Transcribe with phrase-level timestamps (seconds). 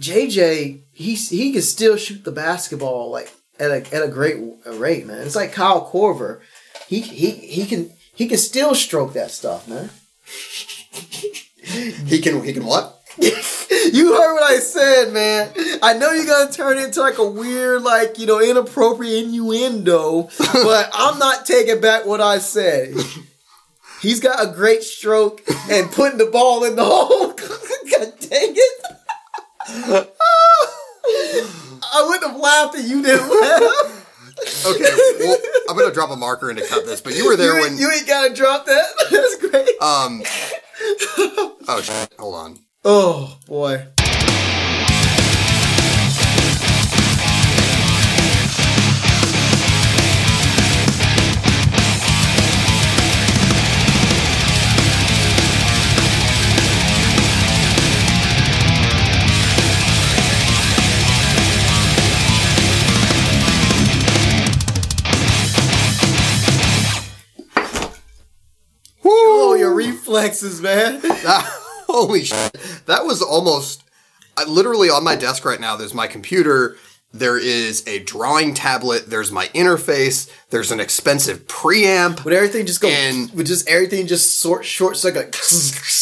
[0.00, 5.06] JJ, he's he can still shoot the basketball like at a at a great rate,
[5.06, 5.26] man.
[5.26, 6.40] It's like Kyle Korver.
[6.88, 9.90] He he he can he can still stroke that stuff, man.
[11.62, 13.00] He can he can what?
[13.18, 15.52] you heard what I said, man.
[15.82, 20.22] I know you're gonna turn it into like a weird, like you know, inappropriate innuendo,
[20.38, 22.94] but I'm not taking back what I said.
[24.00, 27.34] He's got a great stroke and putting the ball in the hole.
[27.34, 28.79] God dang it!
[31.92, 33.96] I wouldn't have laughed if you didn't laugh.
[34.66, 34.84] Okay,
[35.20, 35.36] well,
[35.68, 37.76] I'm gonna drop a marker in to cut this, but you were there you, when
[37.78, 38.86] you ain't gotta drop that.
[39.10, 39.68] That's great.
[39.80, 40.22] um.
[41.68, 42.14] Oh shit!
[42.18, 42.58] Hold on.
[42.84, 43.86] Oh boy.
[70.10, 71.00] Reflexes, man.
[71.86, 72.52] Holy shit!
[72.86, 73.84] That was almost.
[74.36, 75.76] I, literally on my desk right now.
[75.76, 76.76] There's my computer.
[77.12, 79.10] There is a drawing tablet.
[79.10, 80.30] There's my interface.
[80.50, 82.24] There's an expensive preamp.
[82.24, 82.88] Would everything just go?
[82.88, 85.36] And- would just everything just sort short circuit?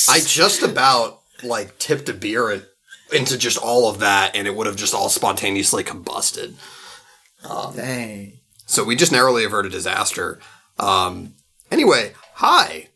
[0.09, 2.67] I just about like tipped a beer in-
[3.13, 6.55] into just all of that, and it would have just all spontaneously combusted.
[7.45, 8.35] Oh, dang.
[8.67, 10.41] So we just narrowly averted disaster.
[10.79, 11.35] Um,
[11.71, 12.89] anyway, hi.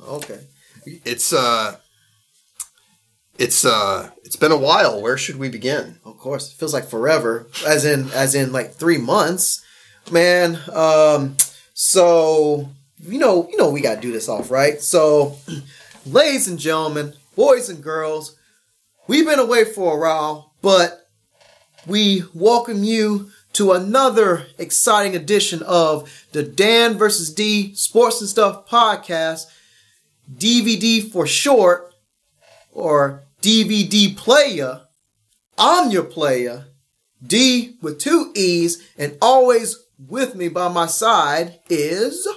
[0.00, 0.38] Okay.
[0.86, 1.76] It's uh,
[3.38, 5.02] it's uh, it's been a while.
[5.02, 5.98] Where should we begin?
[6.04, 7.48] Of course, it feels like forever.
[7.66, 9.64] As in, as in, like three months,
[10.10, 10.58] man.
[10.72, 11.36] Um.
[11.74, 12.70] So
[13.00, 14.80] you know, you know, we gotta do this off, right?
[14.80, 15.36] So,
[16.06, 18.36] ladies and gentlemen, boys and girls,
[19.06, 21.08] we've been away for a while, but
[21.86, 28.68] we welcome you to another exciting edition of the Dan versus D Sports and Stuff
[28.68, 29.46] podcast,
[30.32, 31.94] DVD for short,
[32.72, 34.82] or DVD player.
[35.58, 36.66] I'm your player,
[37.24, 42.28] D with two E's, and always with me by my side is.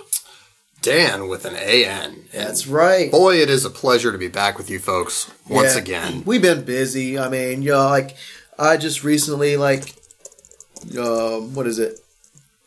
[0.82, 2.24] Dan with an AN.
[2.32, 3.12] That's right.
[3.12, 5.82] Boy, it is a pleasure to be back with you folks once Yeah.
[5.82, 6.24] again.
[6.26, 7.20] We've been busy.
[7.20, 8.16] I mean, you know, like
[8.58, 9.94] I just recently, like,
[10.98, 12.00] um, what is it?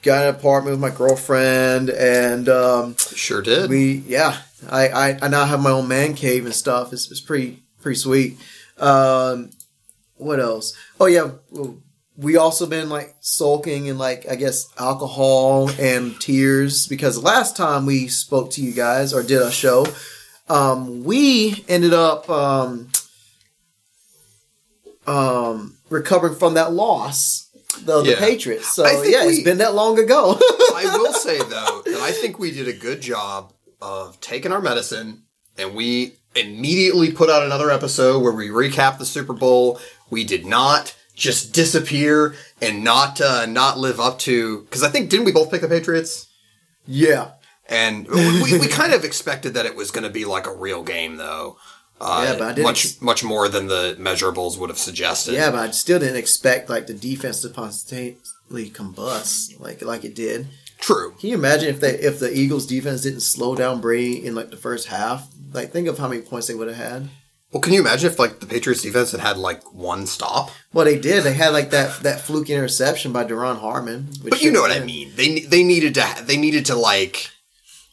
[0.03, 3.71] Got an apartment with my girlfriend, and um, Sure did.
[3.71, 6.93] we, yeah, I, I, I now have my own man cave and stuff.
[6.93, 8.39] It's, it's pretty, pretty sweet.
[8.79, 9.51] Um,
[10.17, 10.77] what else?
[11.01, 11.31] Oh yeah,
[12.17, 17.87] we also been like sulking in like I guess alcohol and tears because last time
[17.87, 19.87] we spoke to you guys or did a show,
[20.49, 22.89] um, we ended up um,
[25.07, 27.42] um, recovering from that loss,
[27.77, 28.69] the, the Patriots.
[28.69, 30.37] So I think yeah, we- it's been that long ago.
[30.75, 34.61] I will say though that I think we did a good job of taking our
[34.61, 35.25] medicine
[35.59, 39.79] and we immediately put out another episode where we recap the Super Bowl.
[40.11, 45.11] We did not just disappear and not uh, not live up to because I think
[45.11, 46.29] didn't we both pick the Patriots?
[46.87, 47.33] yeah.
[47.69, 50.83] And we, we kind of expected that it was going to be like a real
[50.83, 51.57] game though.
[52.03, 55.35] Uh, Yeah, but much much more than the measurables would have suggested.
[55.35, 60.15] Yeah, but I still didn't expect like the defense to spontaneously combust like like it
[60.15, 60.49] did.
[60.79, 61.15] True.
[61.21, 64.51] Can you imagine if they if the Eagles defense didn't slow down Brady in like
[64.51, 65.29] the first half?
[65.53, 67.09] Like think of how many points they would have had.
[67.53, 70.51] Well, can you imagine if like the Patriots defense had had like one stop?
[70.73, 71.23] Well, they did.
[71.23, 74.09] They had like that that fluke interception by Duron Harmon.
[74.25, 75.13] But you know what I mean.
[75.15, 77.31] They they needed to they needed to like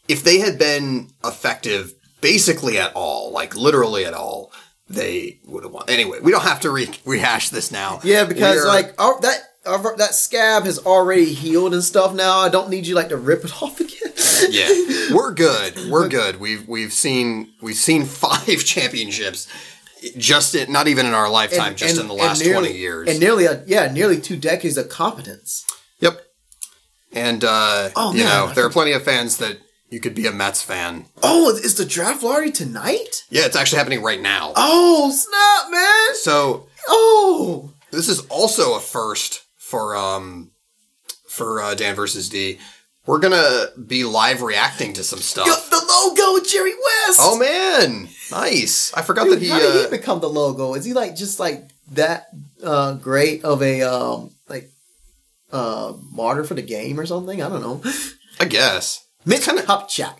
[0.08, 4.52] if they had been effective basically at all, like literally at all,
[4.88, 5.84] they would have won.
[5.88, 8.00] Anyway, we don't have to re- rehash this now.
[8.02, 12.14] Yeah, because We are- like our, that our, that scab has already healed and stuff.
[12.14, 14.12] Now I don't need you like to rip it off again.
[14.50, 15.78] yeah, we're good.
[15.90, 16.40] We're good.
[16.40, 19.46] We've we've seen we've seen five championships
[20.16, 23.08] just in, not even in our lifetime, just in the last nearly, twenty years.
[23.08, 25.64] and nearly a, yeah, nearly two decades of competence.
[26.00, 26.22] yep.
[27.12, 29.58] And uh, Oh, you man, know, there are plenty of fans that
[29.90, 31.06] you could be a Mets fan.
[31.22, 33.24] Oh, is the draft lottery tonight?
[33.30, 34.52] Yeah, it's actually happening right now.
[34.56, 36.14] Oh snap, man!
[36.16, 40.50] So Oh, This is also a first for um
[41.28, 42.58] for uh, Dan versus D.
[43.06, 45.46] We're gonna be live reacting to some stuff.
[45.46, 47.18] Yo, the logo, Jerry West.
[47.20, 48.92] Oh man, nice!
[48.94, 49.48] I forgot that he.
[49.48, 50.74] How did he Uh, become the logo?
[50.74, 52.28] Is he like just like that
[52.62, 54.70] uh, great of a um, like
[55.50, 57.42] uh, martyr for the game or something?
[57.42, 57.82] I don't know.
[58.38, 60.16] I guess Mitch Kupchak.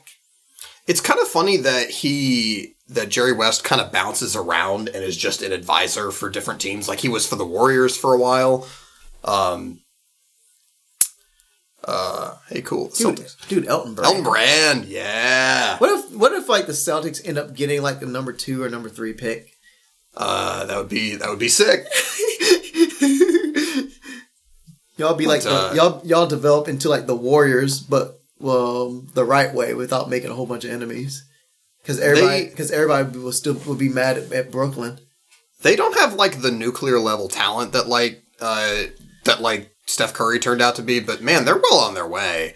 [0.86, 5.16] it's kind of funny that he that Jerry West kind of bounces around and is
[5.16, 6.88] just an advisor for different teams.
[6.88, 8.66] Like he was for the Warriors for a while.
[9.24, 9.80] Um,
[11.84, 12.88] uh, hey, cool.
[12.88, 13.48] Dude, Celtics.
[13.48, 14.06] dude, Elton Brand.
[14.06, 15.78] Elton Brand, yeah.
[15.78, 18.68] What if what if like the Celtics end up getting like the number two or
[18.68, 19.52] number three pick?
[20.16, 21.86] Uh, that would be that would be sick.
[24.96, 29.54] Y'all be like uh, y'all y'all develop into like the Warriors, but well the right
[29.54, 31.24] way without making a whole bunch of enemies.
[31.82, 34.98] Because everybody because everybody will still will be mad at, at Brooklyn.
[35.62, 38.84] They don't have like the nuclear level talent that like uh
[39.24, 42.54] that like Steph Curry turned out to be, but man, they're well on their way.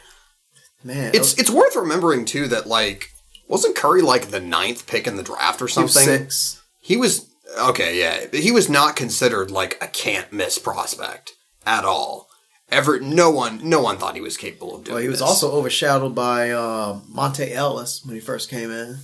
[0.82, 3.08] Man, It's it's worth remembering too that like
[3.48, 6.04] wasn't Curry like the ninth pick in the draft or he was something?
[6.04, 6.62] six.
[6.80, 8.26] He was okay, yeah.
[8.38, 11.32] He was not considered like a can't miss prospect
[11.66, 12.28] at all.
[12.70, 14.94] Ever, no one, no one thought he was capable of doing.
[14.94, 15.28] Well, he was this.
[15.28, 18.98] also overshadowed by uh, Monta Ellis when he first came in.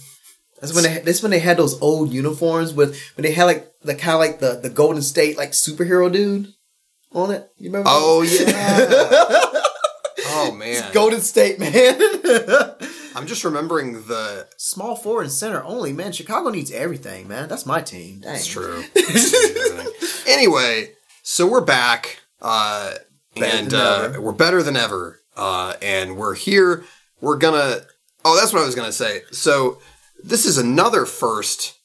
[0.61, 3.73] That's when they that's when they had those old uniforms with when they had like
[3.83, 6.53] the kind of like the the Golden State like superhero dude
[7.13, 7.49] on it.
[7.57, 7.89] You remember?
[7.91, 8.41] Oh those?
[8.41, 8.51] yeah.
[10.27, 10.93] oh man.
[10.93, 11.73] Golden State man.
[13.17, 14.47] I'm just remembering the.
[14.57, 16.13] Small forward and center only, man.
[16.13, 17.49] Chicago needs everything, man.
[17.49, 18.21] That's my team.
[18.21, 18.37] Dang.
[18.37, 18.85] It's true.
[20.29, 20.93] anyway,
[21.23, 22.95] so we're back, uh,
[23.37, 26.85] Better and uh, we're better than ever, uh, and we're here.
[27.21, 27.83] We're gonna.
[28.25, 29.23] Oh, that's what I was gonna say.
[29.31, 29.79] So
[30.23, 31.77] this is another first.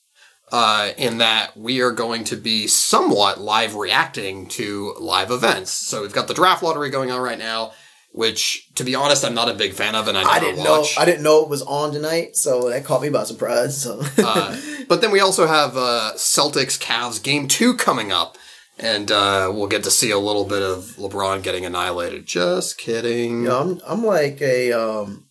[0.51, 5.71] Uh, in that we are going to be somewhat live reacting to live events.
[5.71, 7.71] So we've got the draft lottery going on right now,
[8.11, 10.95] which, to be honest, I'm not a big fan of, and I I didn't watch.
[10.95, 11.01] know.
[11.01, 13.81] I didn't know it was on tonight, so that caught me by surprise.
[13.81, 14.55] So Uh,
[14.87, 18.37] but then we also have uh, Celtics Cavs game two coming up.
[18.77, 22.25] And uh, we'll get to see a little bit of LeBron getting annihilated.
[22.25, 23.49] Just kidding.
[23.49, 25.27] I'm I'm like a um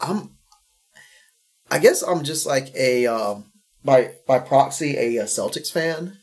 [0.00, 0.30] I'm
[1.70, 3.52] I guess I'm just like a um
[3.84, 6.16] by by proxy a, uh Celtics fan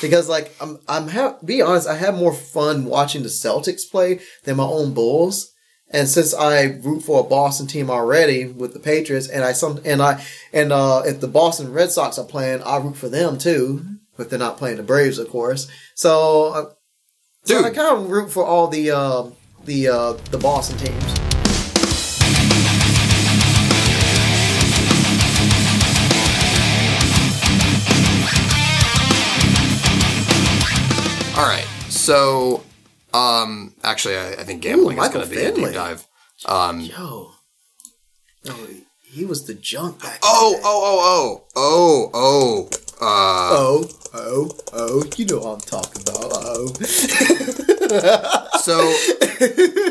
[0.00, 4.20] because like I'm I'm ha- be honest I have more fun watching the Celtics play
[4.44, 5.50] than my own Bulls.
[5.90, 9.80] And since I root for a Boston team already with the Patriots, and I some
[9.84, 13.38] and I and uh, if the Boston Red Sox are playing, I root for them
[13.38, 13.84] too.
[14.16, 15.68] But they're not playing the Braves, of course.
[15.94, 16.64] So uh,
[17.44, 19.24] so I kind of root for all the uh,
[19.64, 21.24] the uh, the Boston teams.
[31.36, 31.66] All right.
[31.88, 32.62] So,
[33.12, 36.06] um, actually, I, I think gambling Ooh, is going to be a deep dive.
[36.46, 37.32] Um, Yo,
[38.44, 38.54] no,
[39.02, 40.20] he was the junk back.
[40.22, 42.68] oh, oh, oh, oh, oh, oh.
[43.06, 45.04] Uh, oh, oh, oh!
[45.18, 46.32] You know what I'm talking about.
[46.32, 46.72] Oh,
[48.62, 48.90] so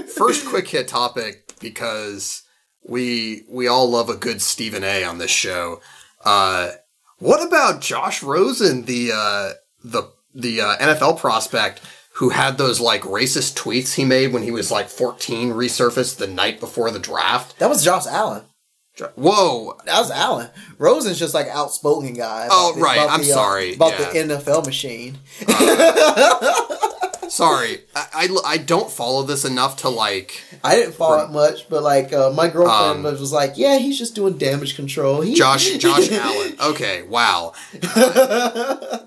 [0.08, 2.42] first quick hit topic because
[2.84, 5.80] we we all love a good Stephen A on this show.
[6.26, 6.72] Uh,
[7.20, 9.52] what about Josh Rosen, the uh,
[9.84, 11.82] the the uh, NFL prospect
[12.14, 16.26] who had those like racist tweets he made when he was like 14 resurfaced the
[16.26, 17.60] night before the draft?
[17.60, 18.42] that was Josh Allen.
[19.16, 20.50] Whoa, That was Allen.
[20.78, 22.48] Rosen's just like outspoken guy.
[22.52, 23.00] Oh, the- right.
[23.10, 23.74] I'm the, uh, sorry.
[23.76, 24.28] about Yeah.
[24.28, 25.18] the NFL machine.
[27.30, 31.68] sorry, I, I I don't follow this enough to like I didn't follow it much,
[31.70, 35.34] but like uh, my girlfriend Um, was like, "Yeah, he's just doing damage control." He-
[35.34, 36.56] Josh Josh Allen.
[36.62, 37.54] Okay, wow.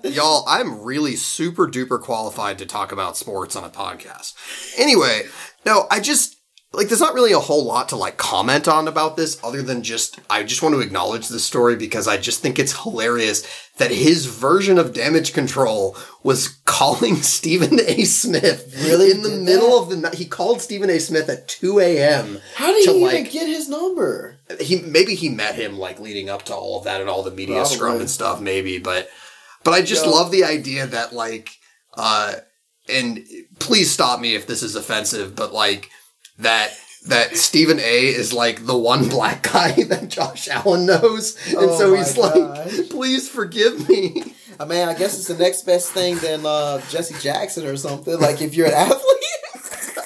[0.03, 4.33] Y'all, I'm really super duper qualified to talk about sports on a podcast.
[4.77, 5.23] Anyway,
[5.65, 6.36] no, I just
[6.77, 9.81] like there's not really a whole lot to like comment on about this other than
[9.81, 13.45] just I just want to acknowledge the story because I just think it's hilarious
[13.77, 18.03] that his version of damage control was calling Stephen A.
[18.05, 20.13] Smith Really in the middle of the night.
[20.13, 20.99] He called Stephen A.
[20.99, 22.39] Smith at 2 a.m.
[22.55, 24.37] How did he like, even get his number?
[24.61, 27.31] he maybe he met him like leading up to all of that and all the
[27.31, 27.75] media Probably.
[27.75, 29.09] scrum and stuff maybe but
[29.63, 30.11] but i just Yo.
[30.11, 31.49] love the idea that like
[31.95, 32.35] uh
[32.87, 33.25] and
[33.59, 35.89] please stop me if this is offensive but like
[36.39, 36.71] that
[37.07, 41.77] that Stephen A is like the one black guy that Josh Allen knows, and Oh
[41.79, 42.35] so he's gosh.
[42.35, 46.81] like, "Please forgive me." I mean, I guess it's the next best thing than uh,
[46.89, 48.19] Jesse Jackson or something.
[48.19, 49.03] Like if you're an athlete.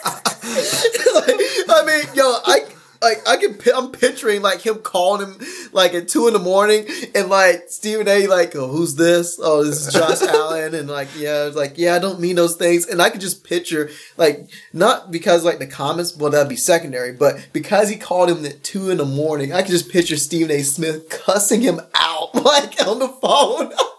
[0.04, 0.26] like,
[1.70, 2.66] I mean, yo, I
[3.02, 6.88] like I can I'm picturing like him calling him like at two in the morning
[7.16, 8.28] and like Stephen A.
[8.28, 9.40] like, oh, who's this?
[9.42, 12.56] Oh, this is Josh Allen, and like yeah, it's like yeah, I don't mean those
[12.56, 16.56] things, and I could just picture like not because like the comments, well that'd be
[16.56, 20.18] secondary, but because he called him at two in the morning, I could just picture
[20.18, 20.62] Stephen A.
[20.62, 23.72] Smith cussing him out like on the phone.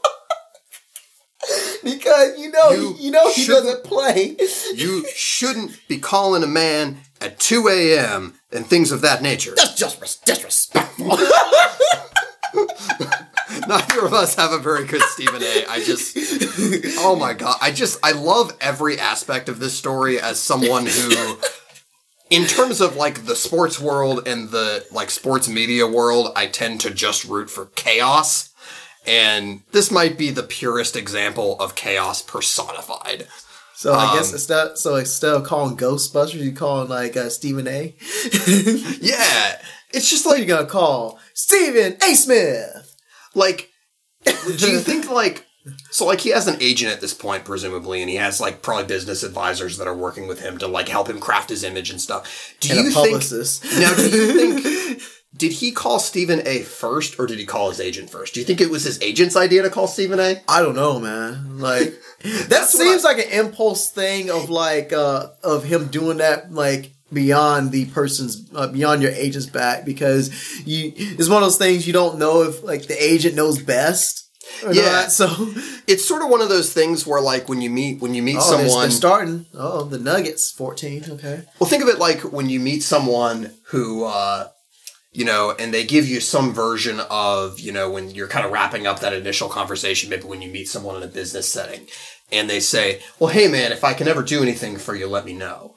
[1.82, 4.36] because you know You you, know he doesn't play.
[4.74, 8.34] You shouldn't be calling a man at 2 a.m.
[8.50, 9.54] and things of that nature.
[9.56, 11.16] That's just disrespectful.
[13.68, 15.64] Neither of us have a very good Stephen A.
[15.68, 16.16] I just,
[16.98, 21.38] oh my god, I just, I love every aspect of this story as someone who,
[22.30, 26.80] in terms of like the sports world and the like sports media world, I tend
[26.82, 28.51] to just root for chaos.
[29.06, 33.26] And this might be the purest example of chaos personified.
[33.74, 37.66] So I Um, guess instead, so instead of calling Ghostbusters, you calling like uh, Stephen
[37.66, 37.96] A.
[39.00, 42.14] Yeah, it's just like you gonna call Stephen A.
[42.14, 42.94] Smith?
[43.34, 43.70] Like,
[44.24, 45.46] do you think like
[45.90, 46.06] so?
[46.06, 49.24] Like, he has an agent at this point, presumably, and he has like probably business
[49.24, 52.54] advisors that are working with him to like help him craft his image and stuff.
[52.60, 53.22] Do And you a think
[53.80, 53.94] now?
[53.94, 54.32] Do you
[54.62, 55.02] think
[55.34, 56.60] did he call Stephen A.
[56.62, 58.34] first, or did he call his agent first?
[58.34, 60.40] Do you think it was his agent's idea to call Stephen A?
[60.48, 61.58] I don't know, man.
[61.58, 61.94] Like
[62.48, 67.72] that seems like an impulse thing of like uh of him doing that like beyond
[67.72, 70.30] the person's uh, beyond your agent's back because
[70.66, 74.30] you it's one of those things you don't know if like the agent knows best
[74.70, 74.82] Yeah.
[74.92, 75.12] not.
[75.12, 75.26] So
[75.86, 78.36] It's sort of one of those things where like when you meet when you meet
[78.38, 79.46] oh, someone starting.
[79.54, 81.04] Oh, the Nuggets, fourteen.
[81.08, 81.42] Okay.
[81.58, 84.48] Well, think of it like when you meet someone who, uh,
[85.12, 88.52] you know, and they give you some version of, you know, when you're kind of
[88.52, 91.86] wrapping up that initial conversation, maybe when you meet someone in a business setting,
[92.30, 95.26] and they say, well, hey, man, if I can ever do anything for you, let
[95.26, 95.74] me know.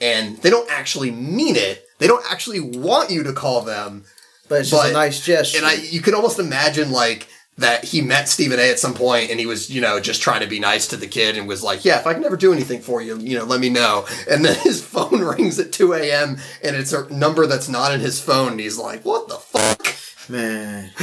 [0.00, 1.86] And they don't actually mean it.
[1.98, 4.04] They don't actually want you to call them.
[4.48, 5.58] But it's just But- a nice gesture.
[5.58, 7.26] And I, you can almost imagine like
[7.56, 10.40] that he met Stephen A at some point and he was, you know, just trying
[10.40, 12.52] to be nice to the kid and was like, yeah, if I can ever do
[12.52, 14.06] anything for you, you know, let me know.
[14.28, 16.38] And then his phone rings at 2 a.m.
[16.64, 18.52] and it's a number that's not in his phone.
[18.52, 19.94] And he's like, what the fuck?
[20.28, 20.90] man.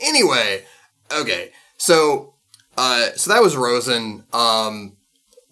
[0.00, 0.64] Anyway,
[1.10, 1.50] okay.
[1.78, 2.34] So,
[2.76, 4.24] uh, so that was Rosen.
[4.32, 4.96] Um,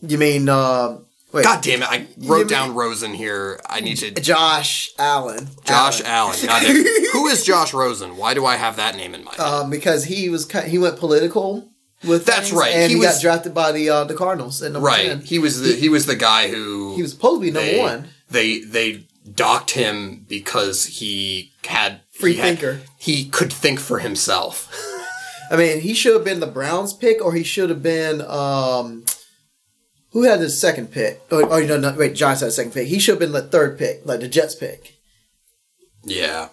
[0.03, 0.99] You mean uh,
[1.33, 1.45] wait?
[1.45, 1.89] God damn it.
[1.91, 3.61] I wrote down Rosen here.
[3.69, 4.11] I need to.
[4.13, 5.49] Josh Allen.
[5.65, 6.37] Josh Allen.
[6.37, 6.47] Allen.
[6.47, 7.13] God damn.
[7.13, 8.17] Who is Josh Rosen?
[8.17, 9.41] Why do I have that name in my head?
[9.41, 11.69] um, because he was he went political
[12.05, 12.73] with That's things, right.
[12.75, 15.07] and He he, was- got drafted by the uh, the Cardinals And right.
[15.07, 15.21] 10.
[15.21, 17.79] He was the he was the guy who He was supposed to be number they,
[17.79, 18.09] one.
[18.31, 22.81] They they docked him because he had Free he had- thinker.
[22.99, 24.69] he could think for himself.
[25.51, 29.05] I mean, he should have been the Browns pick, or he should have been um,
[30.13, 31.23] who had the second pick?
[31.31, 32.87] Oh, oh no, no, wait, Giants had the second pick.
[32.89, 34.97] He should have been the third pick, like the Jets pick.
[36.05, 36.49] Yeah.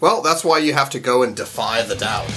[0.00, 2.28] Well, that's why you have to go and defy the doubt.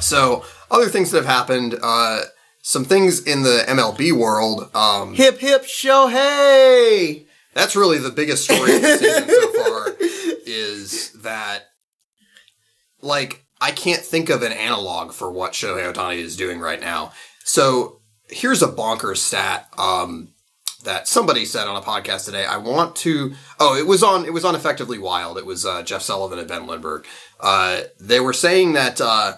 [0.00, 2.22] So, other things that have happened, uh,
[2.60, 4.68] some things in the MLB world.
[4.74, 7.26] Um, Hip hip show, hey!
[7.54, 9.94] That's really the biggest story of the season so far
[10.46, 11.64] is that
[13.00, 17.12] like I can't think of an analog for what Shohei Ohtani is doing right now.
[17.44, 20.30] So here's a bonkers stat um,
[20.84, 22.44] that somebody said on a podcast today.
[22.44, 23.34] I want to.
[23.60, 24.24] Oh, it was on.
[24.24, 25.38] It was on Effectively Wild.
[25.38, 27.06] It was uh, Jeff Sullivan and Ben Lindbergh.
[27.38, 29.34] Uh, they were saying that uh,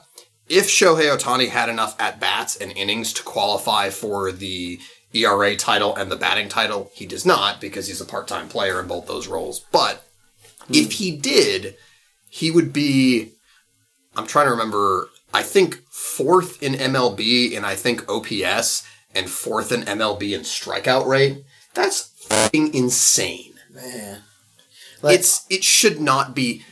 [0.49, 4.79] if Shohei Ohtani had enough at bats and innings to qualify for the
[5.15, 8.81] ERA title and the batting title, he does not because he's a part time player
[8.81, 9.61] in both those roles.
[9.73, 10.05] But
[10.69, 11.77] if he did,
[12.29, 13.33] he would be.
[14.17, 15.09] I'm trying to remember.
[15.33, 21.07] I think fourth in MLB and I think OPS and fourth in MLB in strikeout
[21.07, 21.45] rate.
[21.75, 22.13] That's
[22.53, 23.55] insane.
[23.71, 24.23] Man,
[25.03, 26.63] Like, it's it should not be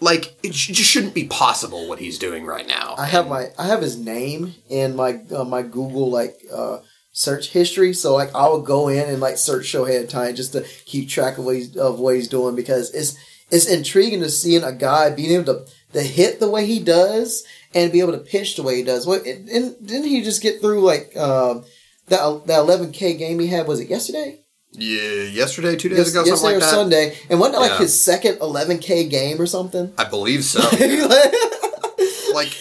[0.00, 2.94] like it sh- just shouldn't be possible what he's doing right now.
[2.98, 6.78] I have my I have his name in my uh, my Google like uh,
[7.16, 10.62] search history, so like I would go in and like search Shohei Ohtani just to
[10.84, 13.16] keep track of what he's of what he's doing because it's
[13.50, 17.44] it's intriguing to seeing a guy being able to to hit the way he does
[17.72, 19.06] and be able to pitch the way he does.
[19.06, 21.64] What and didn't he just get through like um,
[22.08, 23.68] that that eleven k game he had?
[23.68, 24.40] Was it yesterday?
[24.76, 26.70] yeah, yesterday, two days Yes- ago, yesterday something like or that.
[26.70, 27.78] Sunday, and wasn't it like Yeah.
[27.78, 29.92] his second eleven k game or something?
[29.96, 30.58] I believe so.
[32.34, 32.52] like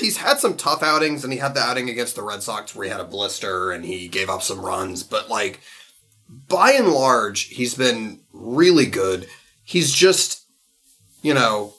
[0.00, 2.84] he's had some tough outings and he had the outing against the Red Sox where
[2.84, 5.60] he had a blister and he gave up some runs, but like
[6.48, 9.26] by and large he's been really good.
[9.64, 10.44] He's just
[11.22, 11.74] you know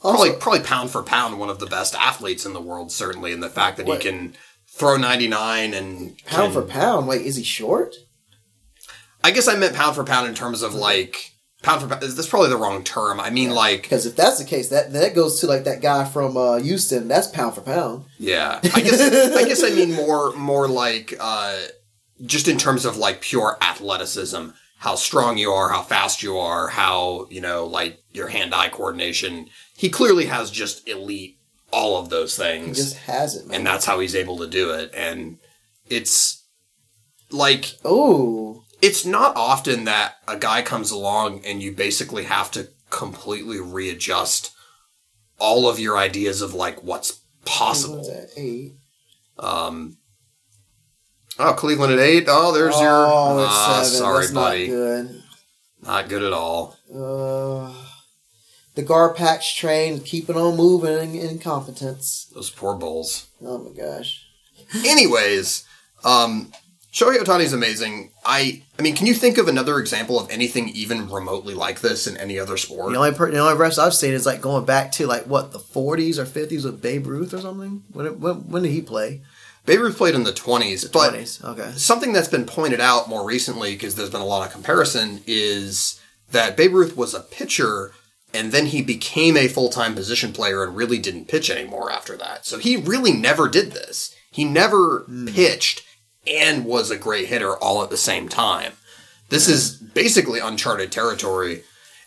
[0.00, 3.42] probably probably pound for pound one of the best athletes in the world certainly and
[3.42, 4.02] the fact that What?
[4.02, 4.34] he can
[4.68, 7.94] throw 99 and pound can- for pound, like is he short?
[9.24, 11.32] I guess I meant pound for pound in terms of like
[11.66, 13.20] pound for pound that's probably the wrong term.
[13.20, 16.04] I mean like Because if that's the case, that that goes to like that guy
[16.04, 17.08] from uh, Houston.
[17.08, 18.04] That's pound for pound.
[18.18, 19.00] Yeah, I guess
[19.36, 21.58] I guess I mean more more like uh,
[22.24, 26.68] just in terms of like pure athleticism, how strong you are, how fast you are,
[26.68, 29.48] how you know like your hand eye coordination.
[29.76, 31.38] He clearly has just elite
[31.72, 32.76] all of those He things.
[32.78, 33.56] just has it, man.
[33.58, 34.90] and that's how he's able to do it.
[34.94, 35.38] And
[35.90, 36.42] it's
[37.30, 42.68] like oh, it's not often that a guy comes along and you basically have to
[42.90, 44.52] completely readjust
[45.38, 48.08] all of your ideas of like what's possible.
[48.36, 48.74] eight.
[49.38, 49.98] Um,
[51.38, 52.24] oh, Cleveland at eight.
[52.28, 53.06] Oh, there's your.
[53.06, 53.98] Oh, it's Ah, seven.
[53.98, 54.68] sorry, That's buddy.
[54.68, 55.22] Not good.
[55.82, 56.76] Not good at all.
[56.90, 57.72] Uh,
[58.74, 62.30] the Garpax train keeping on moving in incompetence.
[62.34, 63.26] Those poor Bulls.
[63.42, 64.22] Oh my gosh.
[64.84, 65.64] Anyways,
[66.04, 66.52] um,
[66.96, 68.10] Shohei Ohtani's amazing.
[68.24, 72.06] I, I mean, can you think of another example of anything even remotely like this
[72.06, 72.90] in any other sport?
[72.90, 75.52] The only per- the only rest I've seen is like going back to like what
[75.52, 77.82] the 40s or 50s with Babe Ruth or something.
[77.92, 79.20] When when, when did he play?
[79.66, 81.44] Babe Ruth played in the twenties, but 20s.
[81.44, 81.70] Okay.
[81.72, 86.00] something that's been pointed out more recently because there's been a lot of comparison is
[86.30, 87.92] that Babe Ruth was a pitcher
[88.32, 92.46] and then he became a full-time position player and really didn't pitch anymore after that.
[92.46, 94.16] So he really never did this.
[94.30, 95.26] He never hmm.
[95.26, 95.85] pitched
[96.26, 98.72] and was a great hitter all at the same time.
[99.28, 101.62] This is basically uncharted territory.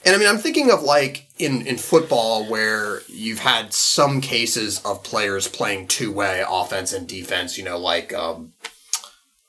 [0.06, 4.80] And I mean, I'm thinking of like in, in football where you've had some cases
[4.86, 8.54] of players playing two way offense and defense, you know, like, um,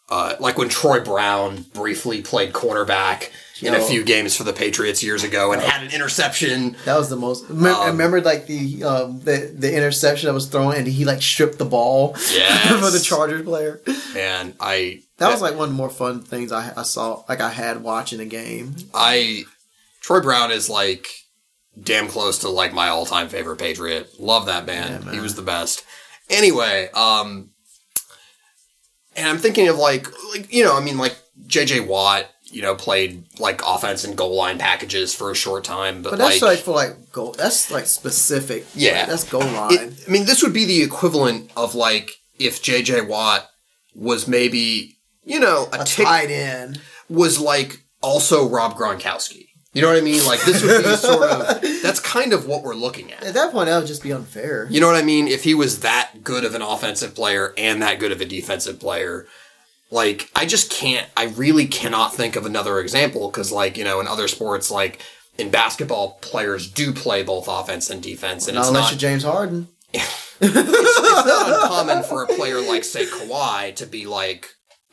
[0.08, 3.30] uh, like when Troy Brown briefly played cornerback
[3.62, 6.76] in a few games for the Patriots years ago and had an interception.
[6.84, 7.48] That was the most.
[7.48, 11.22] Remember, Um, remember like the um the the interception that was thrown and he like
[11.22, 12.68] stripped the ball Yes.
[12.84, 13.80] for the Chargers player.
[14.16, 17.40] And I, That was like one of the more fun things I, I saw like
[17.40, 18.74] I had watching a game.
[18.94, 19.44] I,
[20.00, 21.06] Troy Brown is like
[21.80, 24.18] damn close to like my all time favorite Patriot.
[24.20, 24.90] Love that man.
[24.92, 25.14] Yeah, man.
[25.14, 25.84] He was the best.
[26.28, 27.50] Anyway, um,
[29.16, 31.80] and I'm thinking of like, like you know, I mean, like J.J.
[31.80, 36.10] Watt, you know, played like offense and goal line packages for a short time, but,
[36.10, 37.32] But that's like, like, for like goal.
[37.32, 38.66] That's like specific.
[38.74, 39.00] Yeah.
[39.00, 39.72] Like, that's goal line.
[39.72, 43.02] it, I mean, this would be the equivalent of like if J.J.
[43.02, 43.48] Watt
[43.94, 46.80] was maybe, you know, a, a tick tight end.
[47.08, 49.46] was like also Rob Gronkowski.
[49.72, 50.24] You know what I mean?
[50.26, 53.22] Like this would be sort of that's kind of what we're looking at.
[53.22, 54.66] At that point, that would just be unfair.
[54.68, 55.28] You know what I mean?
[55.28, 58.80] If he was that good of an offensive player and that good of a defensive
[58.80, 59.28] player,
[59.90, 61.08] like I just can't.
[61.16, 65.02] I really cannot think of another example because, like you know, in other sports, like
[65.38, 69.10] in basketball, players do play both offense and defense, and Not it's unless not you're
[69.10, 69.68] James Harden.
[70.40, 70.54] it's
[71.02, 74.48] not uncommon for a player like say Kawhi to be like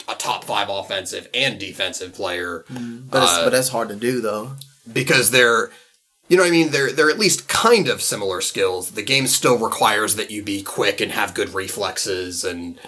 [0.10, 4.22] a top five offensive and defensive player But it's, Uh, but that's hard to do
[4.22, 4.56] though.
[4.92, 5.70] because they're
[6.30, 8.92] you know what I mean they're they're at least kind of similar skills.
[8.92, 12.80] The game still requires that you be quick and have good reflexes and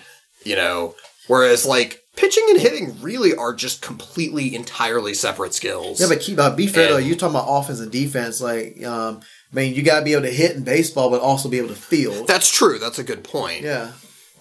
[0.43, 0.95] you know
[1.29, 6.01] whereas like pitching and hitting really are just completely entirely separate skills.
[6.01, 6.97] Yeah, but keep uh, be fair though.
[6.97, 8.41] You're talking about offense and defense.
[8.41, 11.59] Like, um, I mean, you gotta be able to hit in baseball, but also be
[11.59, 12.27] able to field.
[12.27, 12.79] That's true.
[12.79, 13.61] That's a good point.
[13.61, 13.91] Yeah,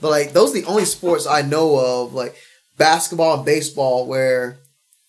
[0.01, 2.35] but like those are the only sports I know of, like
[2.77, 4.59] basketball and baseball, where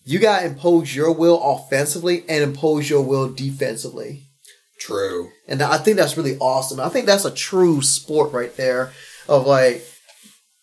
[0.04, 4.26] you gotta impose your will offensively and impose your will defensively.
[4.80, 5.30] True.
[5.48, 6.80] And I think that's really awesome.
[6.80, 8.94] I think that's a true sport right there.
[9.28, 9.86] Of like,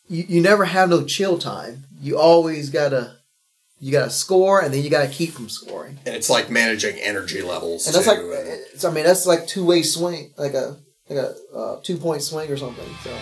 [0.09, 1.85] you, you never have no chill time.
[2.01, 3.17] You always gotta,
[3.81, 5.99] you gotta score, and then you gotta keep from scoring.
[6.07, 8.11] And it's like managing energy levels And that's too.
[8.13, 10.77] like, it's, I mean, that's like two way swing, like a
[11.09, 12.89] like a uh, two point swing or something.
[13.05, 13.17] So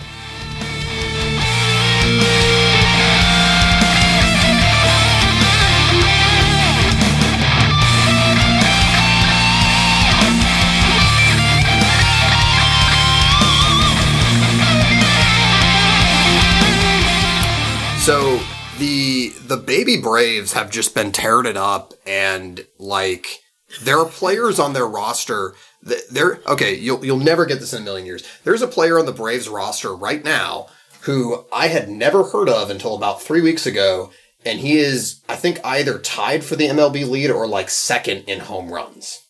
[18.79, 23.39] the the baby Braves have just been tearing it up, and like
[23.81, 25.53] there are players on their roster.
[25.83, 26.75] that They're okay.
[26.75, 28.23] You'll you'll never get this in a million years.
[28.43, 30.67] There's a player on the Braves roster right now
[31.01, 34.11] who I had never heard of until about three weeks ago,
[34.45, 38.41] and he is I think either tied for the MLB lead or like second in
[38.41, 39.21] home runs.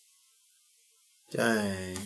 [1.32, 1.96] dang.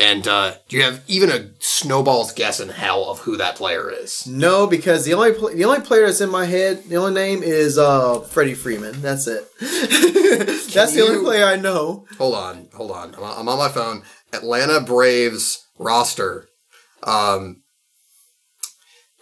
[0.00, 3.90] And uh, do you have even a snowball's guess in hell of who that player
[3.90, 4.26] is?
[4.28, 7.42] No, because the only pl- the only player that's in my head, the only name
[7.42, 9.00] is uh Freddie Freeman.
[9.02, 9.48] That's it.
[9.60, 12.06] that's the only you- player I know.
[12.16, 13.12] Hold on, hold on.
[13.16, 14.02] I'm on, I'm on my phone.
[14.32, 16.48] Atlanta Braves roster.
[17.02, 17.62] Um,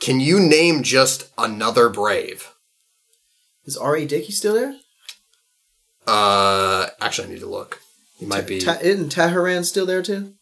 [0.01, 2.53] can you name just another Brave?
[3.65, 3.97] Is R.
[3.97, 4.05] A.
[4.05, 4.75] Dickey still there?
[6.07, 7.81] Uh, actually, I need to look.
[8.19, 8.61] He might be.
[8.61, 10.35] Ta- isn't Teheran still there too?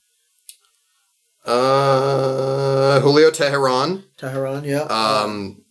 [1.44, 4.04] Uh, Julio Teheran.
[4.18, 4.82] Taharan, yeah.
[4.82, 5.62] Um,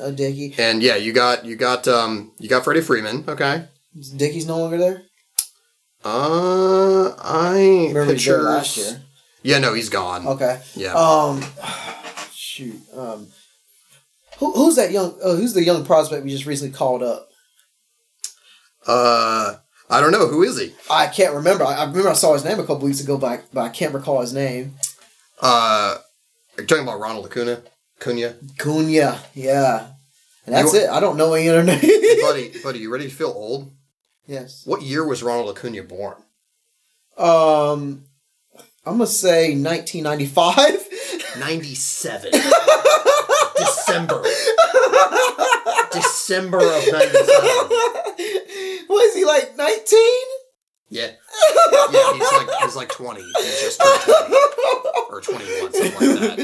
[0.00, 0.54] uh, Dickey.
[0.58, 3.24] and yeah, you got you got um you got Freddie Freeman.
[3.26, 3.64] Okay.
[4.16, 5.02] Dickey's no longer there.
[6.04, 8.44] Uh, I Remember he was there pictures.
[8.44, 9.02] last year.
[9.42, 10.26] Yeah, no, he's gone.
[10.26, 10.60] Okay.
[10.74, 10.92] Yeah.
[10.94, 11.42] Um,
[12.32, 12.76] shoot.
[12.94, 13.28] Um,
[14.38, 15.16] who, who's that young?
[15.22, 17.28] Uh, who's the young prospect we just recently called up?
[18.86, 19.54] Uh,
[19.90, 20.26] I don't know.
[20.28, 20.72] Who is he?
[20.90, 21.64] I can't remember.
[21.64, 23.68] I, I remember I saw his name a couple weeks ago, but I, but I
[23.70, 24.74] can't recall his name.
[25.40, 25.98] Uh,
[26.56, 27.62] you're you talking about Ronald Acuna?
[28.00, 28.34] Cunha?
[28.56, 29.18] Cunha.
[29.34, 29.88] Yeah.
[30.46, 30.88] And that's You- it.
[30.90, 31.80] I don't know any other name.
[32.20, 33.72] buddy, buddy, you ready to feel old?
[34.26, 34.62] yes.
[34.66, 36.16] What year was Ronald Acuna born?
[37.16, 38.04] Um,
[38.86, 40.88] I'm gonna say 1995.
[41.38, 42.30] 97.
[43.56, 44.22] December.
[45.92, 47.26] December of 97.
[48.88, 49.98] Was he like 19?
[50.90, 51.10] Yeah.
[51.90, 53.20] Yeah, he's like he's like 20.
[53.22, 54.36] He's just turned 20.
[55.10, 56.38] Or 21, something like that.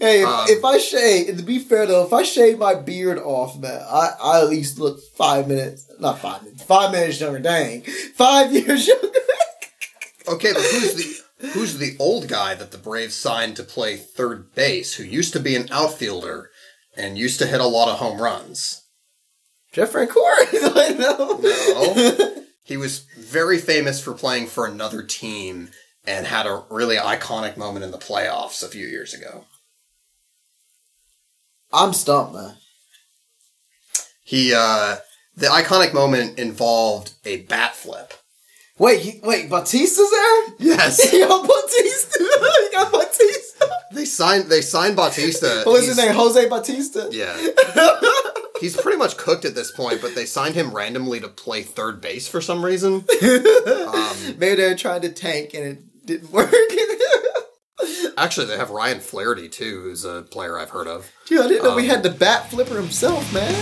[0.00, 3.18] Hey, if, Um, if I shave, to be fair though, if I shave my beard
[3.18, 7.38] off, man, I, I at least look five minutes, not five minutes, five minutes younger.
[7.38, 7.82] Dang,
[8.14, 9.08] five years younger.
[10.28, 14.54] Okay, but who's the who's the old guy that the Braves signed to play third
[14.54, 16.50] base who used to be an outfielder
[16.96, 18.82] and used to hit a lot of home runs?
[19.72, 20.14] Jeff Francoeur?
[20.76, 21.38] I know.
[21.40, 22.41] No.
[22.62, 25.70] He was very famous for playing for another team
[26.06, 29.44] and had a really iconic moment in the playoffs a few years ago.
[31.72, 32.56] I'm stumped, man.
[34.24, 34.96] He uh
[35.36, 38.14] the iconic moment involved a bat flip.
[38.78, 40.44] Wait, he, wait, Batista's there?
[40.58, 41.12] Yes.
[41.12, 42.18] Yo, Batista.
[42.20, 43.66] you got Batista.
[43.92, 45.62] They signed they signed Bautista.
[45.64, 46.14] What was his name?
[46.14, 47.08] Jose Batista.
[47.10, 47.36] Yeah.
[48.62, 52.00] He's pretty much cooked at this point, but they signed him randomly to play third
[52.00, 53.04] base for some reason.
[53.92, 56.52] Um, Maybe they were trying to tank and it didn't work.
[58.16, 61.10] actually, they have Ryan Flaherty too, who's a player I've heard of.
[61.26, 63.52] Dude, I didn't know we Um, had the bat flipper himself, man.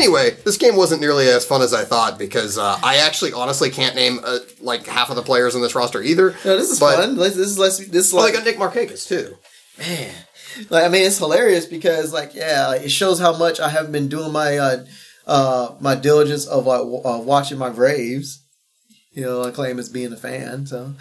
[0.00, 3.70] Anyway, this game wasn't nearly as fun as I thought because uh, I actually honestly
[3.70, 6.30] can't name uh, like half of the players in this roster either.
[6.44, 7.16] No, this is but, fun.
[7.16, 7.78] This is less.
[7.78, 9.36] This is Well, like, they got Nick Markakis too.
[9.78, 10.12] man.
[10.68, 13.92] Like I mean, it's hilarious because like yeah, like, it shows how much I haven't
[13.92, 14.84] been doing my uh
[15.26, 18.42] uh my diligence of uh, w- uh, watching my Braves.
[19.12, 20.66] You know, I claim as being a fan.
[20.66, 20.94] So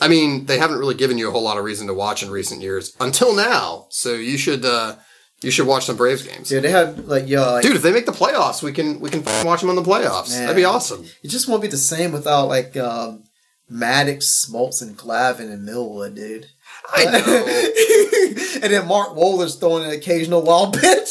[0.00, 2.30] I mean, they haven't really given you a whole lot of reason to watch in
[2.30, 3.86] recent years until now.
[3.90, 4.96] So you should uh,
[5.44, 6.50] you should watch some Braves games.
[6.50, 9.10] yeah, they have like yo, like, Dude, if they make the playoffs, we can we
[9.10, 10.30] can watch them on the playoffs.
[10.30, 10.40] Man.
[10.40, 11.04] That'd be awesome.
[11.22, 13.24] it just won't be the same without like um
[13.70, 16.46] Maddux, Smoltz, and Glavine and Millwood, dude.
[16.92, 18.60] I know.
[18.62, 21.08] and then Mark Wohlers throwing an occasional wild pitch.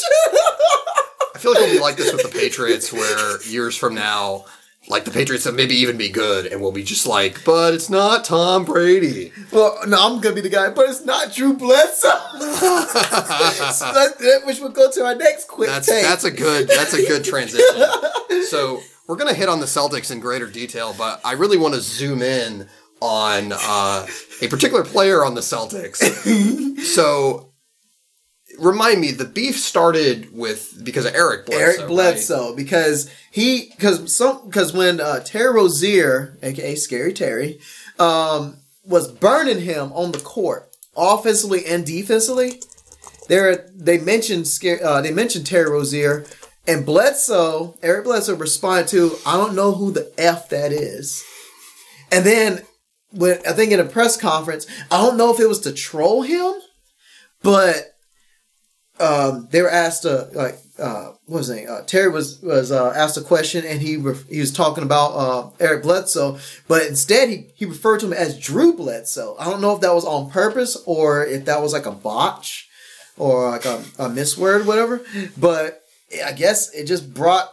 [1.34, 4.44] I feel like it'll be like this with the Patriots, where years from now,
[4.88, 7.88] like the Patriots will maybe even be good, and we'll be just like, but it's
[7.88, 9.32] not Tom Brady.
[9.52, 12.08] well, no, I'm gonna be the guy, but it's not Drew Bledsoe.
[13.74, 16.02] So that- that- which will go to our next quick That's take.
[16.04, 17.64] that's a good that's a good transition.
[18.48, 21.80] So we're gonna hit on the Celtics in greater detail, but I really want to
[21.80, 22.68] zoom in
[23.00, 24.06] on uh,
[24.42, 25.98] a particular player on the Celtics.
[26.84, 27.50] so
[28.58, 31.60] remind me, the beef started with because of Eric Bledsoe.
[31.60, 31.88] Eric right?
[31.88, 37.60] Bledsoe because he because some because when uh, Terry Rozier, aka Scary Terry,
[37.98, 42.60] um, was burning him on the court, offensively and defensively.
[43.28, 44.46] There, they mentioned
[44.82, 46.26] uh, they mentioned Terry Rozier,
[46.66, 47.76] and Bledsoe.
[47.82, 51.24] Eric Bledsoe responded to, "I don't know who the f that is,"
[52.12, 52.62] and then
[53.10, 56.22] when I think in a press conference, I don't know if it was to troll
[56.22, 56.54] him,
[57.42, 57.93] but
[59.00, 61.68] um, they were asked to like uh, what was his name?
[61.70, 63.92] Uh, Terry was was uh, asked a question and he
[64.28, 68.38] he was talking about uh, Eric Bledsoe, but instead he he referred to him as
[68.38, 69.36] Drew Bledsoe.
[69.38, 72.68] I don't know if that was on purpose or if that was like a botch
[73.16, 75.02] or like a, a misword, whatever.
[75.36, 75.82] But
[76.24, 77.50] I guess it just brought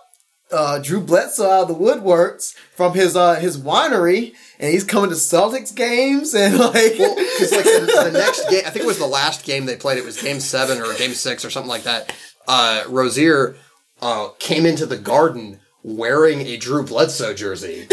[0.52, 5.10] uh, Drew Bledsoe out of the woodworks from his uh, his winery, and he's coming
[5.10, 8.88] to Celtics games and like Well, because like the, the next game, I think it
[8.88, 9.98] was the last game they played.
[9.98, 12.14] It was Game Seven or Game Six or something like that.
[12.48, 13.56] Uh, Rozier
[14.02, 17.88] uh, came into the Garden wearing a Drew Bledsoe jersey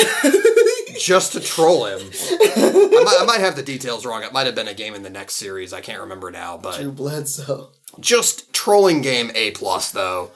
[0.98, 2.00] just to troll him.
[2.00, 4.22] I might, I might have the details wrong.
[4.22, 5.72] It might have been a game in the next series.
[5.72, 7.70] I can't remember now, but Drew Bledsoe.
[8.00, 10.30] just trolling game A plus though.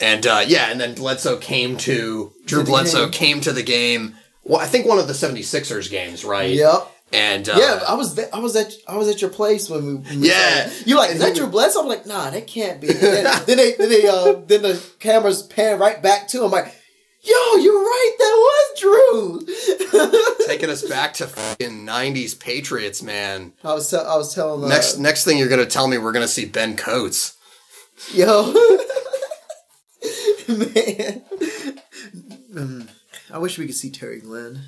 [0.00, 4.16] And uh, yeah, and then Bledsoe came to Drew Bledsoe came to the game.
[4.42, 6.50] Well, I think one of the 76ers games, right?
[6.50, 6.90] Yep.
[7.12, 9.86] And uh, Yeah, I was there, I was at I was at your place when
[9.86, 9.94] we.
[9.94, 10.68] When we Yeah.
[10.84, 11.80] you like is that Drew Bledsoe?
[11.82, 12.88] I'm like, nah, that can't be.
[12.88, 16.50] Then, then they then they uh then the cameras pan right back to him.
[16.50, 16.74] like,
[17.22, 20.46] yo, you're right, that was Drew.
[20.46, 23.52] taking us back to fucking '90s Patriots, man.
[23.62, 26.12] I was te- I was telling uh, Next, next thing you're gonna tell me we're
[26.12, 27.36] gonna see Ben Coates.
[28.12, 28.52] yo
[30.58, 31.22] man.
[32.52, 32.88] Mm,
[33.32, 34.60] I wish we could see Terry Glenn.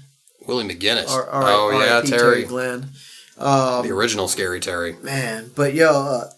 [0.46, 1.10] Willie McGinest.
[1.10, 2.08] Or, or, oh yeah, R.I.P.
[2.08, 2.90] Terry, Glenn.
[3.38, 4.96] Um, the original Scary Terry.
[5.02, 6.30] man, but yo, uh,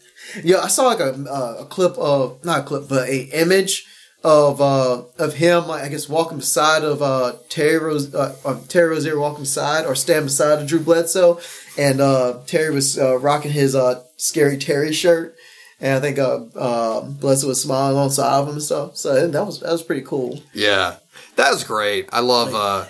[0.42, 3.86] yo, I saw like a uh, a clip of not a clip, but a image
[4.24, 8.58] of uh of him, like, I guess walking beside of uh Terry Rose, uh, uh,
[8.68, 11.40] Terry Rozier walking beside or stand beside of Drew Bledsoe,
[11.76, 15.36] and uh Terry was uh, rocking his uh scary Terry shirt.
[15.80, 18.96] And I think uh, uh, Bledsoe was smiling alongside of him and stuff.
[18.96, 20.42] So that was that was pretty cool.
[20.52, 20.96] Yeah,
[21.36, 22.08] that was great.
[22.12, 22.54] I love.
[22.54, 22.86] uh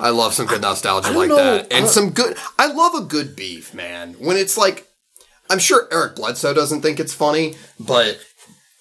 [0.00, 2.36] I love some good nostalgia like know, that, and some good.
[2.56, 4.12] I love a good beef, man.
[4.20, 4.86] When it's like,
[5.50, 8.20] I'm sure Eric Bledsoe doesn't think it's funny, but.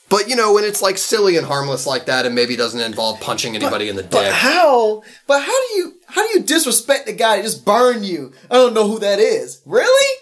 [0.10, 3.20] But you know when it's like silly and harmless like that, and maybe doesn't involve
[3.20, 4.32] punching anybody in the But dick.
[4.32, 5.02] how?
[5.26, 8.32] But how do you how do you disrespect the guy that just burned you?
[8.50, 9.62] I don't know who that is.
[9.65, 10.17] Really?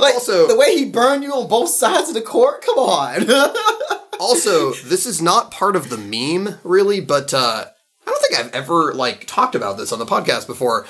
[0.00, 2.62] Like Also- the way he burned you on both sides of the court.
[2.64, 3.30] Come on.
[4.20, 7.66] also, this is not part of the meme, really, but uh,
[8.06, 10.86] I don't think I've ever like talked about this on the podcast before.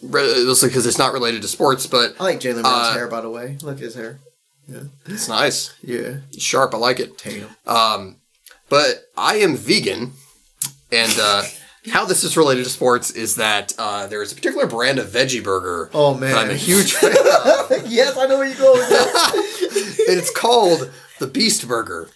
[0.00, 3.30] Because it's not related to sports, but I like Jaylen Brown's Uh, hair, by the
[3.30, 3.58] way.
[3.62, 4.20] Look at his hair.
[4.68, 4.82] Yeah.
[5.06, 6.72] It's nice, Yeah, It's sharp.
[6.74, 7.18] I like it.
[7.18, 7.48] Tatum.
[7.66, 8.16] Um,
[8.68, 10.12] but I am vegan,
[10.92, 11.42] and uh,
[11.90, 15.08] how this is related to sports is that uh, there is a particular brand of
[15.08, 15.90] veggie burger.
[15.92, 16.32] Oh, man.
[16.32, 19.98] that I'm a huge fan of, yes, I know where you're going with this.
[20.08, 22.08] and it's called the Beast Burger,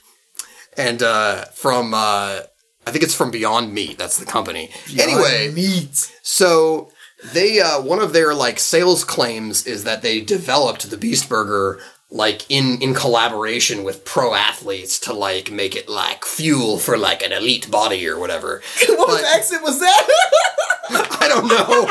[0.77, 2.41] and uh, from uh,
[2.87, 3.99] I think it's from Beyond Meat.
[3.99, 4.71] That's the company.
[4.99, 6.13] anyway, meat.
[6.23, 6.91] So
[7.33, 11.81] they uh, one of their like sales claims is that they developed the Beast Burger
[12.13, 17.23] like in in collaboration with pro athletes to like make it like fuel for like
[17.23, 18.63] an elite body or whatever.
[18.89, 20.09] What But- accent was that?
[20.91, 21.87] I don't know.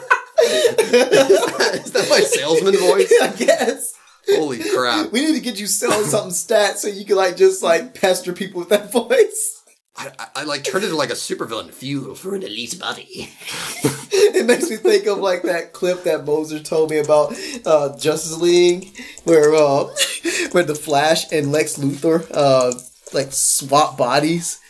[1.84, 3.12] is that my salesman voice?
[3.22, 3.94] I guess.
[4.28, 5.12] Holy crap.
[5.12, 8.32] We need to get you selling something stats so you can like just like pester
[8.32, 9.59] people with that voice.
[9.96, 11.72] I, I, like turned into like a supervillain.
[11.72, 13.06] Fuel for an elite body.
[13.82, 17.34] it makes me think of like that clip that Moser told me about
[17.66, 19.84] uh, Justice League, where uh,
[20.52, 22.72] where the Flash and Lex Luthor uh,
[23.12, 24.60] like swap bodies.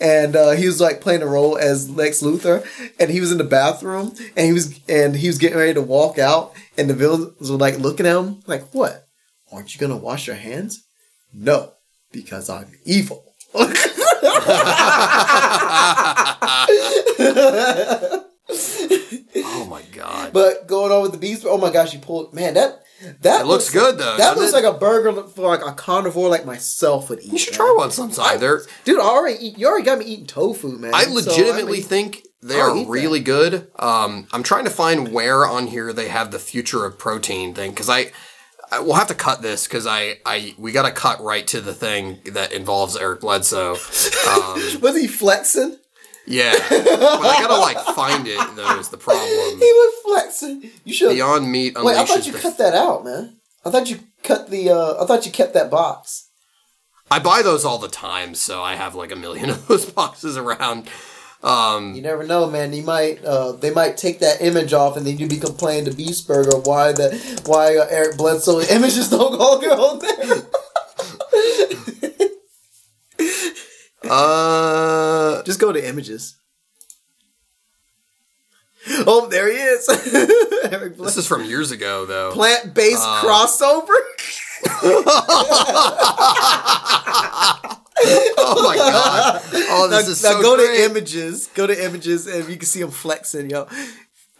[0.00, 2.64] And uh, he was like playing a role as Lex Luthor,
[3.00, 5.82] and he was in the bathroom, and he was and he was getting ready to
[5.82, 9.06] walk out, and the villains were like looking at him, like, "What?
[9.52, 10.84] Aren't you gonna wash your hands?"
[11.34, 11.72] No,
[12.12, 13.24] because I'm evil.
[19.44, 20.32] Oh my god.
[20.32, 22.82] But going on with the beast, oh my gosh, you pulled man that
[23.20, 24.16] that It looks good though.
[24.16, 24.54] That looks it?
[24.54, 27.32] like a burger for like a carnivore like myself would eat.
[27.32, 27.58] You should man.
[27.58, 28.40] try one sometime.
[28.40, 28.98] They're dude.
[28.98, 30.94] I already eat, you already got me eating tofu, man.
[30.94, 32.90] I So, legitimately mean, think they I'll are eat that.
[32.90, 33.70] really good.
[33.78, 37.70] Um, I'm trying to find where on here they have the future of protein thing
[37.70, 38.12] because I,
[38.70, 41.60] I we'll have to cut this because I, I we got to cut right to
[41.60, 43.72] the thing that involves Eric Bledsoe.
[43.72, 45.76] Um, was he flexing?
[46.26, 49.26] yeah, but I gotta like find it though is the problem.
[49.26, 50.70] He was flexing.
[50.84, 51.10] You should.
[51.14, 52.38] Beyond Meat Wait, I thought you the.
[52.38, 53.36] cut that out, man.
[53.64, 54.70] I thought you cut the.
[54.70, 56.28] uh I thought you kept that box.
[57.10, 60.36] I buy those all the time, so I have like a million of those boxes
[60.36, 60.88] around.
[61.42, 62.72] Um, You never know, man.
[62.72, 63.24] You might.
[63.24, 66.58] uh They might take that image off, and then you'd be complaining to Beast Burger
[66.58, 67.10] why the
[67.46, 70.42] why uh, Eric Bledsoe images don't go on there.
[74.10, 76.34] uh, Just go to images.
[79.06, 79.88] Oh, there he is.
[80.72, 82.32] Eric this is from years ago though.
[82.32, 83.94] Plant based Uh, crossover.
[88.38, 89.42] oh my god!
[89.70, 90.76] Oh, now, this is now so go great.
[90.78, 91.48] to images.
[91.54, 93.66] Go to images, and you can see him flexing, yo.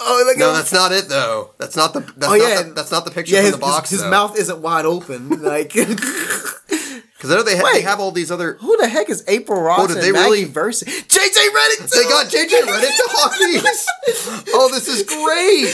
[0.00, 1.50] Oh, look No, at that's not it though.
[1.58, 2.00] That's not the.
[2.00, 2.62] That's Oh, not yeah.
[2.62, 3.42] the, that's not the picture yeah.
[3.42, 3.90] His, the box.
[3.90, 5.28] his, his mouth isn't wide open.
[5.42, 8.54] Like, because I know they, ha- they have all these other.
[8.60, 10.84] Who the heck is April Ross Oh, did they Maggie really- Versi?
[10.84, 11.90] JJ Redick.
[11.90, 13.88] They got JJ Redick to these.
[14.54, 15.66] Oh, this is great!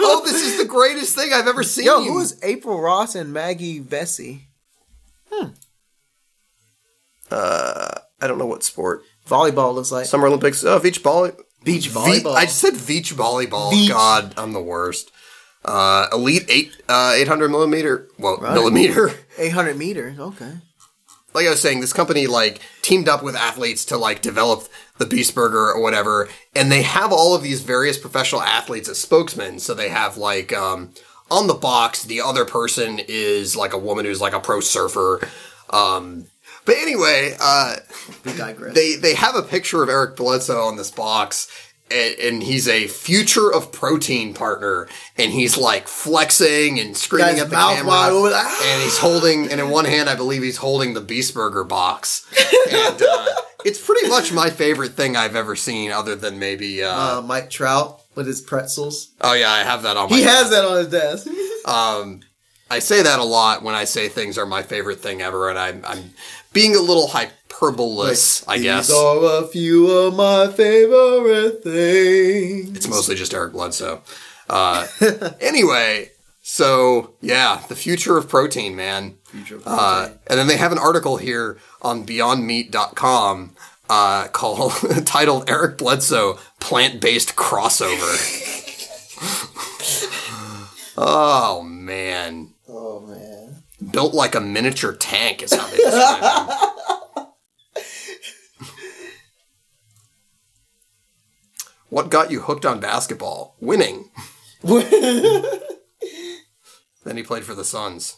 [0.00, 1.84] Oh, this is the greatest thing I've ever seen.
[1.84, 4.48] Yo, who is April Ross and Maggie Vessey?
[5.30, 5.50] Hmm.
[7.30, 9.02] Uh, I don't know what sport.
[9.28, 10.64] Volleyball looks like Summer Olympics.
[10.64, 11.32] Oh, beach volley.
[11.64, 12.34] beach Ve- volleyball.
[12.34, 13.70] I just said beach volleyball.
[13.70, 13.90] Beach.
[13.90, 15.10] God, I'm the worst.
[15.64, 18.08] Uh, elite eight, uh, 800 millimeter.
[18.18, 18.54] Well, Right.
[18.54, 19.12] millimeter.
[19.38, 20.18] 800 meters.
[20.18, 20.52] Okay.
[21.34, 25.04] like I was saying, this company like teamed up with athletes to like develop the
[25.06, 29.58] Beast Burger or whatever, and they have all of these various professional athletes as spokesmen.
[29.58, 30.94] So they have like um,
[31.30, 35.20] on the box, the other person is like a woman who's like a pro surfer.
[35.70, 36.26] Um,
[36.66, 37.76] but anyway, uh,
[38.24, 38.74] We digress.
[38.74, 41.48] they they have a picture of Eric Bledsoe on this box,
[41.90, 47.48] and, and he's a future of protein partner, and he's like flexing and screaming at
[47.48, 51.32] the camera, and he's holding, and in one hand, I believe he's holding the Beast
[51.34, 52.26] Burger box,
[52.70, 53.26] and uh,
[53.64, 56.82] it's pretty much my favorite thing I've ever seen, other than maybe.
[56.82, 59.10] Uh, Uh, Mike Trout with his pretzels.
[59.20, 60.10] oh yeah, I have that on.
[60.10, 61.28] my He has that on his desk.
[61.66, 62.20] Um,
[62.70, 65.58] I say that a lot when I say things are my favorite thing ever, and
[65.58, 66.10] I'm, I'm
[66.52, 68.88] being a little hyperbolous, I guess.
[68.88, 72.76] These are a few of my favorite things.
[72.76, 74.02] It's mostly just Eric Bledsoe.
[74.48, 74.86] Uh,
[75.40, 76.10] anyway,
[76.42, 79.16] so yeah, the future of protein, man.
[79.24, 80.18] Future of Uh, protein.
[80.28, 83.54] and then they have an article here on BeyondMeat.com
[83.88, 84.72] uh, called
[85.04, 88.16] titled "Eric Bledsoe Plant-Based Crossover."
[90.98, 93.35] oh man, oh man.
[93.90, 96.56] Built like a miniature tank is how they describe him.
[101.88, 103.56] What got you hooked on basketball?
[103.60, 104.10] Winning.
[107.06, 108.16] Then he played for the Suns.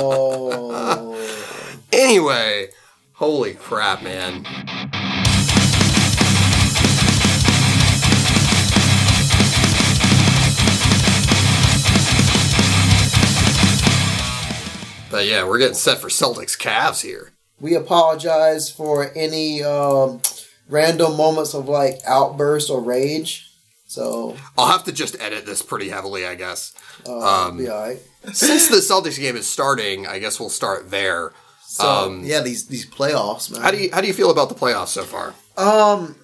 [1.94, 2.68] Anyway,
[3.14, 4.46] holy crap, man.
[15.14, 17.34] But yeah, we're getting set for Celtics Cavs here.
[17.62, 20.22] We apologize for any um,
[20.68, 23.48] random moments of like outburst or rage.
[23.86, 26.74] So I'll have to just edit this pretty heavily, I guess.
[27.08, 28.00] uh, Um, be all right.
[28.34, 31.32] Since the Celtics game is starting, I guess we'll start there.
[31.68, 33.62] So um, yeah, these these playoffs, man.
[33.62, 35.36] How do you how do you feel about the playoffs so far?
[35.58, 36.16] Um,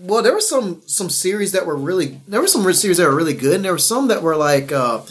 [0.00, 3.14] well, there were some some series that were really there were some series that were
[3.14, 5.02] really good, and there were some that were like, uh,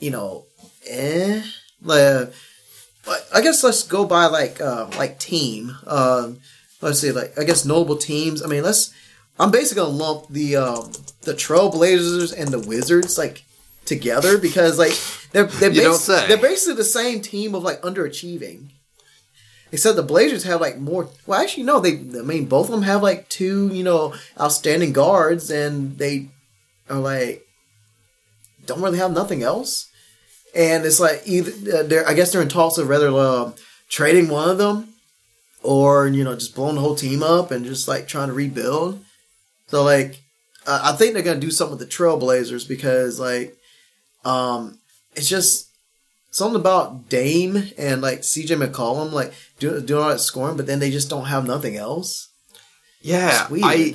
[0.00, 0.46] you know,
[0.88, 1.40] eh.
[1.86, 2.32] Like,
[3.32, 5.76] I guess let's go by like uh, like team.
[5.86, 6.40] Um,
[6.80, 8.42] let's see, like I guess notable teams.
[8.42, 8.92] I mean, let's.
[9.38, 13.44] I'm basically gonna lump the um, the Trailblazers and the Wizards like
[13.84, 14.94] together because like
[15.32, 16.26] they're they're, You don't say.
[16.26, 18.70] they're basically the same team of like underachieving.
[19.72, 21.08] Except the Blazers have like more.
[21.26, 21.80] Well, actually, no.
[21.80, 26.28] They, I mean, both of them have like two, you know, outstanding guards, and they
[26.88, 27.46] are like
[28.64, 29.90] don't really have nothing else.
[30.56, 33.52] And it's like either uh, they're, I guess they're in talks of whether uh,
[33.90, 34.88] trading one of them,
[35.62, 39.04] or you know, just blowing the whole team up and just like trying to rebuild.
[39.66, 40.22] So like,
[40.66, 43.54] uh, I think they're gonna do something with the Trailblazers because like,
[44.24, 44.78] um,
[45.14, 45.68] it's just
[46.30, 50.78] something about Dame and like CJ McCollum like doing doing all that scoring, but then
[50.78, 52.28] they just don't have nothing else.
[53.02, 53.46] Yeah.
[53.62, 53.94] I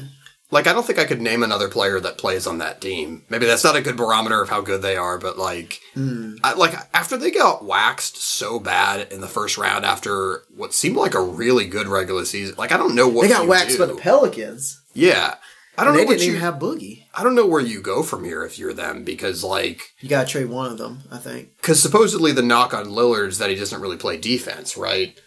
[0.51, 0.67] like.
[0.67, 3.23] I don't think I could name another player that plays on that team.
[3.29, 6.35] Maybe that's not a good barometer of how good they are, but like, Hmm.
[6.43, 10.95] I, like after they got waxed so bad in the first round after what seemed
[10.97, 13.79] like a really good regular season, like I don't know what They got waxed do.
[13.79, 14.81] by the Pelicans.
[14.93, 15.35] Yeah,
[15.77, 16.31] I don't they know They didn't you.
[16.33, 17.05] even have Boogie.
[17.13, 20.27] I don't know where you go from here if you're them because like You gotta
[20.29, 21.55] trade one of them, I think.
[21.57, 25.17] because supposedly the knock on Lillard is that he doesn't really play defense, right?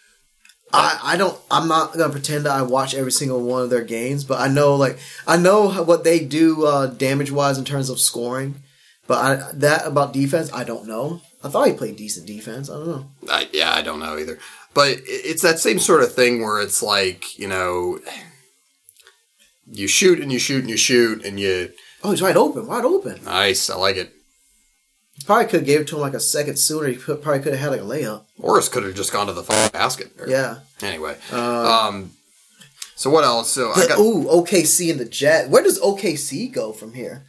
[0.73, 3.85] I, I don't I'm not gonna pretend that I watch every single one of their
[3.85, 7.91] games, but I know like I know what they do uh, damage wise in terms
[7.91, 8.57] of scoring,
[9.07, 11.21] but I, that about defense I don't know.
[11.45, 12.71] I thought he played decent defense.
[12.71, 13.11] I don't know.
[13.31, 14.39] I, yeah, I don't know either.
[14.73, 18.01] But it's that same sort of thing where it's like, you know,
[19.71, 21.71] you shoot and you shoot and you shoot and you.
[22.03, 23.23] Oh, he's wide open, wide open.
[23.25, 24.13] Nice, I like it.
[25.27, 26.89] Probably could have gave it to him like a second sooner.
[26.89, 28.25] He could, probably could have had like a layup.
[28.37, 30.11] Morris could have just gone to the fucking basket.
[30.19, 30.59] Or- Yeah.
[30.83, 31.17] Anyway.
[31.33, 32.11] Uh, Um.
[32.97, 33.51] So what else?
[33.51, 33.99] So I got.
[33.99, 35.49] ooh, OKC and the Jet.
[35.51, 37.25] Where does OKC go from here?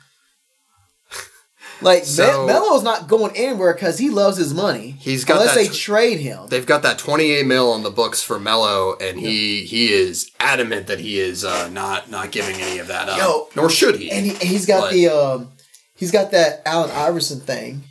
[1.82, 4.95] Like So- Me- Melo's not going anywhere because he loves his money.
[5.00, 6.48] He's got unless they tr- trade him.
[6.48, 10.88] They've got that 28 mil on the books for Melo, and he he is adamant
[10.88, 13.17] that he is uh, not not giving any of that up.
[13.17, 14.10] Yo, Nor should he.
[14.10, 15.52] and he, he's got But- the um,
[15.95, 17.84] he's got that Allen Iverson thing.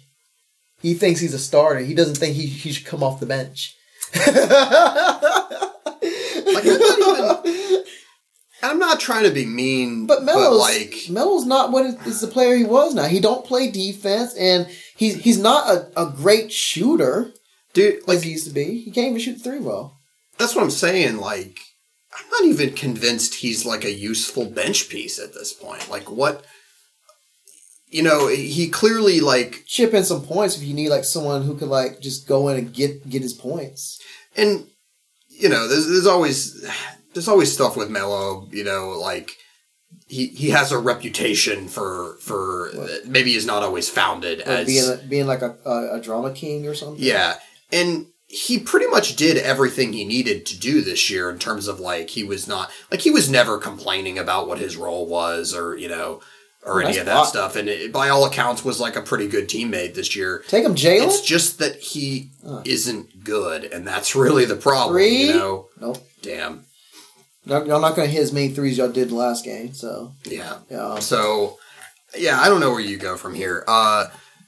[0.80, 1.80] He thinks he's a starter.
[1.80, 3.74] He doesn't think he, he should come off the bench.
[4.14, 4.36] like,
[6.66, 7.84] I'm not even.
[8.62, 12.56] I'm not trying to be mean, But Melo's like Melo's not what is the player
[12.56, 13.04] he was now.
[13.04, 17.32] He don't play defense, and he's he's not a, a great shooter
[17.74, 18.80] dude, like he used to be.
[18.80, 19.98] He can't even shoot three well.
[20.38, 21.18] That's what I'm saying.
[21.18, 21.58] Like,
[22.18, 25.90] I'm not even convinced he's like a useful bench piece at this point.
[25.90, 26.44] Like, what?
[27.94, 31.56] You know, he clearly like, Chip in some points if you need like someone who
[31.56, 34.00] could like just go in and get get his points.
[34.36, 34.66] and
[35.28, 36.68] you know, there's, there's always
[37.12, 38.48] there's always stuff with Melo.
[38.50, 39.30] You know, like
[40.08, 43.06] he he has a reputation for for What?
[43.06, 46.32] maybe is not always founded Or as being a, being like a, a, a drama
[46.32, 47.00] king or something.
[47.00, 47.34] Yeah,
[47.70, 51.78] and he pretty much did everything he needed to do this year in terms of
[51.78, 55.76] like he was not like he was never complaining about what his role was or
[55.76, 56.20] you know
[56.66, 57.24] or any of that lot.
[57.26, 60.64] stuff and it, by all accounts was like a pretty good teammate this year Take
[60.64, 61.04] him, Jaylen.
[61.06, 62.30] it's just that he
[62.64, 65.26] isn't good and that's really the problem Three?
[65.28, 65.98] you know Nope.
[66.22, 66.64] damn
[67.46, 69.74] Y'all not going to hit as many threes y'all did last game.
[69.74, 70.98] So yeah yeah.
[71.00, 71.58] so
[72.16, 74.06] yeah i don't know where you go from here uh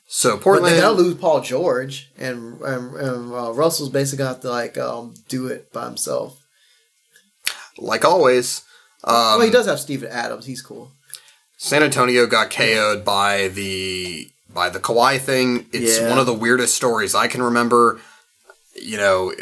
[0.08, 4.30] so But portland they gotta lose Paul George, and, and, and uh, Russell's basically gonna
[4.34, 6.40] have to like um, do it by himself.
[7.76, 8.62] like always
[9.04, 10.46] um, well, he does have Steven Adams.
[10.46, 10.92] He's cool.
[11.56, 15.66] San Antonio got KO'd by the by the Kawhi thing.
[15.72, 16.08] It's Yeah.
[16.08, 18.00] one of the weirdest stories I can remember.
[18.74, 19.32] You know,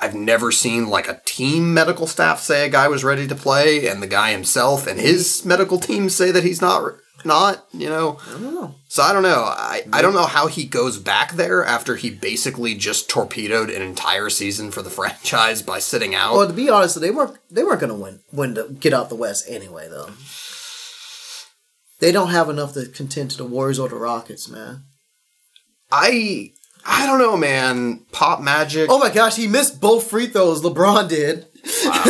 [0.00, 3.86] I've never seen like a team medical staff say a guy was ready to play,
[3.86, 6.94] and the guy himself and his medical team say that he's not
[7.24, 7.64] not.
[7.72, 8.74] You know, I don't know.
[8.88, 9.44] so I don't know.
[9.44, 13.80] I, I don't know how he goes back there after he basically just torpedoed an
[13.80, 16.34] entire season for the franchise by sitting out.
[16.34, 19.14] Well, to be honest, they weren't they weren't gonna win win to get out the
[19.14, 20.10] West anyway, though.
[22.02, 24.82] They don't have enough to contend to the Warriors or the Rockets, man.
[25.92, 26.50] I
[26.84, 28.00] I don't know, man.
[28.10, 28.90] Pop Magic.
[28.90, 30.62] Oh my gosh, he missed both free throws.
[30.62, 31.46] LeBron did.
[31.84, 32.02] Wow.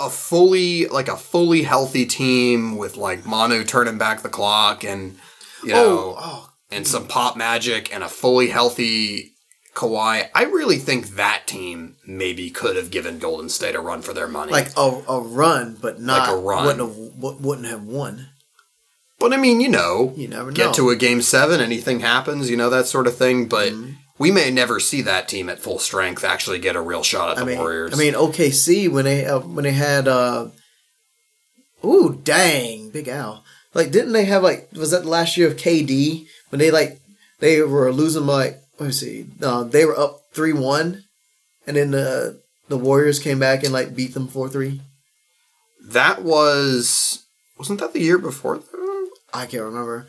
[0.06, 5.16] a fully like a fully healthy team with like Manu turning back the clock and
[5.64, 9.29] you oh, know Oh, oh, and some pop magic and a fully healthy
[9.80, 10.28] Kawhi.
[10.34, 14.28] I really think that team maybe could have given Golden State a run for their
[14.28, 14.52] money.
[14.52, 16.66] like a, a run, but not Like a run.
[16.66, 18.28] Wouldn't have, wouldn't have won.
[19.18, 20.72] but I mean, you know, You never get know.
[20.74, 23.92] to a game 7, anything happens, you know that sort of thing, but Mm-hmm.
[24.18, 27.36] we may never see that team at full strength actually get a real shot at
[27.38, 27.94] the mean, Warriors.
[27.94, 30.48] I mean OKC when they uh, when they had uh,
[31.84, 35.56] ooh dang Big Al like didn't they have like was that the last year of
[35.56, 37.00] KD when they like
[37.38, 39.26] they were losing like let me see.
[39.42, 41.04] Uh, they were up three one
[41.66, 44.80] and then the the Warriors came back and like beat them four three.
[45.84, 47.24] That was
[47.58, 49.06] wasn't that the year before though?
[49.32, 50.08] I can't remember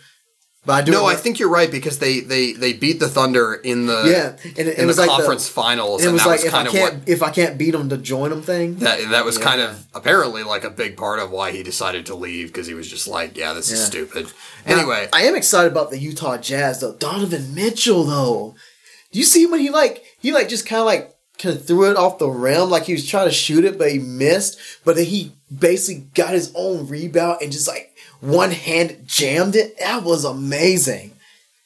[0.66, 3.54] but I do No, I think you're right because they they they beat the Thunder
[3.56, 6.14] in the yeah and it, it in was the like conference the, finals, it and
[6.14, 7.90] was that like was if I kind of can't what if I can't beat them
[7.90, 9.44] to join them thing that that was Yeah.
[9.44, 12.74] kind of apparently like a big part of why he decided to leave because he
[12.74, 13.86] was just like, yeah, this is Yeah.
[13.86, 14.26] stupid.
[14.68, 16.94] Now, Anyway, I am excited about the Utah Jazz though.
[16.94, 18.56] Donovan Mitchell though.
[19.12, 21.90] Do you see when he like he like just kind of like kind of threw
[21.90, 24.96] it off the rim like he was trying to shoot it but he missed, but
[24.96, 27.91] then he basically got his own rebound and just like
[28.22, 29.78] one hand jammed it.
[29.80, 31.12] That was amazing.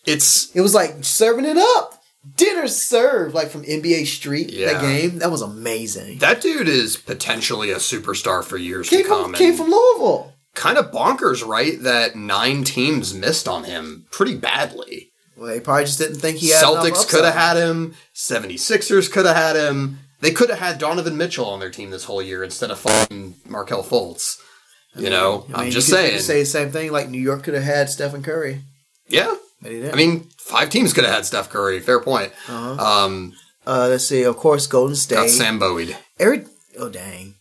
[0.05, 2.01] it's It was like serving it up.
[2.37, 4.73] Dinner served like from NBA Street Yeah.
[4.73, 5.19] that game.
[5.19, 6.17] That was amazing.
[6.19, 9.23] that dude is potentially a superstar for years Came to come.
[9.25, 10.33] from, came from Louisville.
[10.55, 11.79] kind of bonkers, right?
[11.83, 15.11] That nine teams missed on him pretty badly.
[15.37, 17.93] Well, they probably just didn't think he had Celtics could have had him.
[18.15, 19.99] 76ers could have had him.
[20.21, 23.35] They could have had Donovan Mitchell on their team this whole year instead of fucking
[23.45, 24.37] Markelle Fultz.
[24.97, 26.21] You know, I I'm mean, just you could- you saying.
[26.21, 26.91] say the same thing.
[26.91, 28.61] Like New York could have had Stephen Curry,
[29.09, 29.33] yeah.
[29.61, 29.93] but he didn't.
[29.93, 31.79] I mean, five teams could have had Steph Curry.
[31.79, 32.31] Fair point.
[32.47, 32.83] Uh-huh.
[33.05, 33.33] Um,
[33.67, 34.23] Uh, let's see.
[34.23, 35.15] Of course, Golden State.
[35.15, 35.95] got Sam Bowie.
[36.19, 36.45] Every
[36.79, 37.33] oh dang.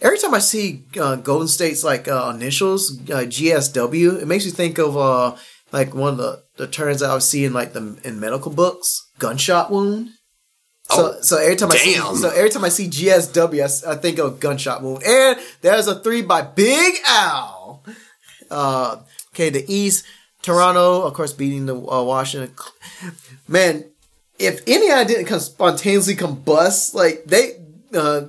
[0.00, 4.50] Every time I see uh, Golden State's like uh, initials, uh, GSW, it makes me
[4.50, 5.36] think of uh,
[5.72, 9.00] like one of the, the terms that I was seeing like the in medical books,
[9.18, 10.10] gunshot wound.
[10.94, 12.16] So, Oh, so every time I see damn.
[12.16, 15.02] so every time I see GSW, I I, think of gunshot wound.
[15.04, 17.82] And there's a three by Big Al.
[18.50, 18.96] Uh,
[19.34, 20.04] okay, the East,
[20.42, 22.54] Toronto, of course, beating the uh, Washington.
[23.48, 23.84] Man,
[24.38, 27.62] if Indiana didn't come spontaneously combust, like they,
[27.94, 28.22] uh,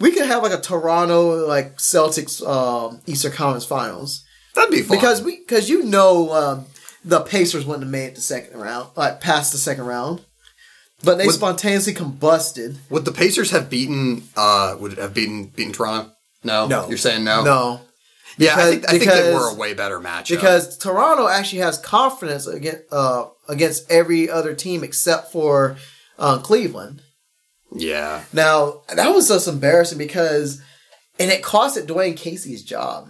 [0.00, 4.24] we could have like a Toronto like Celtics um, Eastern Conference Finals
[4.54, 4.96] That'd be fun.
[4.96, 6.64] because we because you know um,
[7.04, 10.24] the Pacers wouldn't have made it the second round, like past the second round,
[11.04, 12.76] but they Would- spontaneously combusted.
[12.90, 14.28] would the Pacers have beaten?
[14.36, 16.12] Uh, would it have beaten beaten Toronto?
[16.44, 16.66] No.
[16.66, 17.44] No, You're saying no.
[17.44, 17.80] no,
[18.36, 20.30] Yeah, I think I think they were a way better matchup.
[20.30, 25.76] because Toronto actually has confidence against uh, against every other team except for
[26.18, 27.02] uh, Cleveland.
[27.74, 30.60] yeah, Now that was just embarrassing because,
[31.18, 33.08] and it costed Dwane Casey's job.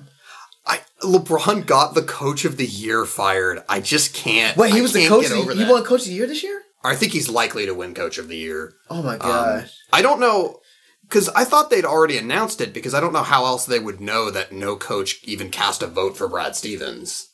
[0.67, 3.63] I LeBron got the coach of the year fired.
[3.69, 4.57] I just can't.
[4.57, 5.31] Wait, he I was the can't coach.
[5.31, 6.62] Of he won coach of the year this year.
[6.85, 8.75] I think he's likely to win coach of the year.
[8.91, 9.73] Oh my Um, gosh!
[9.93, 10.61] I don't know
[11.03, 14.01] because I thought they'd already announced it because I don't know how else they would
[14.01, 17.29] know that no coach even cast a vote for Brad Stevens.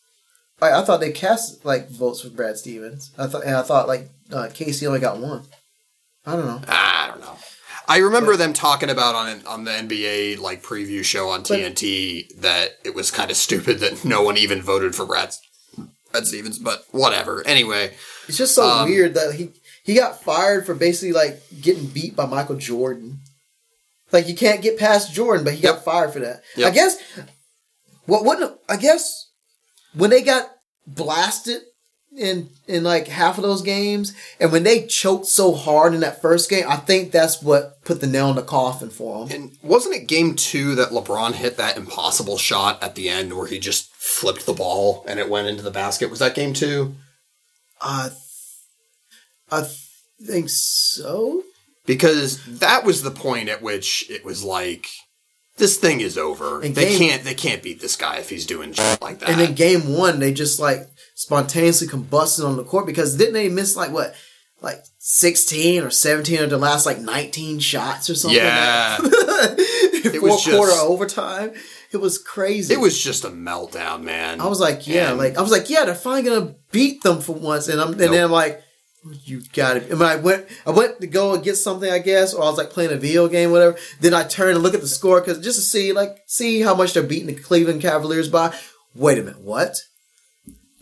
[0.61, 3.13] I, I thought they cast like votes for Brad Stevens.
[3.17, 5.45] I thought, and I thought like uh, Casey only got one.
[6.27, 6.61] I don't know.
[6.69, 7.37] I don't know.
[7.91, 12.73] I remember them talking about on on the NBA like preview show on TNT that
[12.85, 15.33] it was kind of stupid that no one even voted for Brad
[16.13, 17.43] Brad Stevens, but whatever.
[17.47, 17.95] Anyway,
[18.29, 19.51] It's just so Um, weird that he
[19.83, 23.21] he got fired for basically like getting beat by Michael Jordan.
[24.13, 26.43] Like you can't get past Jordan, but he got fired for that.
[26.57, 26.71] Yep.
[26.71, 26.97] I guess
[28.07, 29.31] what wouldn't I guess
[29.95, 30.51] when they got
[30.87, 31.63] blasted
[32.17, 36.21] in in like half of those games, and when they choked so hard in that
[36.23, 39.37] first game, I think that's what put the nail in the coffin for them.
[39.37, 43.47] And wasn't it game two that LeBron hit that impossible shot at the end where
[43.47, 46.11] he just flipped the ball and it went into the basket?
[46.11, 46.95] Was that game two?
[47.81, 48.21] I th-
[49.51, 49.69] I
[50.25, 51.43] think so.
[51.87, 54.87] Because that was the point at which it was like,
[55.57, 56.61] this thing is over.
[56.61, 59.31] And they game- can't they can't beat this guy if he's doing shit like that.
[59.31, 60.81] And then game one, they just like
[61.15, 64.15] spontaneously combusted on the court because didn't they miss like what,
[64.61, 68.39] like sixteen or seventeen of the last like nineteen shots or something?
[68.39, 68.99] Yeah.
[69.03, 71.53] it was quarter just- overtime.
[71.93, 72.75] It was crazy.
[72.75, 74.41] it was just a meltdown, man.
[74.41, 77.21] I was like, yeah, And- like I was like, yeah, they're finally gonna beat them
[77.21, 78.11] for once, and I'm and Nope.
[78.11, 78.63] then I'm like.
[79.25, 79.91] You got it.
[79.91, 82.59] And I went, I went to go and get something, I guess, or I was
[82.59, 83.79] like playing a video game, whatever.
[84.01, 86.75] Then I turned and look at the score because just to see, like, see how
[86.75, 88.55] much they're beating the Cleveland Cavaliers by.
[88.97, 89.77] Wait a minute, what?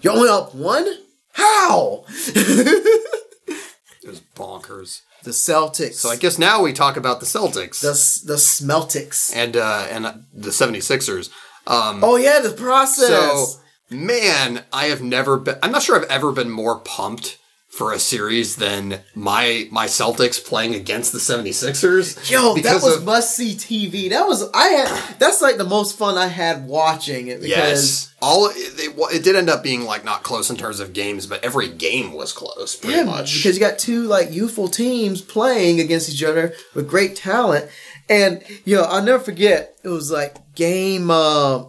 [0.01, 0.91] You're only up one?
[1.33, 2.05] How?
[2.09, 3.59] it
[4.07, 5.03] was bonkers.
[5.31, 5.95] Celtics.
[5.95, 9.35] So I guess now we talk about the Celtics the the Smeltics.
[9.35, 11.31] and uh and uh, the 76ers.
[11.67, 13.09] Um Oh yeah, the process.
[13.09, 13.47] So,
[13.91, 15.57] man, I have never been.
[15.63, 17.39] I'm not sure I've ever been more pumped
[17.77, 22.31] for a series than my my Celtics playing against the 76ers.
[22.31, 24.09] Yo, that was of- must see TV.
[24.09, 25.19] That was I had.
[25.19, 29.37] That's like the most fun I had watching it because Yes, all it, it, did
[29.37, 32.75] end up being like not close in terms of games, but every game was close,
[32.77, 33.37] pretty yeah, much.
[33.37, 37.71] because you got two like youthful teams playing against each other with great talent,
[38.09, 39.77] and you know I'll never forget.
[39.85, 41.65] It was like game uh,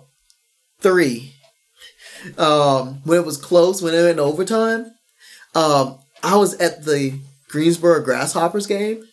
[0.79, 1.33] three,
[2.37, 4.93] um, when it was close when it went overtime.
[5.57, 9.05] Um, I was at the Greensboro Grasshoppers game.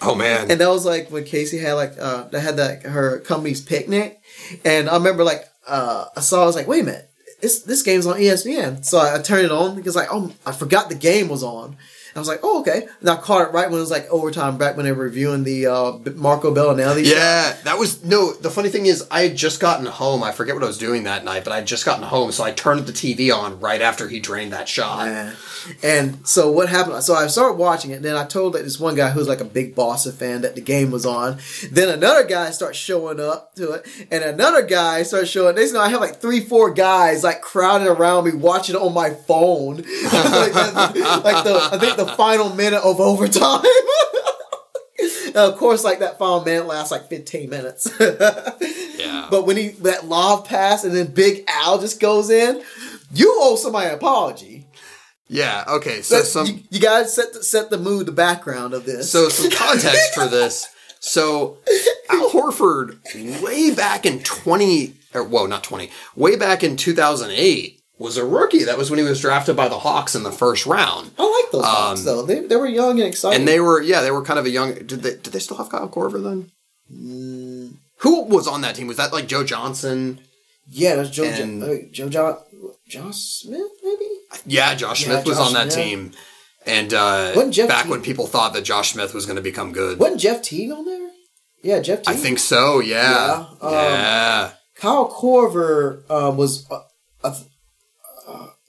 [0.00, 3.20] oh man, And that was like when Casey had like uh they had that her
[3.20, 4.18] company's picnic.
[4.64, 7.10] And I remember like uh I saw I was like, wait a minute,
[7.42, 8.84] this this game's on ESPN.
[8.84, 11.76] So I, I turned it on because like oh I forgot the game was on.
[12.16, 12.86] I was like, oh okay.
[13.00, 15.44] And I caught it right when it was like overtime, back when they were reviewing
[15.44, 17.04] the uh Marco Belinelli.
[17.04, 17.16] shot.
[17.16, 18.32] Yeah, that was no.
[18.32, 20.22] The funny thing is, I had just gotten home.
[20.22, 22.44] I forget what I was doing that night, but I had just gotten home, so
[22.44, 25.08] I turned the TV on right after he drained that shot.
[25.82, 27.02] And so what happened?
[27.02, 27.96] So I started watching it.
[27.96, 30.54] And then I told like this one guy who's like a big Boston fan that
[30.54, 31.38] the game was on.
[31.70, 35.54] Then another guy starts showing up to it, and another guy starts showing.
[35.54, 39.10] They know I have like three, four guys like crowded around me watching on my
[39.10, 39.76] phone,
[40.12, 43.64] like, like the I think the final minute of overtime.
[45.34, 47.90] Of course, like that final minute lasts like 15 minutes.
[49.00, 49.28] Yeah.
[49.30, 52.62] But when he that lob pass and then Big Al just goes in,
[53.14, 54.66] you owe somebody an apology.
[55.26, 55.64] Yeah.
[55.66, 56.02] Okay.
[56.02, 59.10] So some you, you gotta set the, set the mood, the background of this.
[59.10, 60.68] So some context for this.
[60.98, 61.56] So
[62.10, 67.30] Al Horford, way back in twenty, or whoa, not twenty, way back in two thousand
[67.30, 68.64] eight, was a rookie.
[68.64, 71.52] That was when he was drafted by the Hawks in the first round, I like
[71.52, 72.22] those Hawks though.
[72.22, 73.36] They, they were young and exciting.
[73.36, 74.74] Um, and they were yeah, they were kind of a young.
[74.74, 76.50] Did they did they still have Kyle Korver then?
[76.92, 78.86] Mm, Who was on that team?
[78.88, 80.20] Was that like Joe Johnson?
[80.72, 82.36] yeah, there's Joe And- jo- uh, Joe John
[82.88, 84.08] Josh Smith maybe.
[84.46, 85.84] Yeah, Josh Yeah, Smith was Josh on that Smith.
[85.86, 86.12] team.
[86.66, 87.32] And uh,
[87.68, 90.70] back when people thought that Josh Smith was going to become good, Wasn't Jeff Teague
[90.70, 91.10] on there?
[91.62, 92.14] Yeah, Jeff Teague.
[92.14, 92.80] I think so.
[92.80, 94.50] Yeah, Yeah, um, yeah.
[94.76, 97.34] Kyle Korver uh, was uh,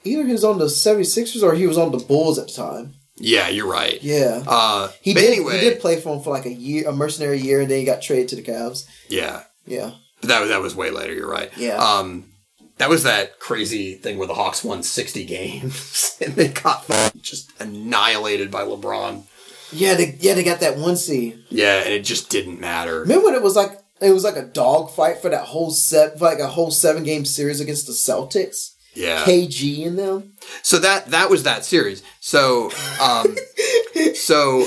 [0.03, 2.93] either he was on the 76ers or he was on the Bulls at the time.
[3.17, 4.01] Yeah, you're right.
[4.01, 4.43] Yeah.
[4.47, 5.33] Uh, He but did.
[5.33, 7.79] anyway, He did play for him for like a year, a mercenary year, and then
[7.79, 8.85] he got traded to the Cavs.
[9.09, 9.91] yeah, Yeah.
[10.21, 11.13] but that was that was way later.
[11.13, 11.51] You're right.
[11.55, 11.75] Yeah.
[11.77, 12.25] Um,
[12.77, 16.83] that was that crazy thing where the Hawks won 60 games and they got
[17.21, 19.23] just annihilated by LeBron.
[19.71, 21.43] Yeah, they, yeah, they got that one seed.
[21.49, 23.01] Yeah, and it just didn't matter.
[23.01, 23.71] Remember when it was like
[24.01, 27.23] it was like a dog fight for that whole set, like a whole seven game
[27.23, 28.71] series against the Celtics.
[28.93, 29.23] Yeah.
[29.23, 30.33] KG in them.
[30.63, 32.03] So that that was that series.
[32.19, 32.71] So
[33.01, 33.35] um,
[34.15, 34.65] so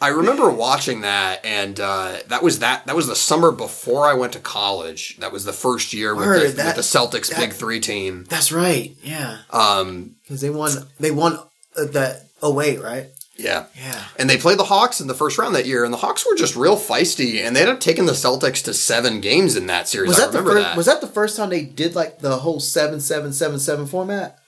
[0.00, 4.14] I remember watching that, and uh, that was that that was the summer before I
[4.14, 5.16] went to college.
[5.18, 7.80] That was the first year with, Word, the, that- with the Celtics that- Big Three
[7.80, 8.24] team.
[8.28, 8.96] That's right.
[9.02, 10.70] Yeah, Um, because they won.
[11.00, 11.38] They won
[11.76, 13.06] uh, that 08, right?
[13.38, 13.66] Yeah.
[13.76, 14.04] Yeah.
[14.18, 16.34] And they played the Hawks in the first round that year, and the Hawks were
[16.34, 19.88] just real feisty, and they ended up taking the Celtics to seven games in that
[19.88, 20.08] series.
[20.08, 20.64] Was I that the first?
[20.64, 20.76] that.
[20.76, 24.38] Was that the first time they did like the whole seven seven seven seven format?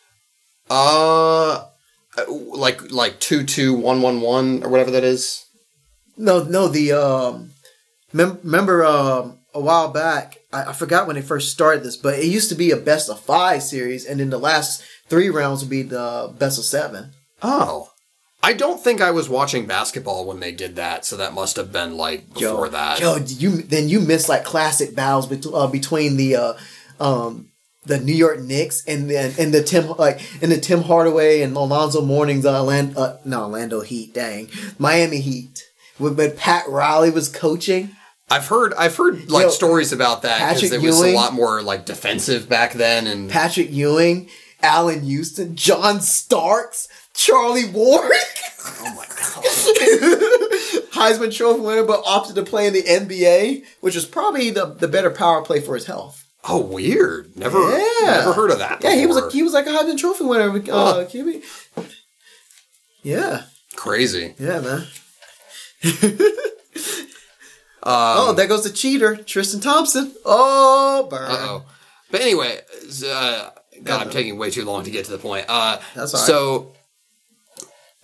[0.71, 1.65] uh,
[2.29, 5.45] like like two two one one one or whatever that is.
[6.17, 6.69] No, no.
[6.69, 7.51] The um,
[8.13, 10.39] mem- remember um, a while back.
[10.53, 13.09] I, I forgot when they first started this, but it used to be a best
[13.09, 17.13] of five series, and then the last three rounds would be the best of seven.
[17.43, 17.91] Oh,
[18.43, 21.73] I don't think I was watching basketball when they did that, so that must have
[21.73, 23.01] been like before yo, that.
[23.01, 26.55] Yo, you then you missed like classic battles bet- uh, between the uh,
[26.99, 27.51] um,
[27.85, 31.55] the New York Knicks and then and the Tim like in the Tim Hardaway and
[31.57, 35.67] Alonzo Mourning's uh, Land, uh no Orlando Heat, dang Miami Heat.
[35.99, 37.95] When, Pat Riley was coaching,
[38.31, 41.35] I've heard I've heard like Yo, stories about that because it was Ewing- a lot
[41.35, 44.31] more like defensive back then, and Patrick Ewing,
[44.63, 46.89] Allan Houston, John Starks,
[47.25, 48.13] Charlie Ward.
[48.81, 49.45] oh my god,
[50.93, 54.89] Heisman Trophy winner, but opted to play in the NBA, which is probably the, the
[54.89, 56.25] better power play for his health.
[56.49, 58.07] oh weird, never Yeah.
[58.07, 58.83] never heard of that.
[58.83, 59.29] Yeah, he was before.
[59.29, 60.51] like he was like a Heisman Trophy winner.
[60.51, 60.61] Uh,
[60.95, 61.05] Huh.
[61.05, 61.43] QB.
[63.03, 63.43] Yeah,
[63.77, 64.35] crazy.
[64.39, 64.87] yeah, man.
[67.83, 70.13] Um, oh, there goes the cheater, Tristan Thompson.
[70.27, 71.29] Oh, burn.
[71.31, 71.65] Oh.
[72.11, 72.61] But anyway,
[73.07, 73.51] uh,
[73.83, 75.47] God, I'm taking way too long to get to the point.
[75.49, 76.27] Uh, That's all right.
[76.27, 76.73] So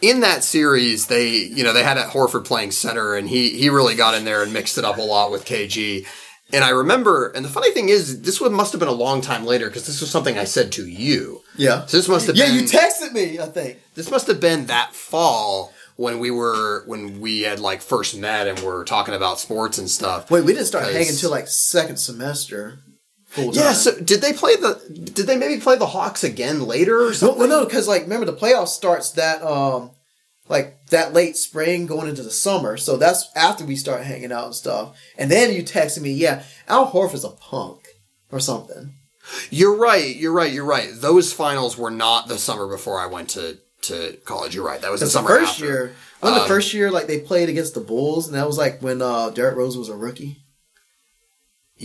[0.00, 3.68] in that series, they you know they had at Horford playing center, and he he
[3.70, 6.06] really got in there and mixed it up a lot with KG.
[6.52, 9.20] And I remember, and the funny thing is, this one must have been a long
[9.20, 11.42] time later because this was something I said to you.
[11.56, 11.86] Yeah.
[11.86, 13.40] So this must have Yeah, been you texted me.
[13.40, 13.78] I think.
[13.96, 18.46] this must have been that fall when we were when we had like first met
[18.46, 20.30] and we were talking about sports and stuff.
[20.30, 22.78] Wait, we didn't start hanging until like second semester.
[23.36, 24.80] Full Yeah, so did they play the?
[25.14, 27.38] Did they maybe play the Hawks again later or No, something?
[27.38, 29.92] well, no, because like remember the playoff starts that um
[30.48, 34.46] like that late spring going into the summer, so that's after we start hanging out
[34.46, 34.96] and stuff.
[35.18, 37.86] And then you texted me, yeah, Al Horford's a punk
[38.32, 38.92] or something.
[39.50, 40.14] You're right.
[40.14, 40.52] You're right.
[40.52, 40.88] You're right.
[40.94, 44.54] Those finals were not the summer before I went to to college.
[44.54, 44.80] You're right.
[44.80, 45.64] That was the Because the summer first after.
[45.64, 48.56] year, when the Um, first year like they played against the Bulls, and that was
[48.56, 50.38] like when uh Derrick Rose was a rookie.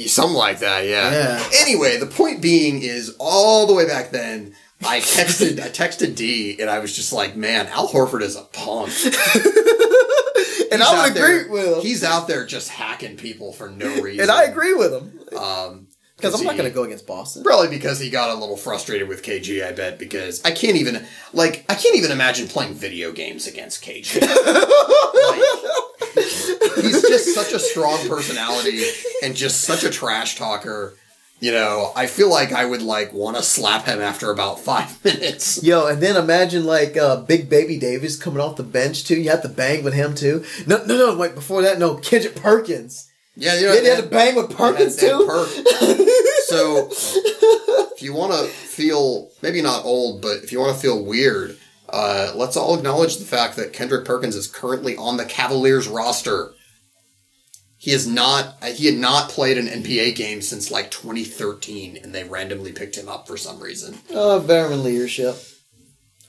[0.08, 0.86] Something like that.
[0.86, 1.12] Yeah.
[1.12, 1.50] Yeah.
[1.60, 4.56] Anyway, the point being is all the way back then.
[4.84, 8.42] I texted I texted D and I was just like, man, Al Horford is a
[8.42, 8.90] punk.
[10.72, 11.82] and I would there- agree with him.
[11.82, 14.22] He's out there just hacking people for no reason.
[14.24, 15.88] and I agree with him Um,
[16.18, 17.44] because I'm not going to go against Boston.
[17.44, 21.06] Probably because he got a little frustrated with KG, I bet, because I can't even
[21.34, 24.20] like I can't even imagine playing video games against KG.
[25.14, 25.42] Like,
[26.76, 28.84] he's just such a strong personality
[29.24, 30.96] and just such a trash talker.
[31.40, 35.04] You know, I feel like I would like want to slap him after about five
[35.06, 35.64] minutes.
[35.64, 39.20] Yo, and then imagine like uh, Big Baby Davis coming off the bench too.
[39.20, 40.46] You have to bang with him too.
[40.68, 41.18] No, no, no.
[41.18, 43.12] Wait, before that, no, Kendrick Perkins.
[43.36, 45.18] Yeah, you know, they had to bang with Perkins they too.
[45.20, 46.08] had Perk.
[46.46, 51.04] So, if you want to feel maybe not old, but if you want to feel
[51.04, 51.58] weird,
[51.90, 56.52] uh, let's all acknowledge the fact that Kendrick Perkins is currently on the Cavaliers roster.
[57.82, 58.64] He is not.
[58.64, 63.10] He had not played an NBA game since like 2013, and they randomly picked him
[63.10, 63.98] up for some reason.
[64.14, 65.36] Uh, veteran leadership.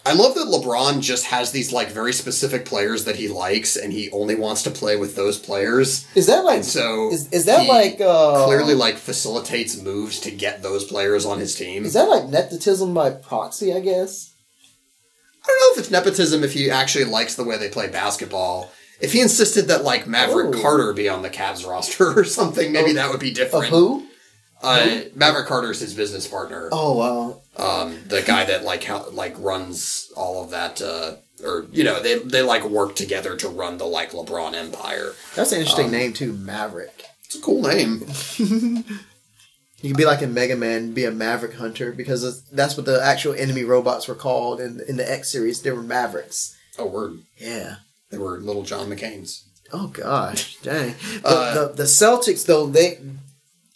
[0.06, 3.92] I love that LeBron just has these like very specific players that he likes, and
[3.92, 6.06] he only wants to play with those players.
[6.14, 6.56] Is that like?
[6.56, 8.00] And so is, is that like?
[8.00, 11.84] Uh, clearly like facilitates moves to get those players on his team.
[11.84, 13.74] Is that like nepotism by proxy?
[13.74, 14.32] I guess.
[15.44, 18.72] I don't know if it's nepotism if he actually likes the way they play basketball.
[19.02, 20.62] If he insisted that like Maverick Ooh.
[20.62, 23.66] Carter be on the Cavs roster or something, maybe Of- that would be different.
[23.66, 24.06] who?
[24.62, 26.68] Uh, Maverick Carter's his business partner.
[26.70, 27.42] Oh wow.
[27.56, 32.00] Um, the guy that like how, like runs all of that, uh, or you know,
[32.00, 35.14] they they like work together to run the like LeBron empire.
[35.34, 37.04] That's an interesting Um, name too, Maverick.
[37.24, 38.06] It's a cool name.
[39.80, 43.02] You could be like in Mega Man, be a Maverick Hunter because that's what the
[43.02, 45.60] actual enemy robots were called in in the X series.
[45.60, 46.56] They were Mavericks.
[46.78, 47.18] Oh, word.
[47.36, 47.76] Yeah.
[48.12, 49.48] They were little John McCain's.
[49.72, 50.94] Oh gosh, dang.
[51.24, 52.98] Uh, the the Celtics though they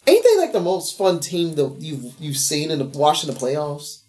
[0.07, 3.37] ain't they like the most fun team that you've you've seen in the watching the
[3.37, 4.03] playoffs.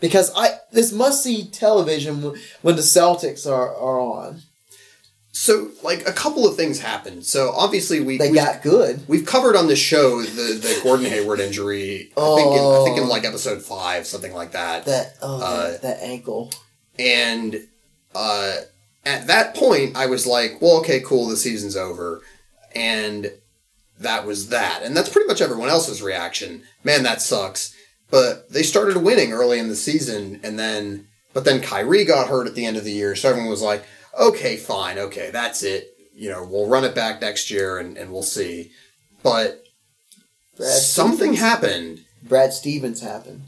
[0.00, 2.22] Because I this must see television
[2.62, 4.42] when- the Celtics are, are on.
[5.36, 7.24] So, like, a couple of things happened.
[7.26, 9.02] So, obviously, we They we- got good.
[9.08, 12.12] We've covered on the show the, the Gordon Hayward injury.
[12.16, 13.08] I think in, I think in Oh.
[13.08, 14.84] like episode five, something like that.
[14.84, 16.52] That oh Uh, that, that ankle.
[17.00, 17.66] And
[18.14, 18.56] uh,
[19.06, 21.26] at that point, I was like, "Well, okay, cool.
[21.26, 22.22] The season's over,"
[22.74, 23.32] and
[23.98, 24.82] that was that.
[24.82, 26.62] And that's pretty much everyone else's reaction.
[26.82, 27.74] Man, that sucks.
[28.10, 32.46] But they started winning early in the season, and then but then Kyrie got hurt
[32.46, 33.84] at the end of the year, so everyone was like,
[34.18, 35.88] "Okay, fine, okay, that's it.
[36.14, 38.70] You know, we'll run it back next year, and, and we'll see."
[39.22, 39.64] But
[40.56, 41.38] Brad something Stevens?
[41.40, 42.04] happened.
[42.22, 43.42] Brad Stevens happened.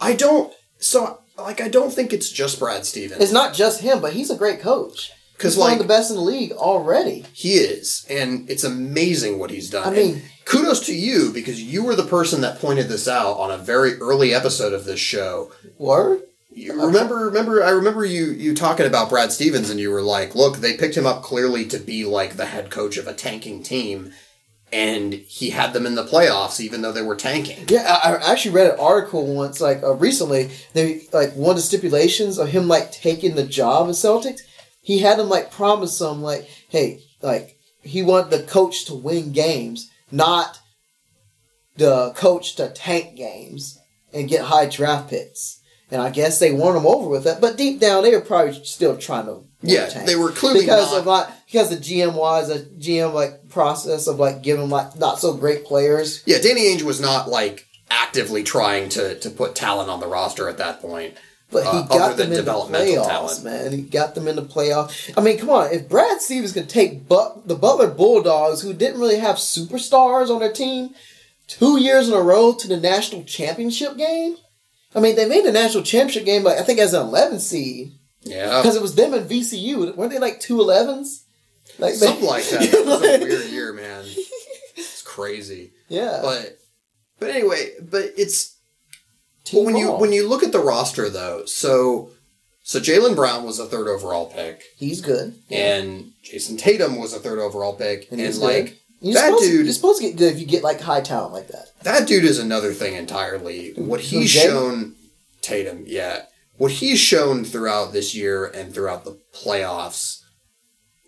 [0.00, 0.52] I don't.
[0.78, 3.20] So like, I don't think it's just Brad Stevens.
[3.22, 5.10] It's not just him, but he's a great coach.
[5.36, 7.24] 'Cause, He's one of the best in the league already.
[7.32, 9.88] He is, and it's amazing what he's done.
[9.88, 13.32] I mean- And kudos to you because you were the person that pointed this out
[13.38, 15.50] on a very early episode of this show.
[15.76, 16.20] Word?
[16.54, 20.36] You remember, remember, I remember you you talking about Brad Stevens, and you were like,
[20.36, 23.60] "Look, they picked him up clearly to be like the head coach of a tanking
[23.64, 24.12] team,
[24.74, 28.32] and he had them in the playoffs, even though they were tanking." Yeah, I, I
[28.32, 30.50] actually read an article once, like uh, recently.
[30.72, 34.40] They like one of the stipulations of him like taking the job in Celtics.
[34.82, 39.32] He had them like promise them like, hey, like he wanted the coach to win
[39.32, 40.58] games, not
[41.76, 43.78] the coach to tank games
[44.12, 45.60] and get high draft picks.
[45.90, 48.64] And I guess they won him over with that, but deep down they were probably
[48.64, 50.06] still trying to Yeah, tank.
[50.06, 54.06] they were clearly because not- of like because the GM was a GM like process
[54.06, 56.22] of like giving like not so great players.
[56.26, 60.48] Yeah, Danny Ainge was not like actively trying to to put talent on the roster
[60.48, 61.14] at that point.
[61.50, 63.44] But he uh, got other them than in the developmental playoffs, talent.
[63.44, 63.72] man.
[63.72, 65.12] He got them in the playoffs.
[65.16, 65.72] I mean, come on.
[65.72, 70.40] If Brad Stevens could take but- the Butler Bulldogs, who didn't really have superstars on
[70.40, 70.90] their team,
[71.46, 74.36] two years in a row to the national championship game.
[74.96, 77.92] I mean, they made the national championship game, like I think, as an 11 seed
[78.24, 79.94] Yeah, because it was them and VCU.
[79.94, 81.22] Weren't they like two 11s?
[81.78, 82.62] Like they- something like that.
[82.72, 84.04] It was a weird year, man.
[84.76, 85.72] It's crazy.
[85.88, 86.20] Yeah.
[86.22, 86.58] But
[87.18, 88.56] but anyway, but it's
[89.52, 92.10] when you when you look at the roster though, so
[92.62, 97.18] so Jaylen Brown was a third overall pick, he's good, and Jayson Tatum was a
[97.18, 98.78] third overall pick, and and, he's like good.
[99.00, 101.34] You're that supposed, dude- you're supposed to get good if you get like high talent
[101.34, 101.66] like that.
[101.82, 103.72] that dude is another thing entirely.
[103.76, 104.94] What he's shown,
[105.42, 106.22] Tatum, yeah,
[106.56, 110.20] what he's shown throughout this year and throughout the playoffs,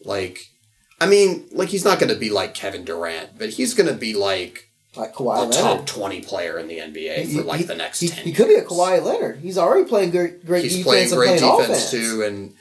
[0.05, 0.40] like.
[0.99, 3.92] I mean, like he's not going to be like Kevin Durant, but he's going to
[3.94, 5.53] be like Like a Kawhi Leonard.
[5.55, 8.24] top twenty player in the NBA for like the next he, ten.
[8.24, 8.64] He could be a.
[8.64, 9.40] Kawhi Leonard.
[9.40, 11.90] He's already playing great, great He's defense playing great playing defense offense.
[11.90, 12.55] too, and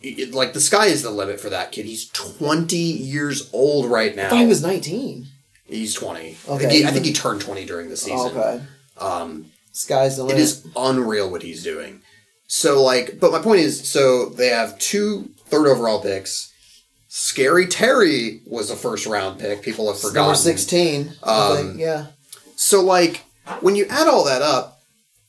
[0.00, 1.84] it- like the sky is the limit for that kid.
[1.84, 4.26] He's twenty years old right now.
[4.26, 5.26] I thought he was 19.
[5.66, 6.38] He's twenty.
[6.50, 8.32] I, think he, I think he turned twenty during the season.
[8.34, 8.64] Oh, okay.
[8.96, 10.40] Um, Sky's the limit.
[10.40, 12.02] is unreal what he's doing.
[12.46, 16.52] So like, but my point is, so they have two third overall picks.
[17.08, 19.62] Scary Terry was a first round pick.
[19.62, 20.22] People have forgotten.
[20.22, 21.12] Number 16.
[21.22, 22.06] I Um, yeah.
[22.56, 23.24] So like,
[23.60, 24.80] when you add all that up,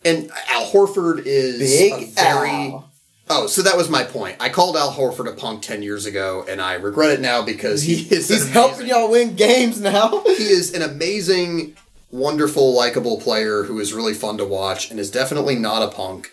[0.04, 2.92] and Al Horford is Big a very Al.
[3.30, 4.36] Oh, so that was my point.
[4.40, 7.82] I called Al Horford a punk ten years ago, and I regret it now because
[7.84, 10.22] he is He's an helping y'all win games now.
[10.26, 11.78] He is an amazing,
[12.12, 16.30] wonderful, likable player who is really fun to watch, and is definitely not a punk.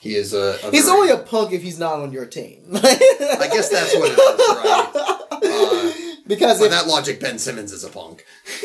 [0.00, 0.58] He is a.
[0.64, 2.62] a He's very- only a punk if he's not on your team.
[2.74, 5.12] I guess that's what it is, right?
[5.46, 5.92] Uh,
[6.26, 8.24] because by if that logic, Ben Simmons is a punk.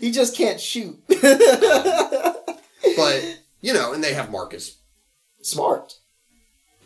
[0.00, 0.98] he just can't shoot.
[2.96, 3.22] But
[3.60, 4.78] you know, and they have Marcus
[5.42, 5.94] Smart.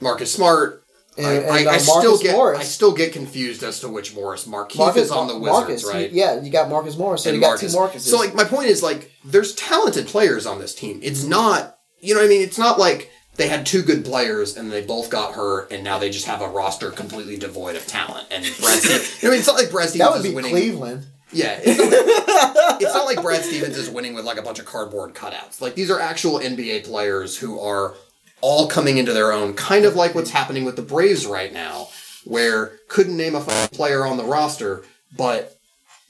[0.01, 0.84] Marcus Smart.
[1.17, 2.59] And, I, and, uh, I still Marcus get Morris.
[2.59, 4.47] I still get confused as to which Morris.
[4.47, 6.11] Markieff Marcus is on the Wizards, Marcus, right?
[6.11, 7.23] Yeah, you got Marcus Morris.
[7.23, 7.73] So and you got Marcus.
[7.73, 8.11] two Marcuses.
[8.11, 11.01] So like my point is like there's talented players on this team.
[11.03, 12.43] It's not you know what I mean.
[12.43, 15.99] It's not like they had two good players and they both got hurt and now
[15.99, 18.27] they just have a roster completely devoid of talent.
[18.31, 20.51] And Brad Stevens, I mean, it's not like Brad Stevens that would be winning.
[20.51, 21.07] Cleveland.
[21.33, 24.61] Yeah, it's not, like, it's not like Brad Stevens is winning with like a bunch
[24.61, 25.61] of cardboard cutouts.
[25.61, 27.95] Like these are actual NBA players who are
[28.41, 31.89] all coming into their own, kind of like what's happening with the Braves right now,
[32.25, 34.85] where couldn't name a player on the roster,
[35.17, 35.57] but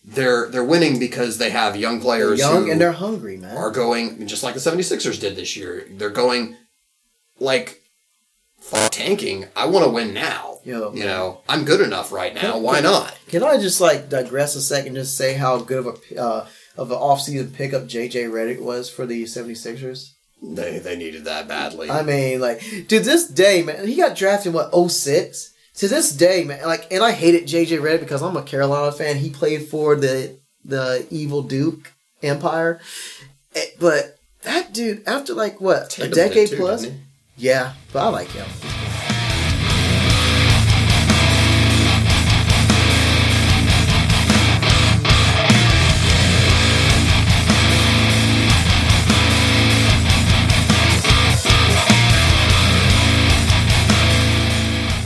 [0.04, 3.56] they're they're winning because they have young They're players young who and they're hungry, man.
[3.56, 5.86] are going just like the 76ers did this year.
[5.90, 6.56] They're going
[7.38, 7.80] like
[8.90, 9.46] tanking.
[9.56, 10.58] I want to win now.
[10.64, 12.52] Yo, you know, I'm good enough right now.
[12.54, 13.16] Can- Why not?
[13.28, 16.46] Can I just like digress a second, just say how good of a uh,
[16.76, 20.12] of an offseason pickup JJ Redick was for the 76ers?
[20.42, 21.90] They they needed that badly.
[21.90, 25.52] I mean, like, to this day, man, he got drafted, in what, 06?
[25.76, 29.16] To this day, man, like, and I hated JJ Redick because I'm a Carolina fan.
[29.16, 32.80] He played for the the evil Duke Empire.
[33.54, 36.86] Eh, But that dude, after like, what, Tatum a decade too, plus?
[37.36, 38.46] Yeah, but I like him.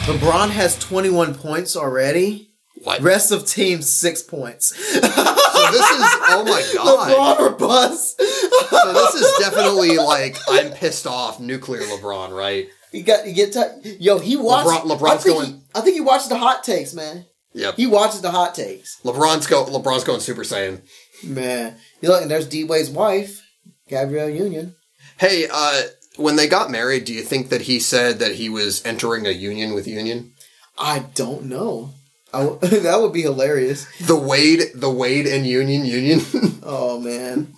[0.09, 2.51] LeBron has 21 points already.
[2.83, 3.03] What?
[3.03, 4.69] Rest of team six points.
[4.75, 6.01] So this is
[6.31, 7.11] oh my god.
[7.11, 8.19] LeBron or bust.
[8.19, 12.69] So this is definitely like I'm pissed off nuclear LeBron, right?
[12.93, 14.19] You got you get t- yo.
[14.19, 14.69] He watched.
[14.85, 17.27] LeBron- LeBron's I think going- He, I think he watches the hot takes, man.
[17.53, 17.75] Yep.
[17.77, 20.81] He watches the hot takes, LeBron's go LeBron's going Super Saiyan.
[21.25, 21.77] man.
[22.01, 23.43] You look, and there's D Wade's wife,
[23.89, 24.75] Gabrielle Union.
[25.19, 25.83] Hey, uh
[26.19, 29.31] when they got married, do you think that he said that he was entering a
[29.31, 30.33] union with Union?
[30.77, 31.95] I don't know.
[32.33, 33.87] I w- that would be hilarious.
[34.07, 36.21] The Wade the Wade and Union Union.
[36.71, 37.55] Oh man,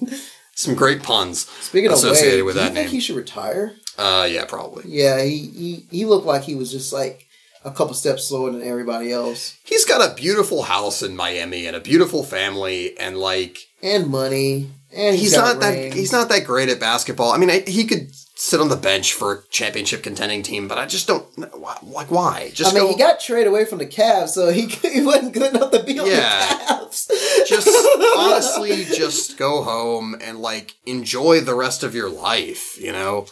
[0.54, 2.94] some great puns Speaking of associated Wade, with do you that think name.
[2.94, 3.74] he should retire?
[3.98, 4.84] uh, yeah, probably.
[4.86, 7.26] Yeah, he, he he looked like he was just like
[7.64, 11.74] a couple steps slower than everybody else, He's got a beautiful house in Miami and
[11.76, 16.44] a beautiful family, and like and money, and he's got not that he's not that
[16.44, 17.32] great at basketball.
[17.32, 20.78] I mean, I, he could sit on the bench for a championship contending team, but
[20.78, 21.26] I just don't
[21.62, 22.50] like why.
[22.54, 25.34] Just I mean, go, he got traded away from the Cavs, so he he wasn't
[25.34, 26.48] good enough to be on Yeah.
[26.48, 27.06] the Cavs.
[27.46, 27.68] just
[28.16, 32.80] honestly just go home and like enjoy the rest of your life.
[32.80, 33.26] You know.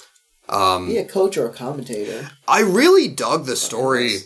[0.50, 2.30] Um, be a coach or a commentator.
[2.46, 4.18] I really dug the story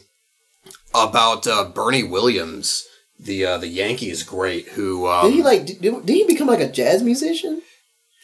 [0.95, 2.85] about uh, Bernie Williams,
[3.19, 5.67] the uh, the Yankees great, who um, Did he like?
[5.67, 7.63] Did, did he become like a jazz musician?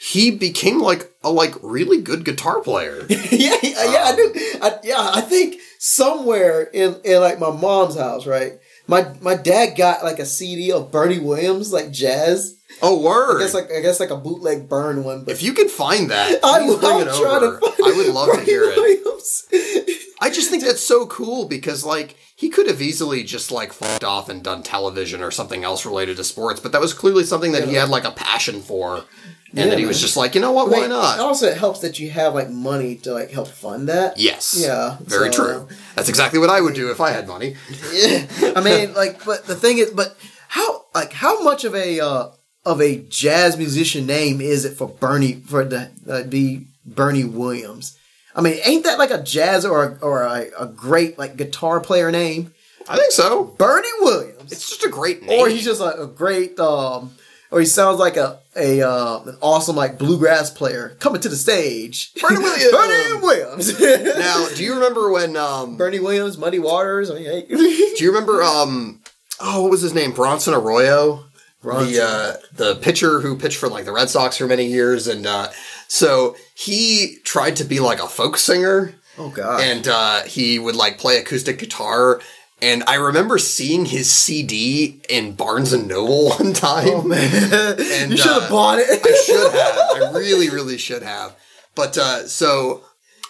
[0.00, 3.04] He became like a like really good guitar player.
[3.08, 4.24] yeah, yeah, yeah, I do.
[4.24, 8.60] Um, I, yeah, I think somewhere in in like my mom's house, right?
[8.86, 12.54] My my dad got like a CD of Bernie Williams, like jazz.
[12.80, 13.38] Oh, word!
[13.38, 15.24] I guess like I guess like a bootleg burn one.
[15.24, 17.58] But if you can find that, I will bring it over.
[17.58, 19.98] to I would love to Bernie hear it.
[20.20, 24.04] I just think that's so cool because like he could have easily just like fucked
[24.04, 27.52] off and done television or something else related to sports, but that was clearly something
[27.52, 29.04] that he had like a passion for,
[29.50, 31.18] and Yeah, that he was just like, you know what, why mean, not?
[31.20, 34.18] Also, it helps that you have like money to like help fund that.
[34.18, 34.56] Yes.
[34.58, 35.68] Yeah, Very so- true.
[35.94, 37.54] That's exactly what I would do if I had money.
[37.92, 38.26] Yeah,
[38.56, 40.16] I mean, like, but the thing is, but
[40.48, 42.28] how, like, how much of a uh,
[42.64, 47.98] of a jazz musician name is it for Bernie for the uh, be Bernie Williams?
[48.34, 51.80] I mean, ain't that like a jazz or a, or a, a great like guitar
[51.80, 52.52] player name,
[52.88, 53.44] I think so.
[53.58, 54.52] Bernie Williams?
[54.52, 55.40] It's just a great name.
[55.40, 57.12] or he's just like a great, um,
[57.50, 61.36] or he sounds like a a uh, an awesome like bluegrass player coming to the
[61.36, 62.12] stage.
[62.14, 62.72] Bernie Williams.
[62.72, 63.80] Bernie Williams.
[64.18, 65.36] now, do you remember when?
[65.36, 67.10] Um, Bernie Williams, Muddy Waters.
[67.10, 67.46] I mean, hey.
[67.48, 68.42] do you remember?
[68.42, 69.00] Um,
[69.40, 70.12] oh, what was his name?
[70.12, 71.24] Bronson Arroyo.
[71.62, 71.92] Bronson.
[71.92, 75.26] The uh, the pitcher who pitched for like the Red Sox for many years, and
[75.26, 75.48] uh,
[75.88, 79.60] so he tried to be like a folk singer, oh God.
[79.60, 82.20] and uh, he would like play acoustic guitar.
[82.60, 86.88] And I remember seeing his CD in Barnes and Noble one time.
[86.88, 89.00] Oh man, And, you should have uh, bought it.
[89.04, 90.14] I should have.
[90.14, 91.36] I really, really should have.
[91.74, 92.82] But uh, so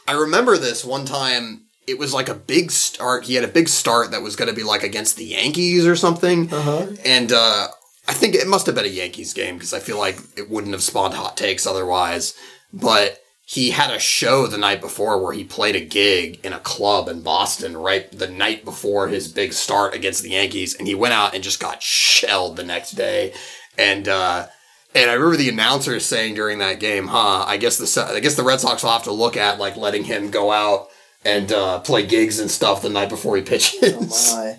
[0.06, 1.64] I remember this one time.
[1.86, 3.24] It was like a big start.
[3.24, 5.96] He had a big start that was going to be like against the Yankees or
[5.96, 6.52] something.
[6.52, 6.86] Uh-huh.
[7.04, 7.68] And uh,
[8.06, 10.74] I think it must have been a Yankees game because I feel like it wouldn't
[10.74, 12.34] have spawned hot takes otherwise.
[12.74, 16.58] But he had a show the night before where he played a gig in a
[16.58, 20.94] club in Boston right the night before his big start against the Yankees, and he
[20.94, 23.32] went out and just got shelled the next day.
[23.78, 24.48] And uh,
[24.94, 28.34] and I remember the announcer saying during that game, "Huh, I guess the I guess
[28.34, 30.88] the Red Sox will have to look at like letting him go out
[31.24, 34.58] and uh, play gigs and stuff the night before he pitches." Oh my.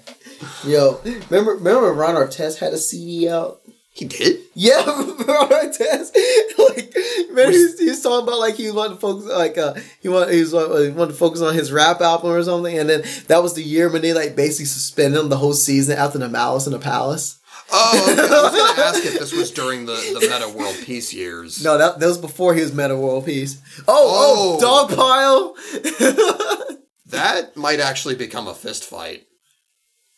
[0.63, 3.58] Yo, remember remember Ron Artest had a CD out?
[3.99, 4.39] He did.
[4.55, 6.15] Yeah, Ron Artest.
[6.57, 6.95] like,
[7.29, 10.07] remember he, was- he was talking about like he wanted to focus like uh he
[10.09, 12.89] wanted he was uh, he wanted to focus on his rap album or something, and
[12.89, 16.17] then that was the year when they like basically suspended him the whole season after
[16.17, 17.39] the Malice in the Palace.
[17.71, 18.21] Oh, okay.
[18.21, 21.63] I was going to ask if this was during the the Meta World Peace years.
[21.63, 23.61] No, that, that was before he was Meta World Peace.
[23.87, 26.75] Oh, oh, dog pile.
[27.07, 29.25] That might actually become a fist fight.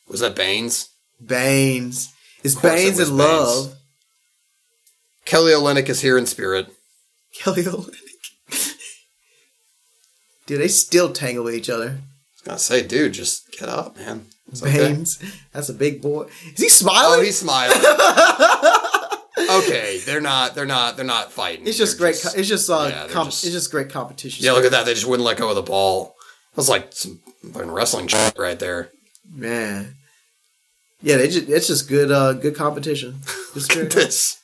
[0.09, 0.89] Was that Baynes?
[1.25, 2.10] Baynes.
[2.43, 3.75] It Baynes in love.
[5.25, 6.67] Kelly Olynyk is here in spirit.
[7.33, 7.95] Kelly Olynyk.
[10.47, 11.85] Dude, they still tangle with each other.
[11.89, 11.93] I
[12.33, 14.25] was gonna say, dude, just get up, man.
[14.51, 14.77] It's okay.
[14.93, 15.19] Baynes.
[15.53, 16.23] That's a big boy.
[16.55, 17.19] Is he smiling?
[17.19, 17.77] Oh, he's smiling.
[19.63, 20.55] okay, they're not.
[20.55, 20.97] They're not.
[20.97, 21.67] They're not fighting.
[21.67, 22.21] it's just They're great.
[22.21, 24.43] co- it's just uh, yeah, just- it's just great competition.
[24.43, 24.85] yeah, look at that.
[24.85, 26.15] They just wouldn't let go of the ball.
[26.53, 27.19] That was like some
[27.53, 28.89] fucking wrestling shit right there.
[29.31, 29.95] man.
[31.01, 32.11] Yeah, they just, it's just good.
[32.11, 33.19] Uh, good competition.
[33.53, 34.39] Just Look at this.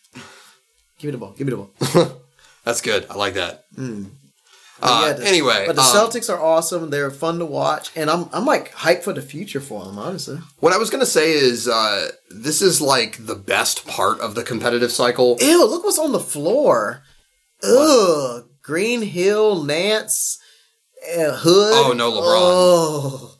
[1.00, 1.32] Give me the ball.
[1.38, 2.22] Give me the ball.
[2.66, 3.06] That's good.
[3.10, 3.64] I like that.
[3.76, 4.08] Mm.
[4.82, 6.90] Uh, Yeah, the- anyway, but the um, Celtics are awesome.
[6.90, 9.98] They're fun to watch, and I'm I'm like hyped for the future for them.
[9.98, 10.40] Honestly.
[10.60, 14.44] What I was gonna say is, uh, this is like the best part of the
[14.44, 15.38] competitive cycle.
[15.40, 15.66] Ew!
[15.66, 17.04] Look what's on the floor.
[17.64, 18.44] Ugh.
[18.62, 20.38] Green Hill, Nance,
[21.18, 21.74] uh, Hood.
[21.74, 22.22] Oh, no, LeBron.
[22.22, 23.37] Oh.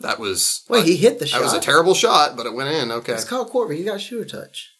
[0.00, 1.38] That was Wait, he hit the shot.
[1.38, 2.90] that was a terrible shot, but it went in.
[2.90, 3.76] Okay, It's Kyle Korver.
[3.76, 4.70] He got a shooter touch.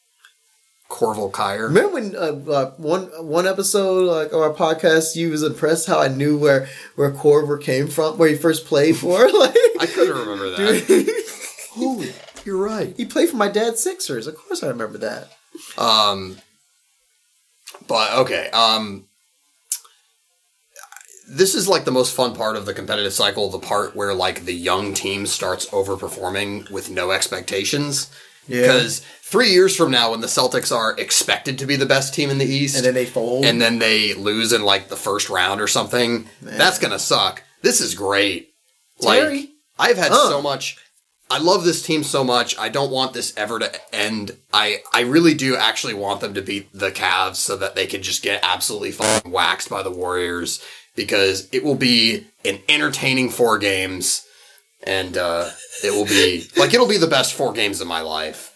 [0.89, 1.69] Corval Kyer.
[1.69, 6.01] Remember when uh, uh, one one episode like of our podcast, you was impressed how
[6.01, 9.19] I knew where where Korver came from, where he first played for.
[9.33, 11.25] like, I couldn't remember that.
[11.71, 12.13] Holy,
[12.45, 12.93] you're right.
[12.97, 14.27] he played for my dad's Sixers.
[14.27, 15.29] Of course, I remember that.
[15.79, 16.39] Um,
[17.87, 18.51] but okay.
[18.51, 19.07] Um,
[21.33, 23.49] this is like the most fun part of the competitive cycle.
[23.51, 28.11] The part where like the young team starts overperforming with no expectations,
[28.49, 28.63] Yeah.
[28.63, 32.31] Because three years from now, when the Celtics are expected to be the best team
[32.31, 33.45] in the East, And then they fold.
[33.45, 37.43] and then they lose in like the first round or something, that's gonna suck.
[37.63, 38.53] This is great.
[39.01, 39.39] Terry?
[39.39, 40.29] Like I've had Huh.
[40.31, 40.77] so much.
[41.33, 42.59] I love this team so much.
[42.59, 44.37] I don't want this ever to end.
[44.53, 48.03] I I really do actually want them to beat the Cavs so that they can
[48.03, 50.61] just get absolutely fucking waxed by the Warriors
[50.97, 54.27] because it will be an entertaining four games
[54.83, 55.51] and uh,
[55.85, 58.49] it will be like it'll be the best four games of my life.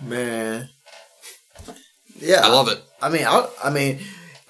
[0.00, 0.68] Man.
[2.18, 2.40] Yeah.
[2.42, 2.82] I love it.
[3.02, 4.00] I mean, I, I mean,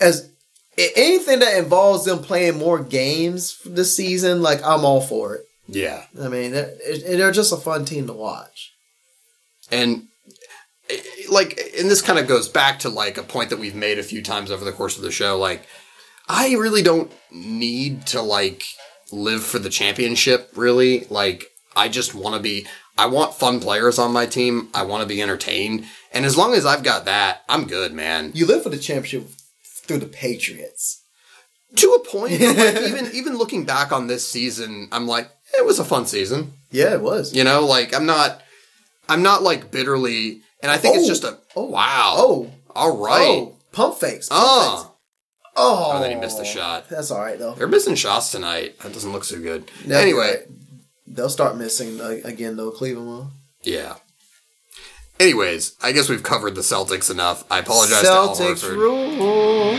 [0.00, 0.30] as
[0.76, 5.44] anything that involves them playing more games this season, like I'm all for it.
[5.66, 6.04] Yeah.
[6.20, 8.72] I mean, it, they're just a fun team to watch.
[9.70, 10.08] And
[11.30, 14.02] like, and this kind of goes back to like a point that we've made a
[14.02, 15.38] few times over the course of the show.
[15.38, 15.66] Like,
[16.28, 18.64] I really don't need to like
[19.12, 21.06] live for the championship, really.
[21.10, 22.66] Like, I just want to be,
[22.96, 24.68] I want fun players on my team.
[24.74, 25.84] I want to be entertained.
[26.12, 28.30] And as long as I've got that, I'm good, man.
[28.34, 29.28] You live for the championship
[29.64, 31.02] through the Patriots.
[31.76, 35.28] To a point, like, even even looking back on this season, I'm like,
[35.58, 36.52] it was a fun season.
[36.70, 37.34] Yeah, it was.
[37.34, 38.43] You know, like I'm not,
[39.08, 41.08] I'm not like bitterly, and I think it's Oh.
[41.08, 41.64] just a Oh.
[41.64, 42.14] wow.
[42.18, 43.20] Oh, all right.
[43.28, 44.28] oh, pump fakes.
[44.28, 44.70] Pump uh.
[44.76, 44.84] fakes.
[44.86, 44.90] Oh,
[45.56, 46.88] Oh, Oh, then he missed the shot.
[46.88, 47.54] That's all right though.
[47.54, 48.78] they're missing shots tonight.
[48.80, 49.70] That doesn't look so good.
[49.86, 50.48] That's anyway, right.
[51.06, 52.70] they'll start missing again though.
[52.72, 53.30] Cleveland will.
[53.62, 53.94] yeah.
[55.20, 57.44] Anyways, I guess we've covered the Celtics enough.
[57.48, 58.76] I apologize to Celtics Horford.
[58.76, 59.74] rule.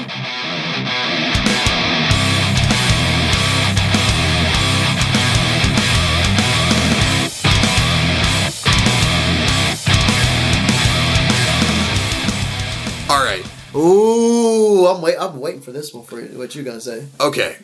[13.75, 15.15] Ooh, I'm wait.
[15.19, 17.05] I'm waiting for this one for what you gonna say.
[17.19, 17.57] Okay.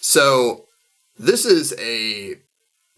[0.00, 0.64] So
[1.18, 2.36] this is a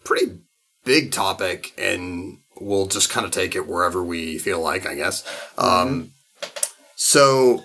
[0.03, 0.37] pretty
[0.85, 5.23] big topic, and we'll just kind of take it wherever we feel like, I guess.
[5.57, 6.11] Um,
[6.95, 7.63] so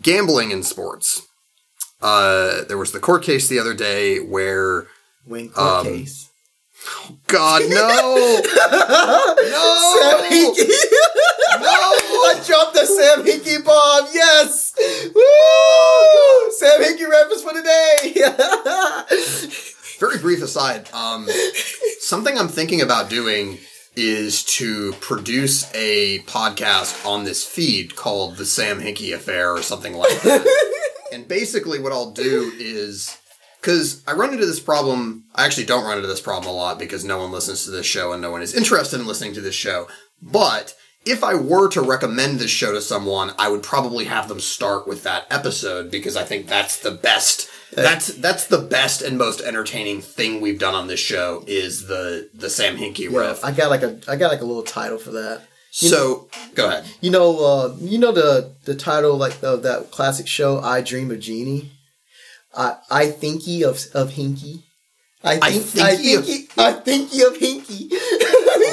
[0.00, 1.26] gambling in sports.
[2.00, 4.86] Uh, there was the court case the other day where,
[5.26, 6.28] Wing court Um, case.
[7.28, 8.40] God, no,
[8.72, 10.54] no, no.
[12.42, 14.08] I dropped the Sam Hinkie bomb.
[14.12, 14.74] Yes.
[15.14, 16.50] Woo!
[16.50, 18.14] Sam Hinkie reference for the day.
[20.00, 20.90] Very brief aside.
[20.92, 21.28] Um,
[22.00, 23.58] something I'm thinking about doing
[23.94, 29.94] is to produce a podcast on this feed called the Sam Hinkie Affair or something
[29.94, 30.44] like that.
[31.12, 33.16] and basically, what I'll do is
[33.60, 35.26] because I run into this problem.
[35.36, 37.86] I actually don't run into this problem a lot because no one listens to this
[37.86, 39.86] show and no one is interested in listening to this show.
[40.20, 40.74] But
[41.04, 44.86] if I were to recommend this show to someone, I would probably have them start
[44.86, 47.48] with that episode because I think that's the best.
[47.72, 52.28] That's that's the best and most entertaining thing we've done on this show is the
[52.34, 53.44] the Sam Hinkie Yeah, riff.
[53.44, 55.42] I got like a I got like a little title for that.
[55.70, 56.84] so go ahead.
[57.00, 61.10] You know, uh, you know the the title like of that classic show, "I Dream
[61.10, 61.72] of Jeannie."
[62.54, 64.62] I I thinky of of Hinky.
[65.24, 67.90] I I think I thinky of- I thinky of Hinky.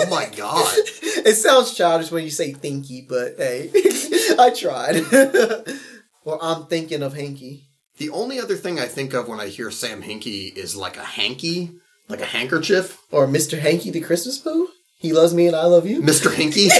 [0.01, 0.73] Oh my god.
[0.77, 3.69] it sounds childish when you say thinky, but hey,
[4.39, 5.03] I tried.
[6.25, 7.63] or I'm thinking of Hinky.
[7.97, 11.03] The only other thing I think of when I hear Sam Hinkie is like a
[11.03, 11.71] hanky,
[12.07, 12.97] like a handkerchief.
[13.11, 13.59] Or Mr.
[13.59, 14.69] Hankey the Christmas Pooh.
[14.97, 16.01] He loves me and I love you.
[16.01, 16.31] Mr.
[16.31, 16.71] Hinkie.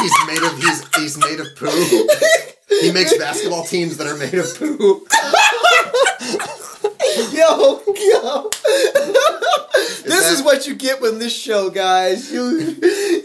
[0.00, 2.08] he's made of he's he's made of poo.
[2.80, 5.06] He makes basketball teams that are made of poo.
[7.32, 8.50] Yo, yo.
[8.52, 12.30] this that- is what you get with this show, guys.
[12.32, 12.76] You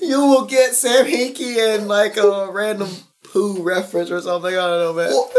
[0.01, 2.89] you will get Sam Hinkie and like a random
[3.24, 4.51] poo reference or something.
[4.53, 5.10] I don't know, man.
[5.10, 5.30] Well,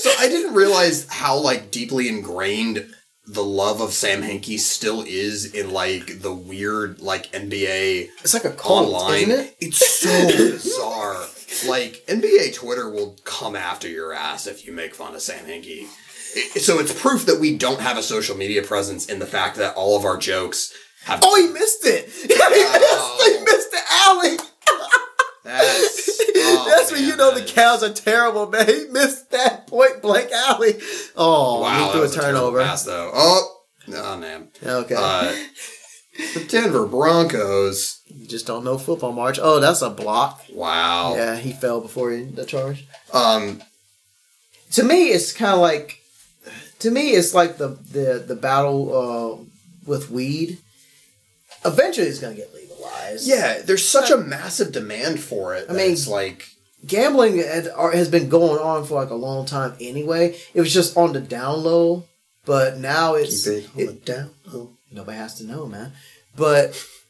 [0.00, 2.92] So I didn't realize how like deeply ingrained
[3.28, 8.44] the love of Sam Hinkie still is in like the weird like NBA it's like
[8.44, 9.30] a cult, online.
[9.30, 9.56] isn't it?
[9.60, 11.24] It's so bizarre.
[11.68, 15.86] Like NBA Twitter will come after your ass if you make fun of Sam Hinkie.
[16.60, 19.74] So it's proof that we don't have a social media presence in the fact that
[19.74, 20.72] all of our jokes
[21.04, 21.20] have.
[21.22, 22.10] Oh, he missed it.
[22.10, 24.36] he, missed, he missed the alley.
[25.44, 28.66] That's, oh, That's when you know the Cavs are terrible, man.
[28.66, 30.74] He missed that point blank alley.
[31.16, 32.62] Oh, Wow, he threw a turnover.
[32.62, 33.10] pass though.
[33.14, 33.60] Oh,
[33.94, 34.48] oh man.
[34.62, 34.94] okay.
[34.98, 35.34] Uh,
[36.34, 38.00] the Denver Broncos.
[38.08, 39.38] you just don't know football, March.
[39.40, 40.42] Oh, that's a block.
[40.52, 41.14] Wow.
[41.14, 42.86] Yeah, he fell before he, the charge.
[43.12, 43.62] Um.
[44.72, 46.00] to me it's kind of like
[46.86, 49.44] to me it's like the the the battle uh,
[49.86, 50.58] with weed
[51.64, 55.66] eventually it's going to get legalized Yeah, there's such a massive demand for it.
[55.68, 56.46] I mean- it's like
[56.86, 60.96] gambling had, has been going on for like a long time anyway it was just
[60.96, 62.04] on the down low
[62.44, 64.70] but now it's Keep it on it- the down low.
[64.92, 65.92] nobody has to know man
[66.36, 66.64] but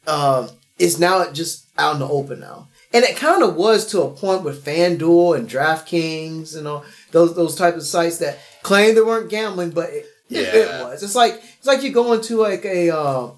[0.06, 0.48] um,
[0.78, 2.68] is now just out in the open now.
[2.92, 7.34] And it kind of was to a point with FanDuel and DraftKings and all those
[7.34, 11.02] those type of sites that claim they weren't gambling, but it, it, it was.
[11.04, 13.30] It's like it's like you go into like a uh,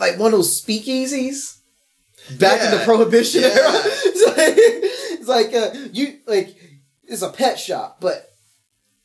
[0.00, 1.58] like one of those speakeasies
[2.38, 3.48] back in the prohibition Yeah.
[3.48, 3.72] era.
[4.16, 6.56] It's like, it's like uh, you like
[7.06, 8.30] it's a pet shop, but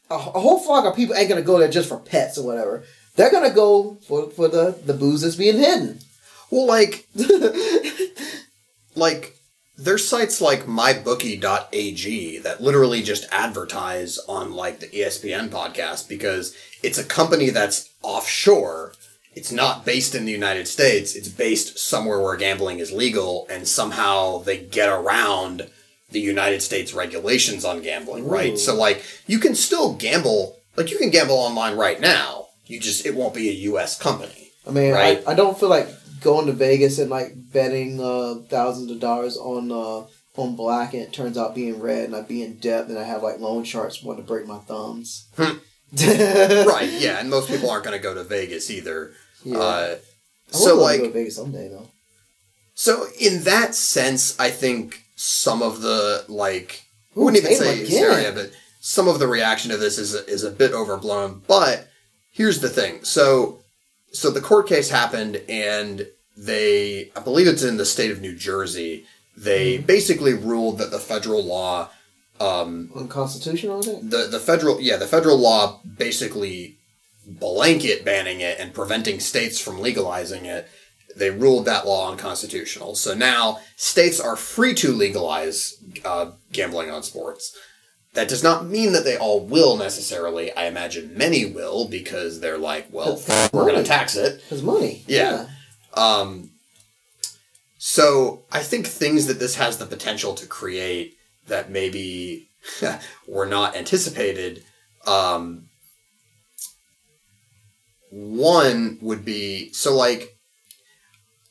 [0.09, 2.83] a, a whole flock of people ain't gonna go there just for pets or whatever.
[3.15, 5.99] They're gonna go for for the the booze that's being hidden.
[6.51, 7.07] Well, like,
[8.95, 9.35] like
[9.79, 16.97] there's sites like mybookie.ag that literally just advertise on like the ESPN podcast because it's
[16.97, 18.93] a company that's offshore.
[19.35, 21.15] It's not based in the United States.
[21.15, 25.69] It's based somewhere where gambling is legal and somehow they get around
[26.11, 28.53] the United States regulations on gambling, right?
[28.53, 28.57] Ooh.
[28.57, 32.47] So like you can still gamble, like you can gamble online right now.
[32.65, 34.51] You just it won't be a US company.
[34.67, 35.23] I mean, Right.
[35.25, 35.87] I, I don't feel like
[36.21, 40.07] going to Vegas and like betting uh, thousands of dollars on uh,
[40.39, 43.03] on black and it turns out being red and I be in debt and I
[43.03, 45.27] have like loan sharks want to break my thumbs.
[45.35, 45.57] Hmm.
[45.97, 46.87] right.
[46.99, 49.11] yeah and most people aren't going to go to vegas either
[49.43, 49.57] Yeah.
[49.57, 49.95] uh,
[50.53, 51.87] I so like go to Vegas someday though.
[52.75, 56.83] so in that sense i think some of the like
[57.15, 60.43] I Ooh, wouldn't even say hysteria but some of the reaction to this is is
[60.43, 61.87] a bit overblown but
[62.31, 63.59] here's the thing so
[64.11, 66.07] so the court case happened and
[66.37, 69.05] they i believe it's in the state of new jersey
[69.37, 69.85] they Mm-hmm.
[69.85, 71.89] basically ruled that the federal law
[72.41, 76.77] um, Unconstitutional, the the federal yeah the federal law basically
[77.27, 80.69] blanket banning it and preventing states from legalizing it.
[81.15, 82.95] They ruled that law unconstitutional.
[82.95, 87.57] So now states are free to legalize uh, gambling on sports
[88.13, 92.57] that does not mean that they all will necessarily i imagine many will because they're
[92.57, 93.21] like well
[93.53, 95.03] we're going to tax it Because money.
[95.07, 95.47] Yeah.
[95.93, 96.49] um,
[97.77, 102.49] so I think things that this has the potential to create that maybe
[103.27, 104.63] were not anticipated.
[105.07, 105.69] Um,
[108.11, 110.37] one would be so like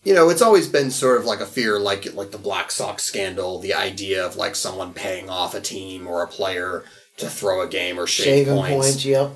[0.08, 3.02] you know it's always been sort of like a fear like like the black sox
[3.04, 6.82] scandal the idea of like someone paying off a team or a player
[7.18, 8.86] to throw a game or shave Shaving points.
[8.86, 9.04] points.
[9.04, 9.30] Yep.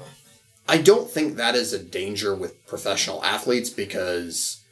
[0.68, 4.62] I don't think that is a danger with professional athletes because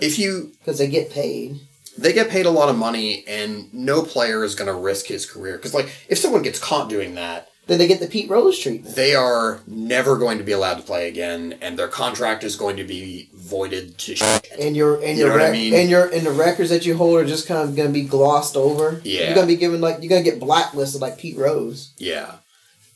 [0.00, 1.60] if you Because they get paid.
[1.96, 5.24] they get paid a lot of money and no player is going to risk his
[5.24, 8.58] career because like if someone gets caught doing that Then they get the Pete Rose
[8.58, 8.96] treatment.
[8.96, 12.76] they are never going to be allowed to play again and their contract is going
[12.78, 14.48] to be voided to shit.
[14.58, 15.74] And your and You your what I mean?
[15.74, 18.56] and your and the records that you hold are just kind of gonna be glossed
[18.56, 19.00] over.
[19.04, 19.26] Yeah.
[19.26, 21.92] You're gonna be given like you're gonna get blacklisted like Pete Rose.
[21.98, 22.36] yeah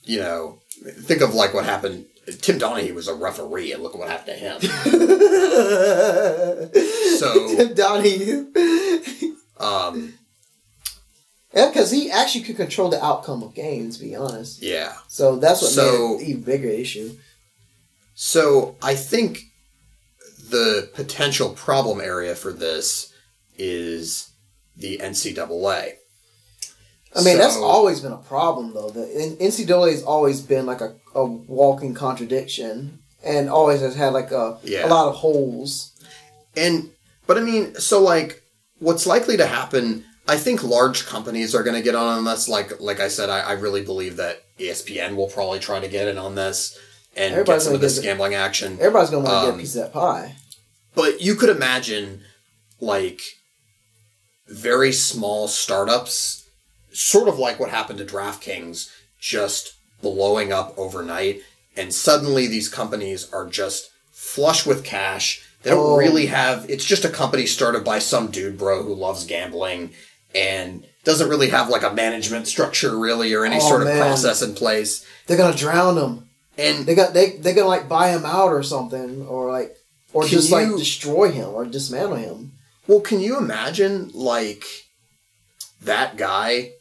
[0.04, 0.58] you know
[1.02, 2.06] think of like what happened
[2.40, 4.60] tim donaghy was a referee and look what happened to him
[7.18, 8.46] So- Tim Donaghy.
[9.60, 10.14] um,
[11.54, 13.98] Yeah, because he actually could control the outcome of games.
[13.98, 17.16] To be honest, yeah so that's what So- made it even bigger issue.
[18.14, 19.40] So I think
[20.50, 23.12] the potential problem area for this
[23.56, 24.28] is
[24.76, 25.94] the NCAA.
[27.14, 28.88] I mean, that's always been a problem, though.
[28.88, 34.30] The NCAA has always been like a, a walking contradiction, and always has had like
[34.30, 34.86] a Yeah.
[34.86, 35.92] a lot of holes.
[36.56, 36.90] And
[37.26, 38.42] but I mean, so like,
[38.78, 40.04] what's likely to happen?
[40.32, 42.48] I think large companies are going to get on this.
[42.48, 46.08] Like, like I said, I, I really believe that ESPN will probably try to get
[46.08, 46.78] in on this
[47.14, 48.78] and Everybody's get some of this get- gambling action.
[48.80, 50.36] Everybody's gonna want to get Um, a piece of that pie.
[50.94, 52.22] But you could imagine,
[52.80, 53.20] like,
[54.48, 56.44] very small startups,
[56.92, 58.88] sort of like what happened to DraftKings,
[59.20, 61.42] just blowing up overnight,
[61.76, 65.42] and suddenly these companies are just flush with cash.
[65.62, 65.96] They don't Oh.
[65.96, 66.68] really have.
[66.68, 69.92] It's just a company started by some dude, bro, who loves gambling
[70.34, 73.98] and doesn't really have like a management structure, really, or any Oh, sort of man.
[74.00, 75.04] process in place.
[75.26, 76.28] They're gonna drown him.
[76.58, 79.76] And They got they they're gonna like buy him out or something, or like
[80.12, 82.52] or just like destroy him or dismantle him.
[82.86, 84.64] Well, can you imagine like
[85.82, 86.72] that guy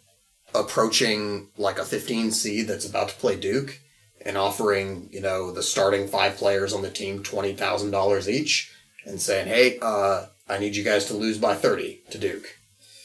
[0.54, 3.80] approaching like a 15 seed that's about to play Duke
[4.26, 8.72] and offering, you know, the starting five players on the team $20,000 each
[9.06, 12.58] and saying, "Hey, uh, I need you guys to lose by 30 to Duke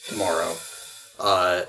[0.09, 0.57] tomorrow."
[1.19, 1.63] Uh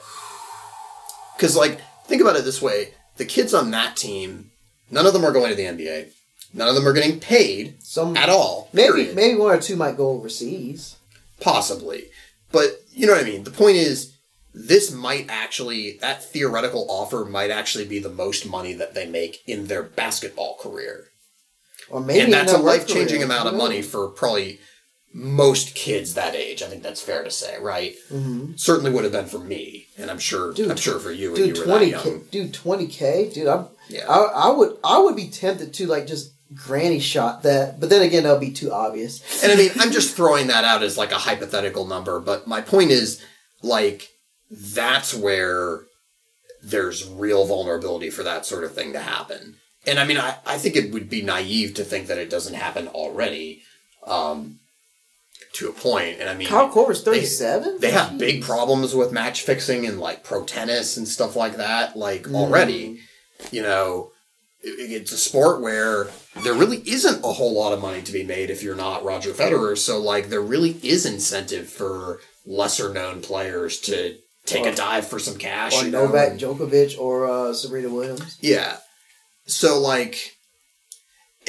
[1.37, 4.51] cuz like think about it this way, the kids on that team,
[4.89, 6.07] none of them are going to the NBA.
[6.53, 8.69] None of them are getting paid Some at all.
[8.73, 9.15] maybe period.
[9.15, 10.95] maybe one or two might go overseas.
[11.39, 12.05] Possibly.
[12.51, 13.43] But you know what I mean?
[13.43, 14.13] The point is,
[14.53, 19.41] this might actually, that theoretical offer might actually be the most money that they make
[19.45, 21.09] in their basketball career.
[21.89, 24.59] Or maybe and that's a life changing amount of money for probably
[25.17, 26.61] most kids that age.
[26.61, 27.95] I think that's fair to say, right?
[28.11, 28.53] Mm-hmm.
[28.55, 30.53] Certainly would have been for me, and I'm sure.
[30.53, 33.47] Dude, I'm sure for you Dude, you twenty k, dude, twenty k, dude.
[33.47, 34.05] I'm, Yeah.
[34.07, 38.03] I, I would, I would be tempted to like just granny shot that, but then
[38.03, 39.43] again, that would be too obvious.
[39.43, 42.61] And I mean, I'm just throwing that out as like a hypothetical number, but my
[42.61, 43.23] point is,
[43.63, 44.09] like,
[44.51, 45.81] that's where
[46.63, 49.55] there's real vulnerability for that sort of thing to happen.
[49.85, 52.53] And I mean, I, I think it would be naive to think that it doesn't
[52.55, 53.63] happen already,
[54.05, 54.59] um,
[55.57, 56.19] to a point.
[56.19, 57.77] And I mean, Kyle Korver's they- thirty-seven.
[57.79, 61.95] they have big problems with match fixing and like pro tennis and stuff like that,
[61.97, 62.35] like Mm.
[62.35, 62.99] already.
[63.51, 64.11] You know,
[64.61, 66.07] it- it's a sport where
[66.43, 69.31] there really isn't a whole lot of money to be made if you're not Roger
[69.31, 69.77] Federer.
[69.77, 74.15] So like, there really is incentive for lesser known players to
[74.45, 75.73] take Or- a dive for some cash.
[75.75, 78.37] or you know, Novak Djokovic or uh, Serena Williams.
[78.41, 78.77] yeah.
[79.45, 80.36] So like,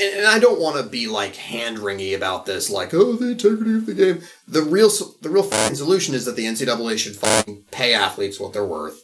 [0.01, 3.75] and, I don't want to be like hand wringy about this, like oh the integrity
[3.75, 4.23] of the game.
[4.47, 8.65] The real the real solution is that the NCAA should fucking pay athletes what they're
[8.65, 9.03] worth,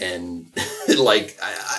[0.00, 0.46] and
[0.98, 1.78] like I,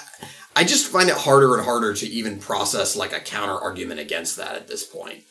[0.55, 4.37] I just find it harder and harder to even process like a counter argument against
[4.37, 5.23] that at this point.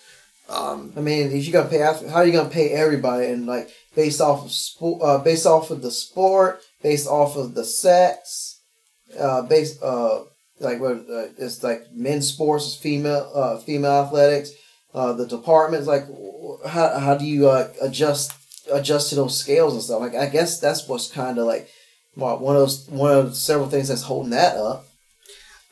[0.48, 3.26] Um, I mean, if you gonna pay, how are you gonna pay everybody?
[3.26, 7.54] And like based off of sport, uh, based off of the sport, based off of
[7.54, 8.60] the sex,
[9.18, 10.22] uh, based uh,
[10.62, 14.52] like what uh, it's like men's sports is female, uh, female athletics.
[14.94, 16.04] Uh, the departments like
[16.66, 18.32] how how do you uh, adjust
[18.70, 20.00] adjust to those scales and stuff?
[20.00, 21.68] Like I guess that's what's kind of like
[22.16, 24.86] well, one of those one of several things that's holding that up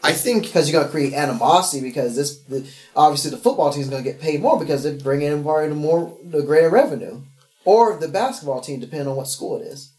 [0.03, 3.91] I think because you're gonna create animosity because this the, obviously the football team is
[3.91, 7.23] gonna get paid more because they're bringing in probably the more the greater revenue,
[7.65, 9.93] or the basketball team depending on what school it is.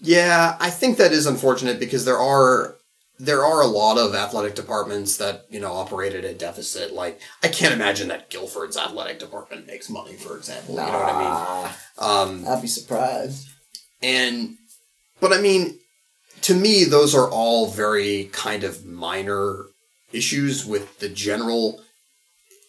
[0.00, 2.76] Yeah, I think that is unfortunate because there are
[3.22, 6.92] there are a lot of athletic departments that you know operate at a deficit.
[6.92, 10.74] Like I can't imagine that Guilford's athletic department makes money, for example.
[10.74, 12.44] You know what I mean?
[12.44, 13.48] Um, I'd be surprised.
[14.02, 14.56] and
[15.20, 15.78] but I mean,
[16.42, 19.66] to me, those are all very kind of minor
[20.12, 21.80] issues with the general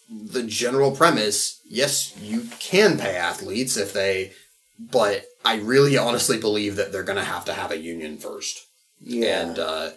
[0.08, 1.60] the general premise.
[1.68, 4.30] Yes, you can pay athletes if they,
[4.78, 8.68] but I really honestly believe that they're going to have to have a union first
[9.00, 9.90] Yeah, and uh,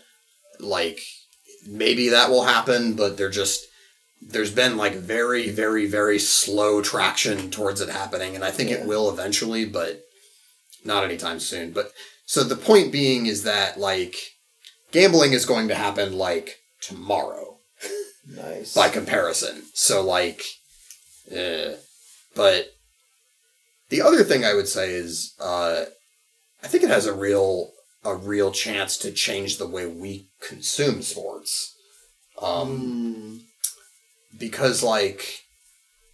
[0.59, 0.99] like
[1.67, 3.65] maybe that will happen but they're just
[4.21, 8.77] there's been like very very very slow traction towards it happening and i think Yeah.
[8.77, 10.01] it will eventually but
[10.85, 11.91] not anytime soon but
[12.25, 14.15] so the point being is that like
[14.91, 17.57] gambling is going to happen like tomorrow
[18.27, 18.73] nice.
[18.73, 19.63] by comparison.
[19.73, 20.41] So like,
[21.31, 21.75] uh,
[22.35, 22.67] but
[23.89, 25.85] the other thing I would say is, uh,
[26.63, 27.71] I think it has a real
[28.07, 31.75] a real chance to change the way we consume sports.
[32.41, 33.41] Um, Mm,
[34.39, 35.41] because like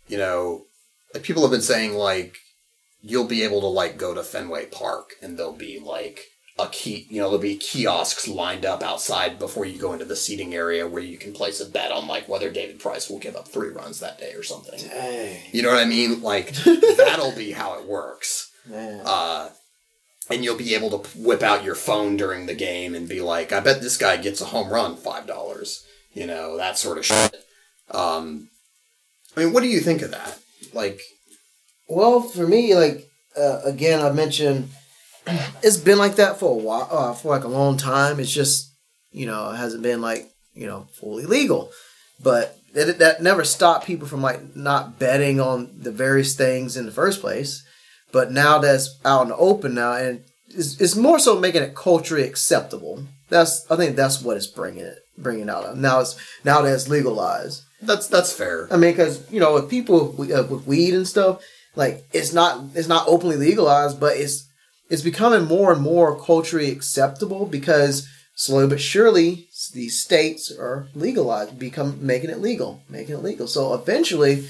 [0.07, 0.65] you know
[1.13, 2.37] like people have been saying like
[3.01, 7.07] you'll be able to like go to Fenway Park and there'll be like a key
[7.09, 10.87] you know there'll be kiosks lined up outside before you go into the seating area
[10.87, 13.69] where you can place a bet on like whether David Price will give up three
[13.69, 14.79] runs that day or something.
[14.87, 16.21] dang, You know what I mean?
[16.21, 16.53] Like
[16.97, 18.51] that'll be how it works.
[19.03, 19.49] Uh
[20.29, 23.51] and you'll be able to whip out your phone during the game and be like,
[23.51, 25.85] I bet this guy gets a home run, five dollars.
[26.13, 27.35] You know, that sort of shit.
[27.89, 28.49] Um,
[29.35, 30.39] I mean, what do you think of that?
[30.73, 30.99] Like,
[31.87, 34.69] Well, for me, like uh, again, I mentioned
[35.63, 38.19] it's been like that for a while, uh, for like a long time.
[38.19, 38.71] It's just
[39.11, 41.71] you know it hasn't been like you know fully legal,
[42.21, 46.91] but that never stopped people from like not betting on the various things in the
[46.91, 47.63] first place.
[48.13, 51.75] But now that's out in the open now, and it's, it's more so making it
[51.75, 53.03] culturally acceptable.
[53.29, 55.65] That's I think that's what it's bringing it bringing out.
[55.65, 55.77] Of.
[55.77, 56.15] Now it's
[56.45, 57.63] now that it's legalized.
[57.81, 58.67] that's that's fair.
[58.71, 61.41] I mean, because you know, with people with, uh, with weed and stuff,
[61.75, 64.47] like it's not it's not openly legalized, but it's
[64.89, 71.57] it's becoming more and more culturally acceptable because slowly but surely these states are legalized,
[71.57, 73.47] become making it legal, making it legal.
[73.47, 74.47] So eventually,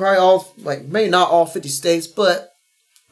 [0.00, 2.52] probably all like maybe not all fifty states, but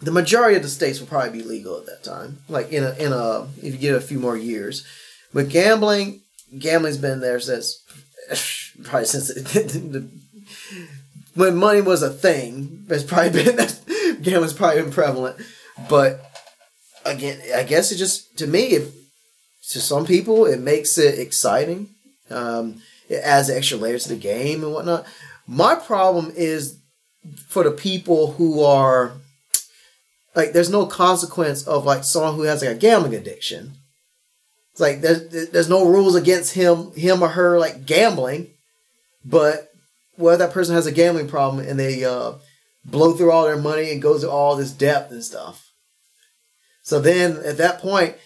[0.00, 2.38] the majority of the states will probably be legal at that time.
[2.48, 4.86] Like in a in a if you get a few more years,
[5.32, 6.22] but gambling
[6.58, 7.82] gambling's been there since
[8.84, 10.08] probably since the,
[11.34, 12.86] when money was a thing.
[12.88, 13.56] It's probably been
[14.22, 15.36] gambling's probably been prevalent,
[15.88, 16.24] but
[17.04, 18.92] again, I guess it just to me, it,
[19.70, 21.90] to some people, it makes it exciting.
[22.30, 25.06] Um, it adds extra layers to the game and whatnot.
[25.46, 26.77] My problem is
[27.46, 29.12] for the people who are
[30.34, 33.72] like, there's no consequence of like someone who has like a gambling addiction.
[34.72, 38.50] It's like there's there's no rules against him him or her like gambling,
[39.24, 39.70] but
[40.16, 42.34] whether that person has a gambling problem and they uh
[42.84, 45.72] blow through all their money and goes to all this debt and stuff.
[46.82, 48.16] So then at that point,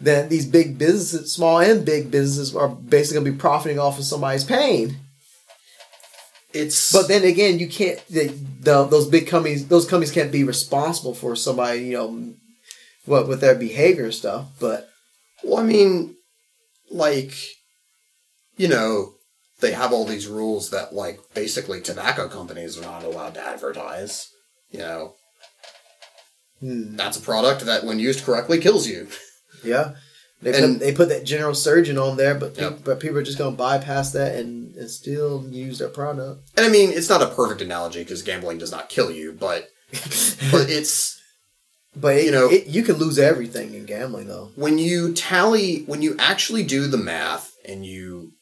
[0.00, 4.04] then these big businesses, small and big businesses, are basically gonna be profiting off of
[4.04, 4.96] somebody's pain.
[6.56, 8.04] It's But then again, you can't.
[8.08, 8.28] The,
[8.60, 12.34] the, those big companies, those companies can't be responsible for somebody, you know,
[13.04, 14.46] what with their behavior and stuff.
[14.58, 14.88] But
[15.44, 16.16] Well, I mean,
[16.90, 17.32] like,
[18.56, 19.14] you know,
[19.60, 24.30] they have all these rules that, like, basically tobacco companies are not allowed to advertise.
[24.70, 25.14] You know,
[26.60, 29.08] hmm, that's a product that, when used correctly, kills you.
[29.64, 29.94] yeah,
[30.42, 32.70] they And- put they put that general surgeon on there, but Yep.
[32.76, 36.42] peop but people are just gonna bypass that and, and still use their product.
[36.56, 39.70] And I mean, it's not a perfect analogy because gambling does not kill you, but
[40.50, 41.14] but it's
[41.98, 44.50] But it, You know- it, you can lose everything in gambling, though.
[44.56, 48.32] when you tally when you actually do the math and you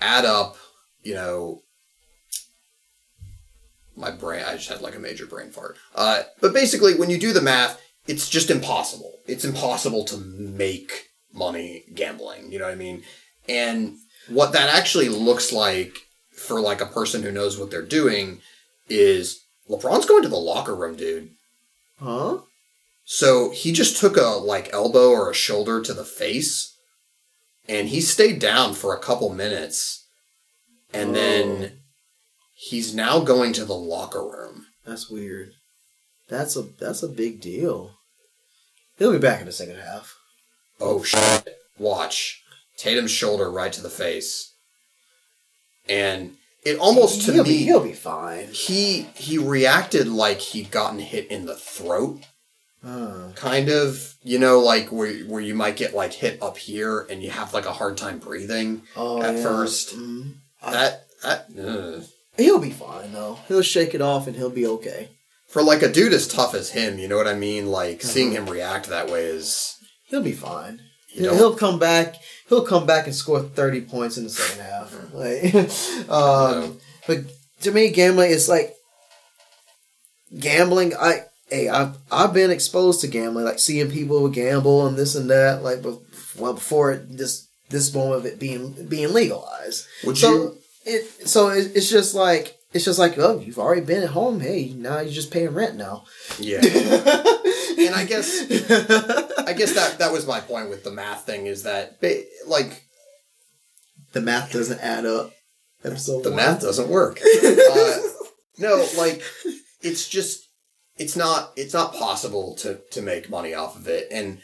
[0.00, 0.56] add up,
[1.02, 1.62] you know,
[3.96, 5.76] my brain I just had like a major brain fart.
[5.94, 9.18] Uh, but basically, when you do the math, it's just impossible.
[9.26, 12.50] It's impossible to make money gambling.
[12.50, 13.02] You know what I mean?
[13.48, 13.96] And
[14.28, 15.98] what that actually looks like
[16.32, 18.40] for like a person who knows what they're doing
[18.88, 21.30] is LeBron's going to the locker room, dude.
[22.00, 22.38] Huh?
[23.04, 26.74] So he just took a like elbow or a shoulder to the face,
[27.68, 30.06] and he stayed down for a couple minutes,
[30.92, 31.12] and Oh.
[31.12, 31.80] then
[32.54, 34.66] he's now going to the locker room.
[34.86, 35.52] That's weird.
[36.28, 37.98] That's a that's a big deal.
[38.98, 40.13] He'll be back in the second half.
[40.84, 41.56] Oh shit!
[41.78, 42.42] Watch
[42.76, 44.52] Tatum's shoulder right to the face,
[45.88, 48.48] and it almost to he'll me be, he'll be fine.
[48.48, 52.20] he he reacted like he'd gotten hit in the throat
[52.84, 57.06] Uh, kind of you know like where where you might get like hit up here
[57.10, 59.42] and you have like a hard time breathing oh, At yeah.
[59.42, 59.94] first.
[59.96, 60.34] Mhm.
[60.62, 61.48] That that
[62.36, 63.38] he'll be fine though.
[63.48, 65.08] He'll shake it off and he'll be okay.
[65.48, 68.08] for like a dude as tough as him you know what i mean like Uh-huh.
[68.12, 69.73] seeing him react that way is
[70.14, 70.80] He'll be fine.
[71.08, 72.14] you He'll, know he'll come back.
[72.48, 74.94] He'll come back and score thirty points in the second half.
[75.12, 76.78] Like, um,
[77.08, 77.24] but
[77.62, 78.76] to me, gambling is like
[80.38, 80.94] gambling.
[80.94, 85.28] I hey, I've I've been exposed to gambling, like seeing people gamble and this and
[85.30, 85.64] that.
[85.64, 89.88] Like, well, before it, this this moment of it being being legalized.
[90.04, 93.80] would so you it so it, it's just like it's just like oh, you've already
[93.80, 94.38] been at home.
[94.38, 96.04] Hey, now you're just paying rent now.
[96.38, 96.60] yeah
[97.78, 98.42] and I guess-
[99.46, 101.98] i guess that that was my point with the math thing is that
[102.46, 102.84] like
[104.12, 105.32] the math doesn't add up.
[105.84, 106.36] Episode the one.
[106.36, 107.98] math doesn't work uh,
[108.58, 109.22] no like
[109.82, 110.48] it's just
[110.96, 114.40] it's not it's not possible to to make money off of it and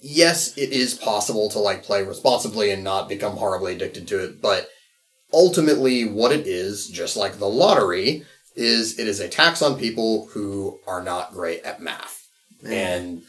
[0.00, 4.42] yes it is possible to like play responsibly and not become horribly addicted to it
[4.42, 4.68] but
[5.32, 8.24] ultimately what it is just like the lottery
[8.56, 12.15] is it is a tax on people who are not great at math
[12.64, 13.22] and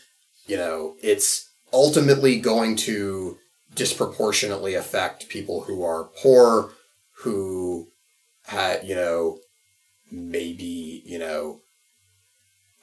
[0.45, 3.37] you know it's ultimately going to
[3.75, 6.71] disproportionately affect people who are poor
[7.23, 7.87] who
[8.45, 9.39] had you know
[10.11, 11.59] maybe you know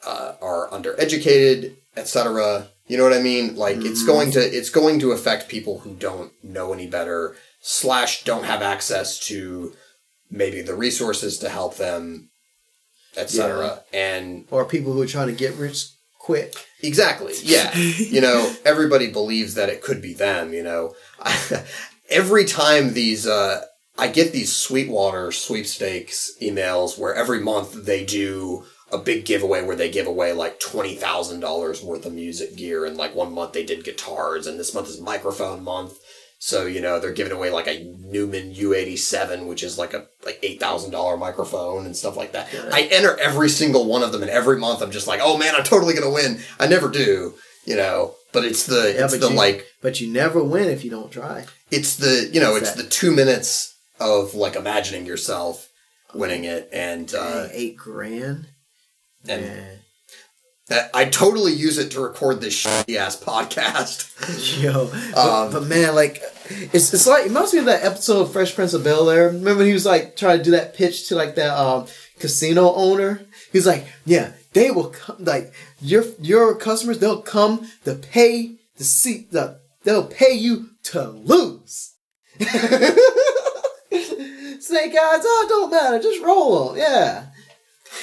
[0.07, 3.57] uh, are undereducated etc you know what i mean?
[3.57, 4.07] Like it's Mhm.
[4.07, 8.61] going to it's going to affect people who don't know any better slash don't have
[8.61, 9.73] access to
[10.31, 12.29] maybe the resources to help them
[13.17, 15.87] etc and or people who are trying to get rich
[16.25, 16.67] quick.
[16.83, 17.35] Exactly.
[17.43, 17.77] Yeah.
[17.77, 20.95] you know, everybody believes that it could be them, you know.
[22.11, 23.63] every time these uh
[23.99, 29.77] I get these Sweetwater sweepstakes emails where every month they do a big giveaway where
[29.77, 33.85] they give away like $20,000 worth of music gear and like one month they did
[33.85, 35.99] guitars and this month is microphone month.
[36.47, 40.43] So, you know, they're giving away like a Neumann U87 which is like a like
[40.43, 42.53] $8,000 microphone and stuff like that.
[42.53, 42.69] Yeah.
[42.71, 45.55] I enter every single one of them and every month I'm just like, "Oh man,
[45.55, 47.33] I'm totally to win." I never do,
[47.65, 50.69] you know, but it's the Yeah, it's but the you- like But you never win
[50.69, 51.47] if you don't try.
[51.71, 52.83] it's the you know What's it's that?
[52.85, 55.69] the two minutes of like imagining yourself
[56.15, 58.49] winning it and uh eight grand.
[59.27, 59.79] and Man.
[60.69, 64.11] That- i totally use it to record this shitty ass podcast
[64.63, 66.23] Yo, but, Um, but man, like
[66.73, 69.27] it's it's like it reminds me of that episode of Fresh Prince of Bel Air.
[69.29, 71.87] Remember when he was like trying to do that pitch to like that um,
[72.19, 73.27] casino owner?
[73.53, 75.17] He's like, yeah, they will come.
[75.25, 81.11] Like your your customers, they'll come to pay to see The they'll pay you to
[81.11, 81.93] lose.
[84.61, 86.79] Snake eyes, oh, it don't matter, just roll them.
[86.79, 87.27] Yeah,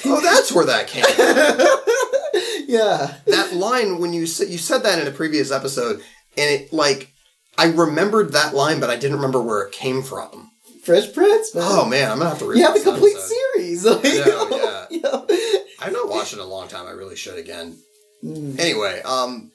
[0.06, 1.16] oh that's where that came from
[2.68, 3.16] yeah.
[3.28, 5.98] that line when you said you said that in a previous episode
[6.38, 7.12] and it like
[7.58, 10.50] i remembered that line but i didn't remember where it came from
[10.84, 11.64] Fresh Prince, man.
[11.68, 13.36] oh man i'm gonna have to read You have the complete episode.
[13.56, 13.86] series.
[13.86, 16.88] Like, Yeah, you know, watched it in a long time.
[16.88, 17.78] I really should again.
[18.24, 18.60] Mm.
[18.60, 19.52] Anyway, um,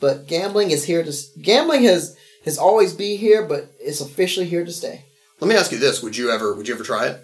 [0.00, 4.46] But gambling is here to s- gambling has has always be here, but it's officially
[4.46, 5.04] here to stay.
[5.40, 7.20] let me ask you this: Would you ever would you ever try it?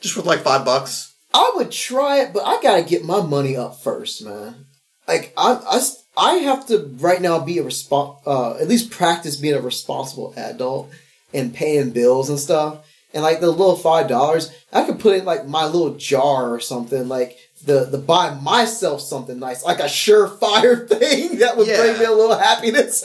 [0.00, 1.13] Just with like five bucks?
[1.34, 4.66] I would try it, but I gotta get my money up first, man.
[5.06, 5.80] Like I, I,
[6.16, 10.32] I have to right now be a respon uh, at least practice being a responsible
[10.36, 10.90] adult
[11.32, 12.86] and paying bills and stuff.
[13.12, 16.60] And like the little five dollars, I could put in like my little jar or
[16.60, 21.98] something, like the the buy myself something nice, like a surefire thing that would bring
[21.98, 23.02] me a little happiness.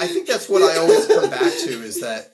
[0.00, 2.30] I think that's what I always come back to is that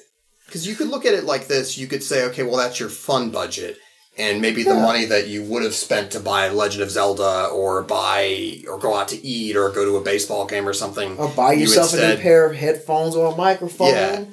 [0.47, 2.91] because you could look at it like this, you could say, okay, well that's your
[2.91, 3.79] fun budget,
[4.17, 7.83] and maybe the money that you would have spent to buy Legend of Zelda or
[7.83, 11.29] buy or go out to eat or go to a baseball game or something, or
[11.29, 13.89] buy you yourself a new pair of headphones or a microphone.
[13.89, 14.25] Yeah.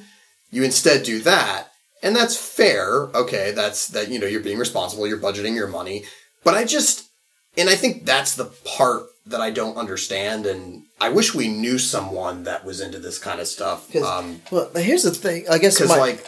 [0.52, 1.68] you instead do that,
[2.04, 3.06] and that's fair.
[3.16, 6.04] Okay, that's that you know you're being responsible, you're budgeting your money,
[6.44, 7.10] but I just
[7.58, 11.78] and I think that's the part that I don't understand, and I wish we knew
[11.80, 13.96] someone that was into this kind of stuff.
[13.96, 15.46] Um, Well, here's the thing.
[15.50, 16.26] I guess because like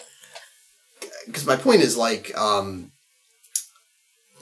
[1.27, 2.91] because my point is like um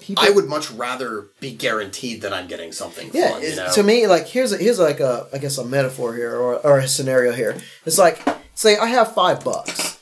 [0.02, 3.72] people, i would much rather be guaranteed that i'm getting something Yeah, fun you know
[3.74, 6.80] to me, like here's a, here's like a I guess a metaphor here or, or
[6.80, 7.56] a scenario here.
[7.86, 8.18] It's like
[8.56, 10.00] say I have five bucks,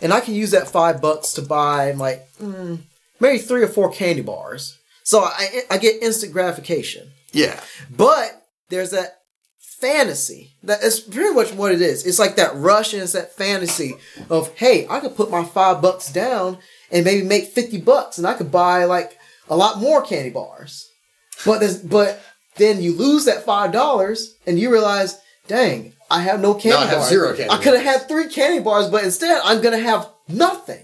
[0.00, 2.78] and I can use that five bucks to buy like mm,
[3.20, 4.78] maybe three or four candy bars.
[5.02, 9.18] So I I get instant gratification, yeah but there's that
[9.58, 12.06] fantasy that is pretty much what it is.
[12.06, 13.94] It's like that rush and it's that fantasy
[14.30, 16.58] of hey, I could put my five bucks down
[16.90, 20.88] and maybe make fifty bucks, and I could buy like a lot more candy bars.
[21.44, 22.20] But but
[22.56, 25.18] then you lose that five dollars and you realize,
[25.48, 27.08] dang, I have no candy Now I have bars.
[27.08, 30.80] zero candy I could have had three candy bars, but instead I'm gonna have nothing.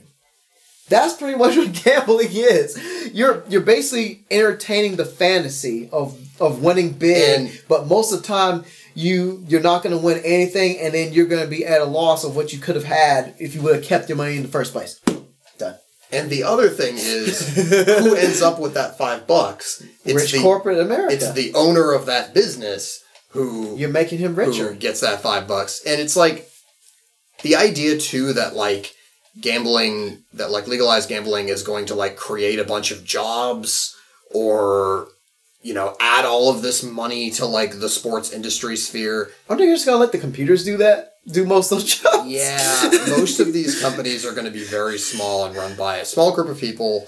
[0.88, 3.10] That's pretty much what gambling is.
[3.14, 8.26] You're you're basically entertaining the fantasy of of winning big, And- but most of the
[8.26, 8.64] time
[8.94, 11.84] you you're not going to win anything, and then you're going to be at a
[11.84, 14.42] loss of what you could have had if you would have kept your money in
[14.42, 15.00] the first place.
[16.12, 17.54] And the other thing is
[18.00, 21.14] who ends up with that five bucks it's Rich the corporate America.
[21.14, 24.72] it's the owner of that business who you're making him richer.
[24.72, 25.82] who gets that five bucks.
[25.86, 26.48] And it's like
[27.42, 28.92] the idea too that like
[29.40, 33.96] gambling that like legalized gambling is going to like create a bunch of jobs
[34.32, 35.08] or
[35.62, 39.30] you know add all of this money to like the sports industry sphere.
[39.48, 41.14] Aren't they just to let the computers do that?
[41.26, 42.28] Do most of those jobs?
[42.28, 46.04] Yeah, most of these companies are going to be very small and run by a
[46.04, 47.06] small group of people.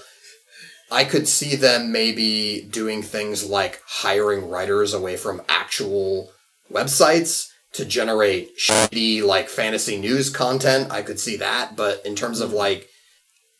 [0.91, 6.31] I could see them maybe doing things like hiring writers away from actual
[6.71, 10.91] websites to generate shitty like fantasy news content.
[10.91, 12.89] I could see that, but in terms of like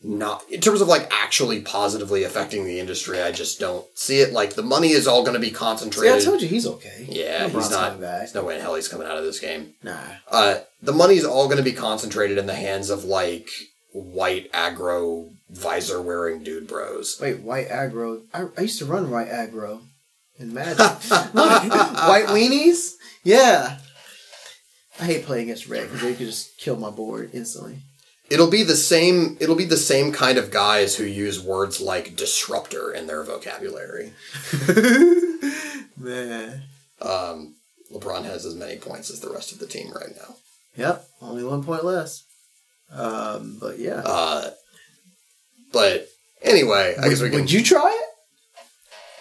[0.03, 4.33] not in terms of like actually positively affecting the industry, I just don't see it.
[4.33, 6.21] Like the money is all going to be concentrated.
[6.21, 7.05] See, I told you he's okay.
[7.09, 7.99] yeah, LeBron's he's not.
[7.99, 9.97] There's no way in hell he's coming out of this game Nah.
[10.29, 13.47] uh, the money's all going to be concentrated in the hands of like
[13.93, 17.17] white aggro visor wearing dude bros.
[17.21, 18.23] Wait, white aggro.
[18.33, 19.81] I, I used to run white aggro
[20.37, 20.77] in Magic.
[21.33, 22.93] white weenies?
[23.23, 23.77] Yeah.
[24.99, 27.77] I hate playing against red because they could just kill my board instantly.
[28.29, 29.37] It'll be the same.
[29.39, 34.13] It'll be the same kind of guys who use words like disruptor in their vocabulary.
[35.97, 36.63] Man.
[37.01, 37.55] Um,
[37.93, 40.35] LeBron has as many points as the rest of the team right now.
[40.75, 42.23] Yep, only one point less.
[42.91, 44.01] Um, but yeah.
[44.05, 44.51] Uh,
[45.71, 46.07] but
[46.41, 47.41] anyway, I guess we can.
[47.41, 48.09] would you try it?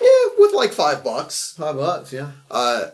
[0.02, 1.54] yeah, with like five bucks.
[1.56, 2.32] Five bucks, yeah.
[2.50, 2.90] Uh,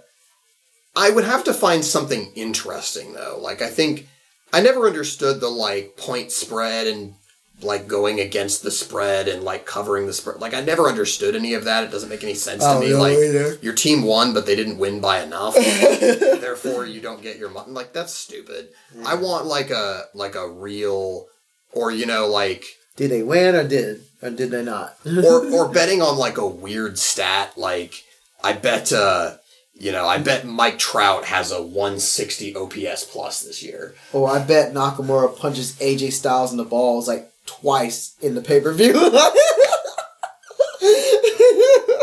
[0.97, 3.39] I would have to find something interesting though.
[3.41, 4.09] Like I think
[4.53, 7.15] I never understood the like point spread and
[7.61, 10.41] like going against the spread and like covering the spread.
[10.41, 11.85] Like I never understood any of that.
[11.85, 12.91] It doesn't make any sense to Oh, me.
[12.91, 13.59] no, like either.
[13.61, 15.55] your team won, but they didn't win by enough.
[16.01, 17.73] Therefore, you don't get your money.
[17.73, 18.69] Like that's stupid.
[19.05, 21.27] I want like a like a real,
[21.73, 22.65] or you know like
[22.97, 24.97] Did they win or did or did they not?
[25.07, 28.05] or or betting on like a weird stat like
[28.43, 29.35] I bet uh
[29.79, 33.95] you know I bet Mike Trout has a 160 OPS plus this year.
[34.13, 38.61] or I bet Nakamura punches AJ Styles in the balls like twice in the pay
[38.61, 38.93] per view.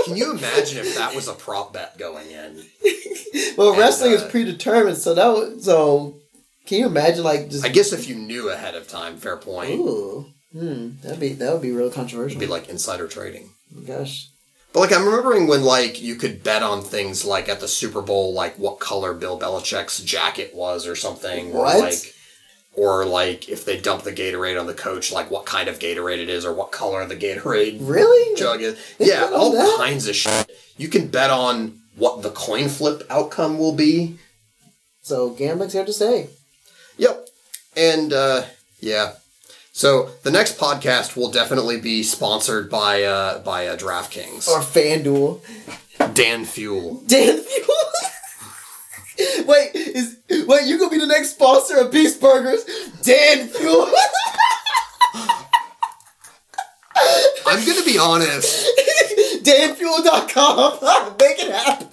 [0.06, 2.64] Can you imagine if that was a prop bet going in?
[3.58, 6.18] well, And, wrestling is uh, predetermined, so that was, so.
[6.68, 7.66] Can you imagine like just?
[7.66, 9.72] I guess if you knew ahead of time, fair point.
[9.80, 12.38] Ooh, hmm, that'd be that would be real controversial.
[12.38, 13.50] It'd be like insider trading.
[13.88, 14.28] Gosh,
[14.76, 18.02] But like I'm remembering when like you could bet on things like at the Super
[18.02, 21.78] Bowl, like what color Bill Belichick's jacket was or something, What?
[21.78, 22.14] or like
[22.74, 26.18] or like if they dump the Gatorade on the coach, like what kind of Gatorade
[26.18, 28.36] it is or what color the Gatorade Really?
[28.36, 28.78] jug is.
[28.98, 29.78] They Yeah, all that?
[29.78, 30.52] kinds of shit.
[30.76, 34.18] You can bet on what the coin flip outcome will be.
[35.04, 36.28] So gambling's here to stay.
[36.98, 37.30] Yep.
[37.78, 38.44] And uh
[38.82, 39.14] yeah.
[39.76, 44.48] So the next podcast will definitely be sponsored by uh by uh, DraftKings.
[44.48, 45.42] Or FanDuel.
[46.14, 47.04] Dan Fuel.
[47.06, 47.76] Dan Fuel.
[49.46, 52.64] wait, is wait, you gonna be the next sponsor of Beast Burgers?
[53.02, 53.92] Dan Fuel.
[57.46, 58.66] I'm gonna be honest.
[59.44, 60.80] DanFuel.com.
[61.20, 61.90] Make it happen.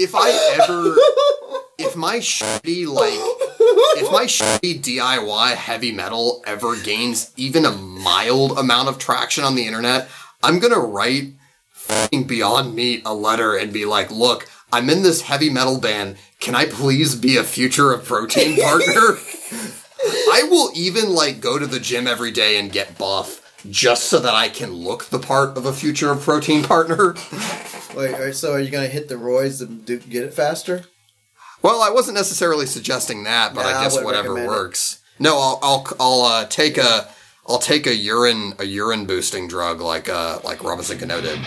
[0.00, 0.30] If I
[0.60, 0.94] ever
[1.76, 3.18] if my shitty like
[3.98, 9.56] if my shitty DIY heavy metal ever gains even a mild amount of traction on
[9.56, 10.08] the internet,
[10.40, 11.32] I'm gonna write
[11.72, 16.16] fucking Beyond Meat a letter and be like, look, I'm in this heavy metal band.
[16.38, 19.18] Can I please be a future of protein partner?
[20.30, 23.37] I will even like go to the gym every day and get buff
[23.70, 27.14] just so that I can look the part of a future protein partner.
[27.96, 30.84] Wait, so are you gonna hit the roids and do, get it faster?
[31.62, 34.56] Well, I wasn't necessarily suggesting that, but Nah, I I guess wouldn't whatever recommend it.
[34.56, 35.00] works.
[35.18, 37.08] No, I'll I'll I'll uh, take a
[37.48, 41.40] I'll take a urine a urine boosting drug like uh like Robinson Cano did.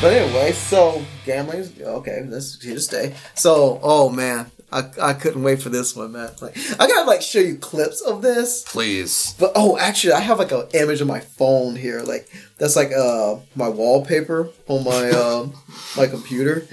[0.00, 2.22] But anyway, so gambling's okay.
[2.24, 3.14] That's here to stay.
[3.34, 6.30] So, oh man, I, I couldn't wait for this one, man.
[6.40, 8.64] Like, I gotta like show you clips of this.
[8.66, 9.34] Please.
[9.38, 12.00] But oh, actually, I have like an image of my phone here.
[12.00, 15.52] Like that's like uh my wallpaper on my um
[15.98, 16.66] my computer.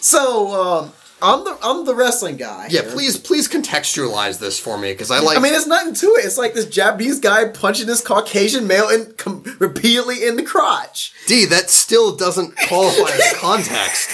[0.00, 0.92] So um,
[1.22, 2.68] I'm the I'm the wrestling guy.
[2.70, 2.90] Yeah, here.
[2.92, 6.24] please please contextualize this for me because I like I mean, it's nothing to it.
[6.26, 11.12] It's like this Japanese guy punching this Caucasian male in, com- repeatedly in the crotch.
[11.26, 14.10] D that still doesn't qualify as context.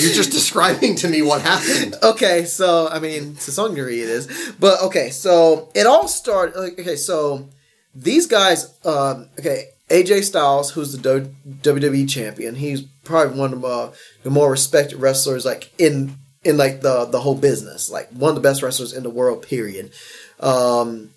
[0.00, 1.96] You're just describing to me what happened.
[2.02, 6.58] Okay, so I mean, to some degree it is, but okay, so it all started.
[6.58, 7.48] like, Okay, so
[7.94, 11.34] these guys, um, okay, AJ Styles, who's the Do-
[11.80, 13.92] WWE champion, he's probably one of the, uh,
[14.22, 16.16] the more respected wrestlers, like in
[16.46, 19.42] in like the the whole business, like one of the best wrestlers in the world.
[19.42, 19.92] Period.
[20.40, 21.10] Um,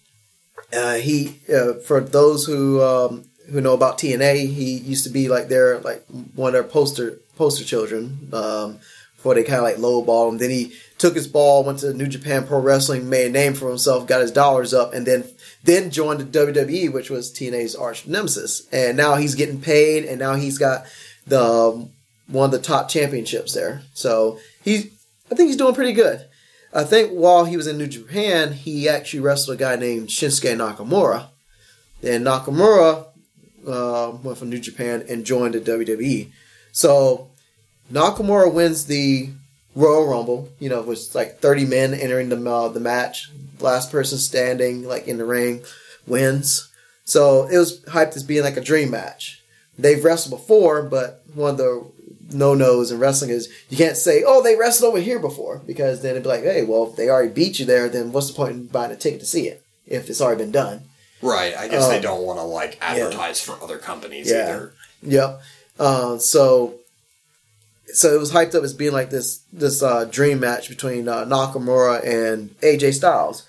[0.73, 5.29] uh, he uh, for those who um, who know about TNA, he used to be
[5.29, 6.03] like their like
[6.35, 8.29] one of their poster poster children.
[8.33, 8.79] Um,
[9.19, 10.37] before they kind of like lowball him.
[10.37, 13.67] Then he took his ball, went to New Japan Pro Wrestling, made a name for
[13.67, 15.25] himself, got his dollars up, and then
[15.61, 18.65] then joined the WWE, which was TNA's arch nemesis.
[18.71, 20.85] And now he's getting paid, and now he's got
[21.27, 21.89] the um,
[22.27, 23.81] one of the top championships there.
[23.93, 24.91] So he,
[25.31, 26.25] I think he's doing pretty good.
[26.73, 30.55] I think while he was in New Japan, he actually wrestled a guy named Shinsuke
[30.55, 31.27] Nakamura.
[32.01, 33.07] Then Nakamura
[33.67, 36.29] uh, went from New Japan and joined the WWE.
[36.71, 37.29] So
[37.91, 39.29] Nakamura wins the
[39.75, 40.49] Royal Rumble.
[40.59, 43.31] You know, with like thirty men entering the uh, the match.
[43.59, 45.63] Last person standing, like in the ring,
[46.07, 46.69] wins.
[47.03, 49.43] So it was hyped as being like a dream match.
[49.77, 51.91] They've wrestled before, but one of the
[52.31, 56.01] no nos in wrestling is you can't say, "Oh, they wrestled over here before," because
[56.01, 58.33] then it'd be like, "Hey, well, if they already beat you there, then what's the
[58.33, 60.81] point in buying a ticket to see it if it's already been done?"
[61.21, 61.55] Right.
[61.57, 64.43] I guess they Um, don't want to like advertise for other companies Yeah.
[64.43, 64.73] either.
[65.03, 65.41] Yep.
[65.79, 66.75] Uh, so,
[67.93, 71.25] so it was hyped up as being like this this uh, dream match between uh,
[71.25, 73.43] Nakamura and AJ Styles.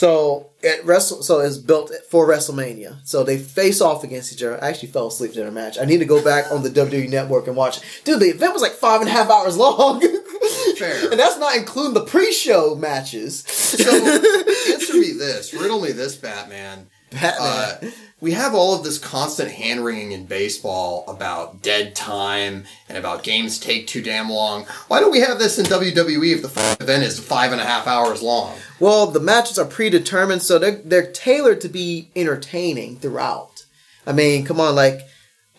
[0.00, 3.06] So it wrestle so it's built for WrestleMania.
[3.06, 4.58] So they face off against each other.
[4.64, 5.78] I actually fell asleep during the match.
[5.78, 7.76] I need to go back on the WWE Network and watch.
[7.76, 7.84] It.
[8.04, 10.00] Dude, the event was like five and a half hours long.
[10.78, 11.10] Fair.
[11.10, 13.40] and that's not including the pre-show matches.
[13.44, 13.94] So
[14.72, 16.86] answer me this: riddle me this, Batman.
[17.12, 17.92] Uh, Batman.
[18.20, 23.22] We have all of this constant hand wringing in baseball about dead time and about
[23.22, 24.66] games take too damn long.
[24.88, 27.86] Why don't we have this in WWE if the event is five and a half
[27.86, 28.56] hours long?
[28.78, 33.64] Well, the matches are predetermined, so they're they're tailored to be entertaining throughout.
[34.06, 35.00] I mean, come on, like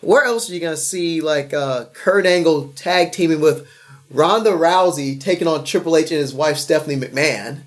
[0.00, 3.66] where else are you gonna see like uh, Kurt Angle tag teaming with
[4.10, 7.62] Ronda Rousey taking on Triple H and his wife Stephanie McMahon?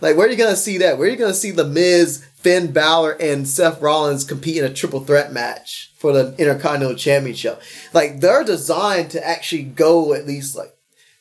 [0.00, 0.98] Like, where are you gonna see that?
[0.98, 4.72] Where are you gonna see the Miz, Finn Balor, and Seth Rollins compete in a
[4.72, 7.60] triple threat match for the Intercontinental Championship?
[7.92, 10.72] Like, they're designed to actually go at least like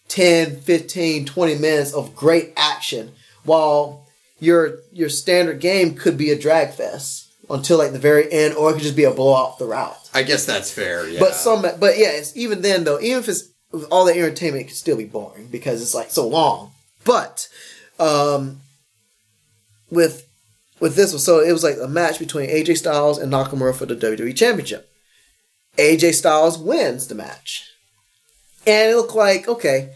[0.09, 4.05] 10, 15, 20 minutes of great action while
[4.39, 8.69] your your standard game could be a drag fest until like the very end or
[8.69, 9.97] it could just be a blowout throughout.
[10.13, 11.09] I guess that's fair.
[11.09, 11.19] Yeah.
[11.19, 13.49] But some but yeah, it's even then though, even if it's
[13.89, 16.73] all the entertainment it could still be boring because it's like so long.
[17.03, 17.47] But
[17.97, 18.61] um,
[19.89, 20.27] with
[20.79, 23.85] with this one, so it was like a match between AJ Styles and Nakamura for
[23.85, 24.89] the WWE Championship.
[25.77, 27.69] AJ Styles wins the match,
[28.65, 29.93] and it looked like okay.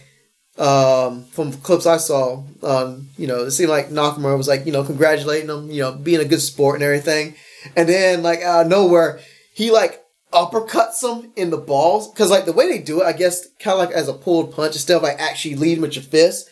[0.57, 4.73] Um, from clips I saw, um, you know, it seemed like Nakamura was like, you
[4.73, 7.35] know, congratulating him, you know, being a good sport and everything.
[7.77, 9.21] And then, like, out of nowhere,
[9.53, 12.11] he like uppercuts him in the balls.
[12.15, 14.53] Cause like the way they do it, I guess, kind of like as a pulled
[14.53, 16.49] punch instead of like actually leading with your fist.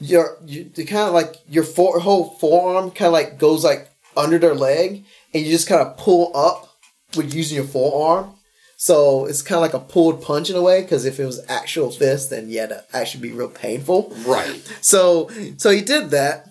[0.00, 4.38] Your, you, kind of like your fore, whole forearm kind of like goes like under
[4.38, 5.04] their leg,
[5.34, 6.76] and you just kind of pull up
[7.16, 8.34] with using your forearm.
[8.76, 11.44] So it's kind of like a pulled punch in a way, because if it was
[11.48, 14.14] actual fist, then yeah, that actually be real painful.
[14.24, 14.62] Right.
[14.80, 16.46] So so he did that.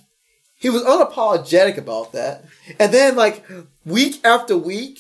[0.60, 2.44] He was unapologetic about that.
[2.80, 3.46] And then like
[3.86, 5.00] week after week,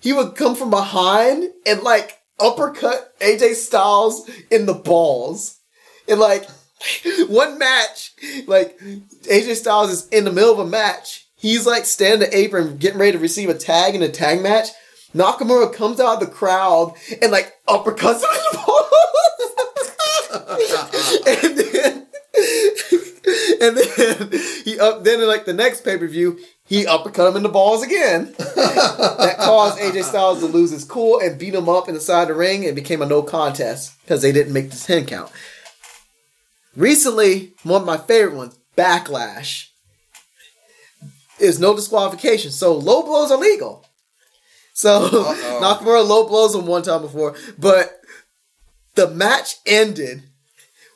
[0.00, 5.58] he would come from behind and like uppercut AJ Styles in the balls.
[6.08, 6.48] And like
[7.28, 8.12] one match,
[8.46, 11.26] like AJ Styles is in the middle of a match.
[11.36, 14.68] He's like standing the apron, getting ready to receive a tag in a tag match.
[15.14, 18.90] Nakamura comes out of the crowd and like uppercuts him in the balls.
[21.26, 22.06] and then
[23.60, 27.36] and then he up then in like the next pay per view he uppercut him
[27.36, 28.34] in the balls again.
[28.38, 32.22] that caused AJ Styles to lose his cool and beat him up in the side
[32.22, 35.30] of the ring and became a no contest because they didn't make the ten count.
[36.76, 39.68] Recently, one of my favorite ones, Backlash,
[41.38, 42.50] is no disqualification.
[42.50, 43.86] So low blows are legal.
[44.72, 45.60] So Uh-oh.
[45.62, 48.00] Nakamura low blows him one time before, but
[48.94, 50.22] the match ended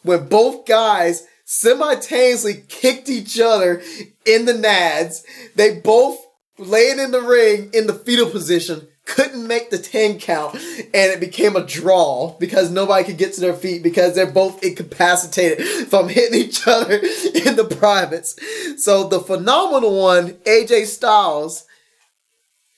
[0.03, 3.83] when both guys simultaneously kicked each other
[4.25, 5.23] in the nads.
[5.55, 6.19] They both
[6.59, 11.19] laid in the ring in the fetal position, couldn't make the 10 count, and it
[11.19, 16.11] became a draw because nobody could get to their feet because they're both incapacitated from
[16.11, 18.37] hitting each other in the privates.
[18.77, 21.65] So the phenomenal one, AJ Styles,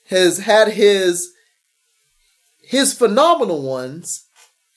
[0.08, 1.32] has had his
[2.62, 4.26] his phenomenal ones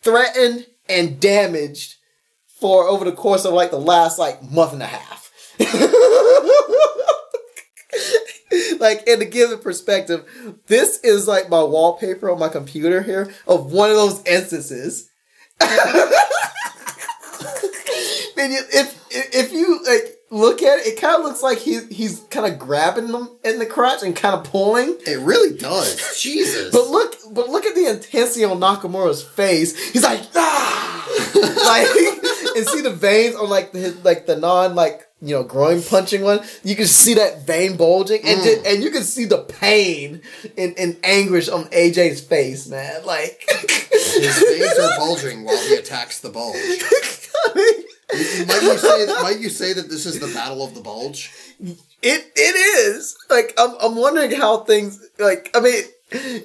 [0.02, 1.98] threatened and damaged
[2.60, 5.32] for over the course of like the last like month and a half.
[8.80, 10.26] like and to give it perspective,
[10.68, 15.10] this is like my wallpaper on my computer here of one of those instances.
[18.38, 22.20] You- if if you like look at it, it kind of looks like he he's
[22.30, 24.98] kind of grabbing them in the crotch and kind of pulling.
[25.06, 26.20] It really does.
[26.20, 26.72] Jesus.
[26.72, 29.78] But look, but look at the intensity on Nakamura's face.
[29.92, 35.08] He's like, ah, like, and see the veins on like the like the non like
[35.22, 36.42] you know groin punching one.
[36.64, 38.44] You can see that vein bulging, and Mm.
[38.44, 40.22] ju- and you can see the pain
[40.58, 43.06] and, and anguish on AJ's face, man.
[43.06, 46.58] Like, His veins are bulging while he attacks the bulge.
[48.48, 51.31] Might you say might you say that this is the battle of the bulge?
[51.61, 56.44] It it is like I'm I'm wondering how things like I mean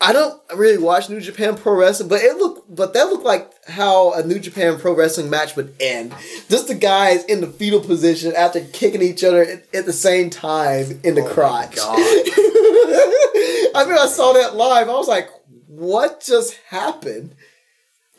[0.00, 3.50] I don't really watch New Japan Pro Wrestling, but it looked but that looked like
[3.68, 6.12] how a New Japan Pro Wrestling match would end.
[6.48, 10.28] Just the guys in the fetal position after kicking each other at, at the same
[10.30, 11.76] time in the Oh crotch.
[11.76, 11.98] God.
[13.74, 14.88] I mean, I saw that live.
[14.88, 15.28] I was like,
[15.68, 17.34] "What just happened?"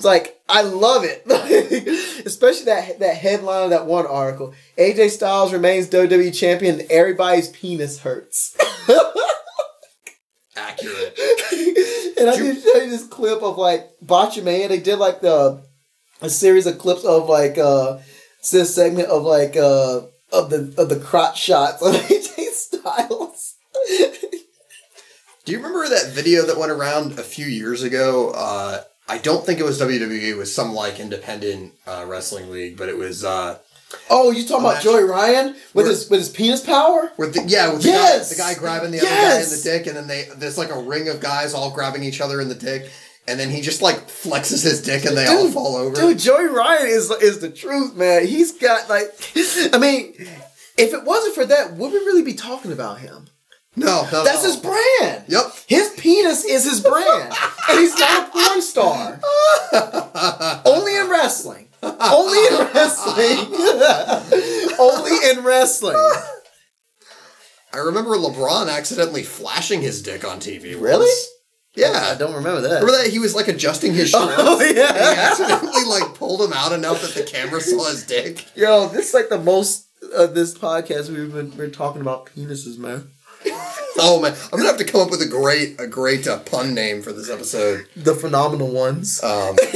[0.03, 1.23] It's like I love it,
[2.25, 4.53] especially that that headline of that one article.
[4.77, 6.81] AJ Styles remains WWE champion.
[6.81, 8.57] and Everybody's penis hurts.
[10.57, 11.17] Accurate.
[12.19, 14.67] and I did show you this clip of like Botchamania.
[14.67, 15.63] They did like the
[16.21, 17.99] a series of clips of like uh
[18.51, 20.01] this segment of like uh
[20.33, 23.55] of the of the crotch shots of AJ Styles.
[25.45, 28.31] Do you remember that video that went around a few years ago?
[28.31, 30.21] Uh, I don't think it was WWE.
[30.29, 33.59] It was some like independent uh, wrestling league, but it was uh,
[34.09, 37.11] oh, you talking about Joey Ryan with his with his penis power?
[37.17, 38.37] with the yeah, with the, Yes!
[38.37, 40.69] guy, the guy grabbing the other guy in the dick, and then they there's like
[40.69, 42.89] a ring of guys all grabbing each other in the dick,
[43.27, 45.95] and then he just like flexes his dick, and they all fall over.
[45.95, 48.25] Dude, Joey Ryan is is the truth, man.
[48.25, 49.07] He's got like,
[49.73, 50.13] I mean,
[50.77, 53.27] if it wasn't for that, would we really be talking about him?
[53.75, 54.49] No, no, That's no.
[54.49, 55.23] his brand.
[55.27, 55.45] Yep.
[55.67, 57.33] His penis is his brand,
[57.69, 59.19] and he's not a porn star.
[60.65, 61.67] Only in wrestling.
[61.81, 63.37] Only in wrestling.
[64.79, 65.97] Only in wrestling.
[67.73, 70.73] I remember LeBron accidentally flashing his dick on TV.
[70.73, 70.81] once.
[70.83, 71.11] Really?
[71.75, 72.11] Yeah.
[72.11, 72.81] I don't remember that.
[72.83, 74.21] Remember that he was like adjusting his shirt.
[74.37, 78.45] Oh And he accidentally like pulled him out enough that the camera saw his dick.
[78.55, 82.77] Yo, this is like the most of this podcast we've been, been talking about penises,
[82.77, 83.09] man.
[83.99, 86.73] Oh man, I'm gonna have to come up with a great, a great uh, pun
[86.73, 87.85] name for this episode.
[87.95, 89.23] The phenomenal ones.
[89.23, 89.55] Um,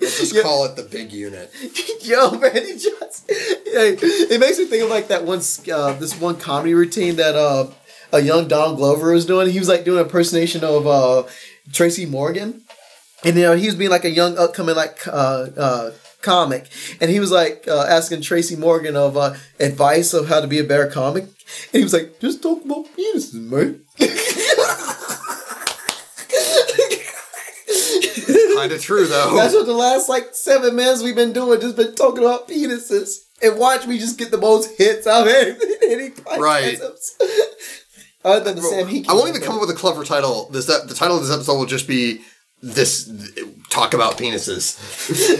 [0.00, 0.42] just Yeah.
[0.42, 1.50] call it the big unit.
[2.02, 3.24] Yo, Randy Johnson.
[3.28, 5.40] Hey, it makes me think of like that one,
[5.72, 7.66] uh, this one comedy routine that uh,
[8.12, 9.50] a young Don Glover was doing.
[9.50, 11.24] He was like doing an impersonation of uh,
[11.72, 12.62] Tracy Morgan,
[13.24, 15.90] and you know he was being like a young upcoming like uh, uh,
[16.22, 16.68] comic,
[17.00, 20.58] and he was like uh, asking Tracy Morgan of uh, advice of how to be
[20.58, 21.32] a better comic, and
[21.72, 23.82] he was like, "Just talk about penises, man."
[28.54, 29.34] Kind of true though.
[29.34, 33.24] That's what the last like seven minutes we've been doing, just been talking about penises.
[33.42, 36.78] And watch me just get the most hits out of any, podcast Right.
[38.24, 39.08] Other than the Sam Heeke.
[39.08, 40.48] I won't even come up with a clever title.
[40.50, 42.20] This the title of this episode will just be
[42.62, 43.10] this
[43.70, 44.78] talk about penises.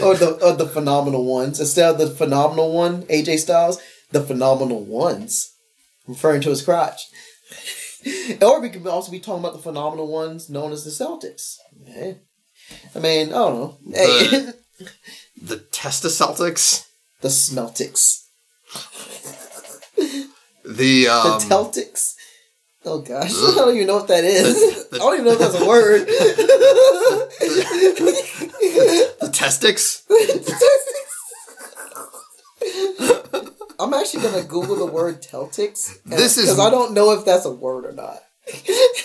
[0.03, 1.59] or the or the phenomenal ones.
[1.59, 3.79] Instead of the phenomenal one, AJ Styles,
[4.11, 5.51] the phenomenal ones.
[6.07, 7.01] Referring to his crotch.
[8.41, 11.55] or we could also be talking about the phenomenal ones known as the Celtics.
[11.87, 12.15] Eh.
[12.95, 13.77] I mean, I don't know.
[13.93, 14.55] Hey, The-
[15.41, 16.85] The Testaceltics,
[17.21, 18.25] the Smeltics.
[19.95, 20.27] the
[20.65, 22.15] The um, Celtics.
[22.85, 24.87] Oh gosh, I don't even know what that is.
[24.93, 26.05] The- I don't even know if that's a word.
[29.19, 30.03] the Testics.
[33.79, 35.97] I'm actually gonna Google the word Celtics.
[36.05, 38.19] This is- because I don't know if that's a word or not.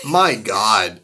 [0.05, 1.01] My God,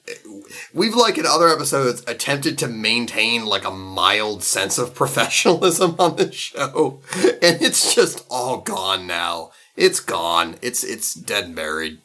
[0.73, 6.17] we've like in other episodes attempted to maintain like a mild sense of professionalism on
[6.17, 9.53] this show, and it's just all gone now.
[9.77, 10.57] It's gone.
[10.63, 12.01] It's it's dead and buried.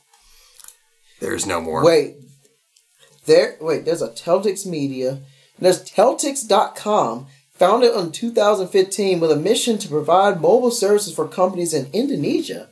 [1.20, 1.84] There's no more.
[1.84, 2.16] Wait,
[3.26, 3.58] there.
[3.62, 5.20] Wait, there's a Celtics Media.
[5.58, 11.90] There's Celtics.com, founded in 2015 with a mission to provide mobile services for companies in
[11.92, 12.70] Indonesia.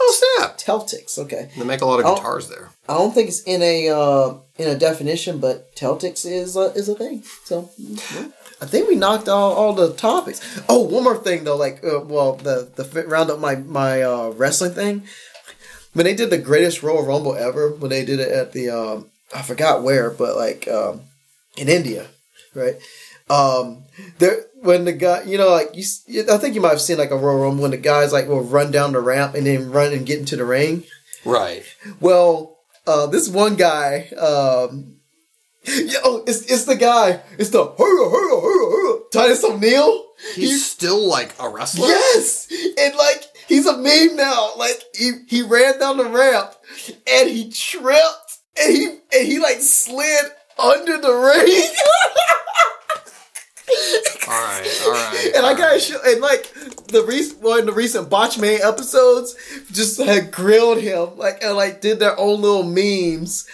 [0.00, 0.58] Oh snap!
[0.58, 1.50] Celtics, okay.
[1.56, 2.70] They make a lot of guitars there.
[2.88, 6.88] I don't think it's in a uh, in a definition, but Celtics is a, is
[6.88, 7.22] a thing.
[7.44, 7.70] So.
[8.60, 10.40] I think we knocked all, all the topics.
[10.68, 14.30] Oh, one more thing though, like uh, well, the the round up my my uh,
[14.30, 15.02] wrestling thing.
[15.94, 19.10] When they did the greatest Royal Rumble ever, when they did it at the um,
[19.34, 21.02] I forgot where, but like um,
[21.56, 22.06] in India,
[22.54, 22.74] right?
[23.30, 23.84] Um,
[24.18, 25.84] there when the guy, you know, like you,
[26.30, 28.42] I think you might have seen like a Royal Rumble when the guys like will
[28.42, 30.84] run down the ramp and then run and get into the ring.
[31.24, 31.64] Right.
[32.00, 34.96] Well, uh, this one guy, um,
[35.64, 37.20] yo, it's it's the guy.
[37.38, 40.06] It's the hurrah, hurrah, hurrah, hurrah, Titus O'Neil.
[40.34, 41.88] He's still like a wrestler.
[41.88, 42.48] Yes,
[42.78, 44.50] and like he's a meme now.
[44.56, 46.54] Like he he ran down the ramp
[47.10, 50.24] and he tripped and he and he like slid
[50.58, 51.74] under the ring.
[54.26, 54.82] All right.
[54.84, 55.32] All right.
[55.36, 55.82] And I gotta right.
[55.82, 56.52] show, and like
[56.88, 59.36] the recent one, of the recent Botchman episodes,
[59.72, 63.46] just had grilled him, like and like did their own little memes,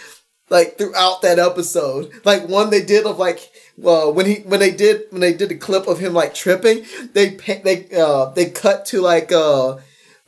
[0.49, 2.11] like throughout that episode.
[2.25, 3.49] Like one they did of like,
[3.81, 6.85] well, when he when they did when they did the clip of him like tripping,
[7.13, 7.29] they
[7.63, 9.77] they uh they cut to like uh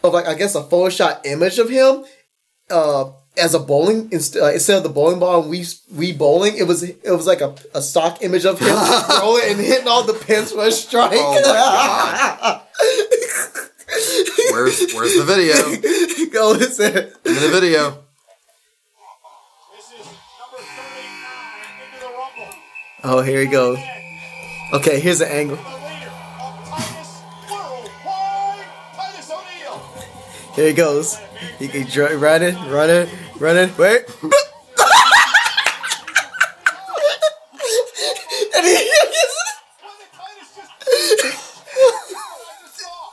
[0.04, 2.04] of like I guess a Photoshop image of him,
[2.70, 3.12] uh.
[3.36, 6.68] As a bowling instead, uh, instead of the bowling ball and we we bowling, it
[6.68, 8.76] was it was like a, a stock image of him
[9.22, 11.14] rolling and hitting all the pins for a strike.
[11.16, 12.62] Oh my
[14.52, 15.56] Where's Where's the video?
[16.32, 16.94] Go listen.
[17.24, 18.03] Give me the video.
[23.04, 23.78] Oh, here he goes.
[24.74, 25.58] Okay, here's the angle.
[30.56, 31.18] Here he goes.
[31.58, 33.10] He can dr- running, running,
[33.40, 33.76] running.
[33.76, 34.06] Wait.
[38.56, 38.74] and he,
[39.82, 43.10] When the Titus just I just saw.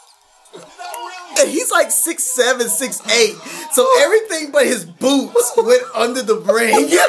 [0.52, 3.36] Did that really and he's like six seven, six eight.
[3.72, 6.74] So everything but his boots went under the ring.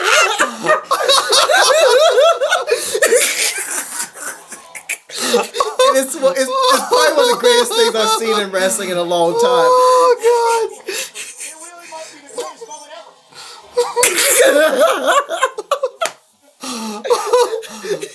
[5.84, 6.52] And it's, it's, it's
[6.88, 9.41] probably one of the greatest things I've seen in wrestling in a long time.
[9.44, 10.88] Oh God.
[10.88, 13.15] it really might be the greatest moment ever.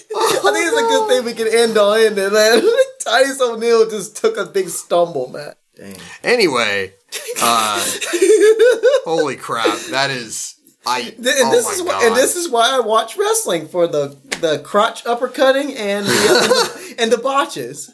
[0.09, 2.63] I think it's a good thing we can end on it, man.
[3.05, 5.55] Titus O'Neil just took a big stumble, man.
[5.77, 5.95] Dang.
[6.25, 6.95] Anyway,
[7.43, 7.85] uh,
[9.05, 9.79] holy crap!
[9.91, 11.15] That is I.
[11.17, 14.61] And oh this is why, and this is why I watch wrestling for the the
[14.61, 17.93] crotch uppercutting and the, and, the, and the botches.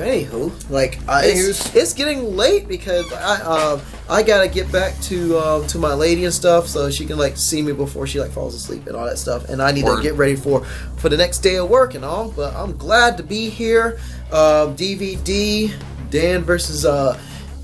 [0.00, 5.38] Anywho, like I, it's, it's getting late because I um I gotta get back to
[5.38, 8.30] um to my lady and stuff so she can like see me before she like
[8.30, 9.96] falls asleep and all that stuff and I need Word.
[9.96, 10.64] to get ready for
[10.96, 12.30] for the next day of work and all.
[12.30, 13.98] But I'm glad to be here.
[14.32, 15.72] Um, DVD
[16.10, 17.18] Dan versus uh,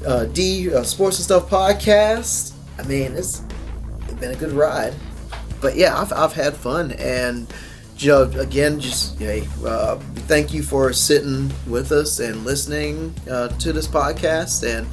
[0.07, 2.53] uh D uh, Sports and Stuff podcast.
[2.79, 3.43] I mean, it's,
[4.03, 4.95] it's been a good ride.
[5.61, 7.47] but yeah, I've, I've had fun, and
[8.05, 9.97] know, again, just hey, uh,
[10.29, 14.87] thank you for sitting with us and listening uh, to this podcast, and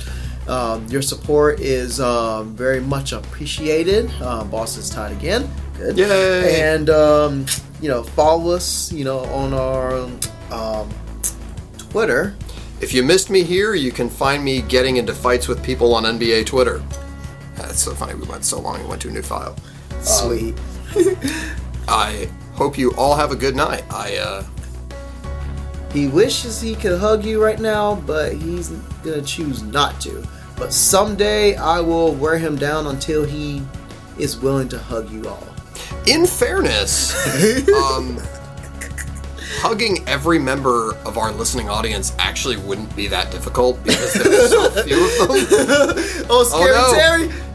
[0.50, 4.10] um, your support is um, very much appreciated.
[4.22, 5.50] Uh, Boss is tied again.
[5.78, 5.98] Good.
[5.98, 6.62] Yay.
[6.62, 7.46] And um,
[7.82, 8.92] you know, follow us.
[8.92, 10.10] You know, on our
[10.52, 10.90] um,
[11.78, 12.36] Twitter.
[12.82, 16.04] If you missed me here, you can find me getting into fights with people on
[16.04, 16.84] NBA Twitter.
[17.56, 18.16] That's so funny.
[18.16, 19.56] We went so long We went to a new file.
[20.02, 20.56] Sweet.
[21.88, 23.84] I hope you all have a good night.
[23.90, 24.44] I uh,
[25.92, 28.70] He wishes he could hug you right now, but he's
[29.04, 30.24] gonna choose not to.
[30.58, 33.62] But someday I will wear him down until he
[34.18, 35.48] is willing to hug you all.
[36.06, 37.14] in fairness,
[37.70, 38.20] um,
[39.62, 44.70] hugging every member of our listening audience actually wouldn't be that difficult because there's so
[44.84, 46.26] few of them.
[46.30, 46.94] Oh, scary no.
[46.94, 47.53] Terry!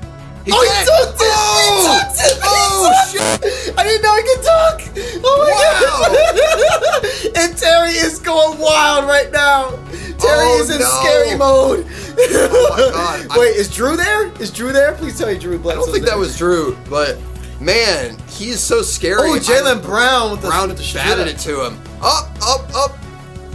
[0.49, 1.29] He oh, can't- he talked it!
[1.29, 1.61] Oh!
[1.69, 2.39] He talked it!
[2.43, 3.79] Oh, He talked it!
[3.79, 4.81] I didn't know he could talk!
[5.23, 5.53] Oh my
[5.85, 7.37] god!
[7.37, 9.71] and Terry is going wild right now!
[10.19, 10.89] Terry Oh, is in no.
[11.03, 11.87] scary mode!
[12.19, 14.33] Oh my God, I- Wait, is Drew there?
[14.41, 14.95] Is Drew there?
[14.95, 16.15] Please tell me Drew I don't think there.
[16.15, 17.19] that was Drew, but
[17.61, 19.29] man, he is so scary.
[19.31, 21.79] Oh, Jaylen Brown with the, Brown with the batted it to him.
[22.01, 22.97] Up, up, up.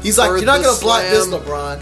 [0.04, 1.28] He's like, you're not gonna block this.
[1.28, 1.82] LeBron.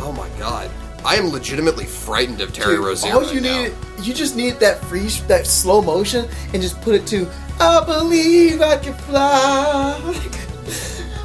[0.00, 0.70] Oh my god.
[1.08, 3.14] I am legitimately frightened of Terry Dude, Rozier.
[3.14, 3.62] all right you now.
[3.62, 3.72] need,
[4.02, 7.26] you just need that freeze, that slow motion, and just put it to
[7.58, 9.98] "I believe I can fly."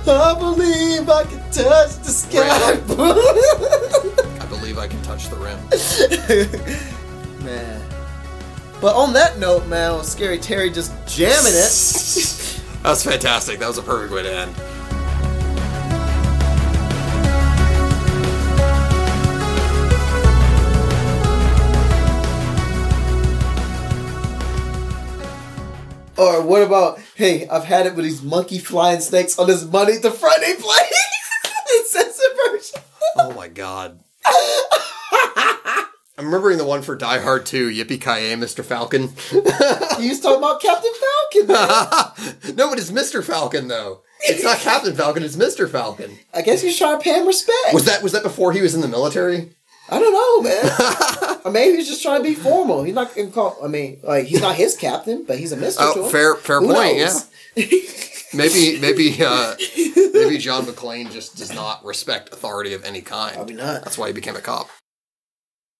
[0.07, 2.71] I believe I can touch the sky.
[4.41, 5.59] I believe I can touch the rim.
[7.43, 7.81] man.
[8.79, 12.39] But on that note, man, with Scary Terry just jamming it.
[12.83, 13.59] That was fantastic.
[13.59, 14.53] That was a perfect way to end.
[26.17, 29.99] Or what about, hey, I've had it with these monkey flying snakes on this Monday
[30.01, 30.89] to Friday play.
[31.85, 32.81] Censored version.
[33.17, 33.99] Oh my god.
[36.15, 38.63] I'm remembering the one for Die Hard 2, Yippee Ki Mr.
[38.63, 39.09] Falcon.
[39.99, 40.91] You was talking about Captain
[41.43, 42.55] Falcon.
[42.55, 43.23] no, it is Mr.
[43.23, 44.01] Falcon though.
[44.21, 45.69] It's not Captain Falcon, it's Mr.
[45.69, 46.17] Falcon.
[46.33, 47.73] I guess he's trying to pay him respect.
[47.73, 49.51] Was that was that before he was in the military?
[49.93, 51.39] I don't know, man.
[51.45, 52.83] or maybe he's just trying to be formal.
[52.83, 53.57] He's not gonna call.
[53.63, 56.59] I mean, like he's not his captain, but he's a mister to Oh, fair fair
[56.61, 57.29] Who point, knows?
[57.55, 57.65] yeah.
[58.35, 59.55] Maybe maybe uh
[60.13, 63.35] maybe John McClane just does not respect authority of any kind.
[63.35, 63.83] Probably not.
[63.83, 64.69] That's why he became a cop.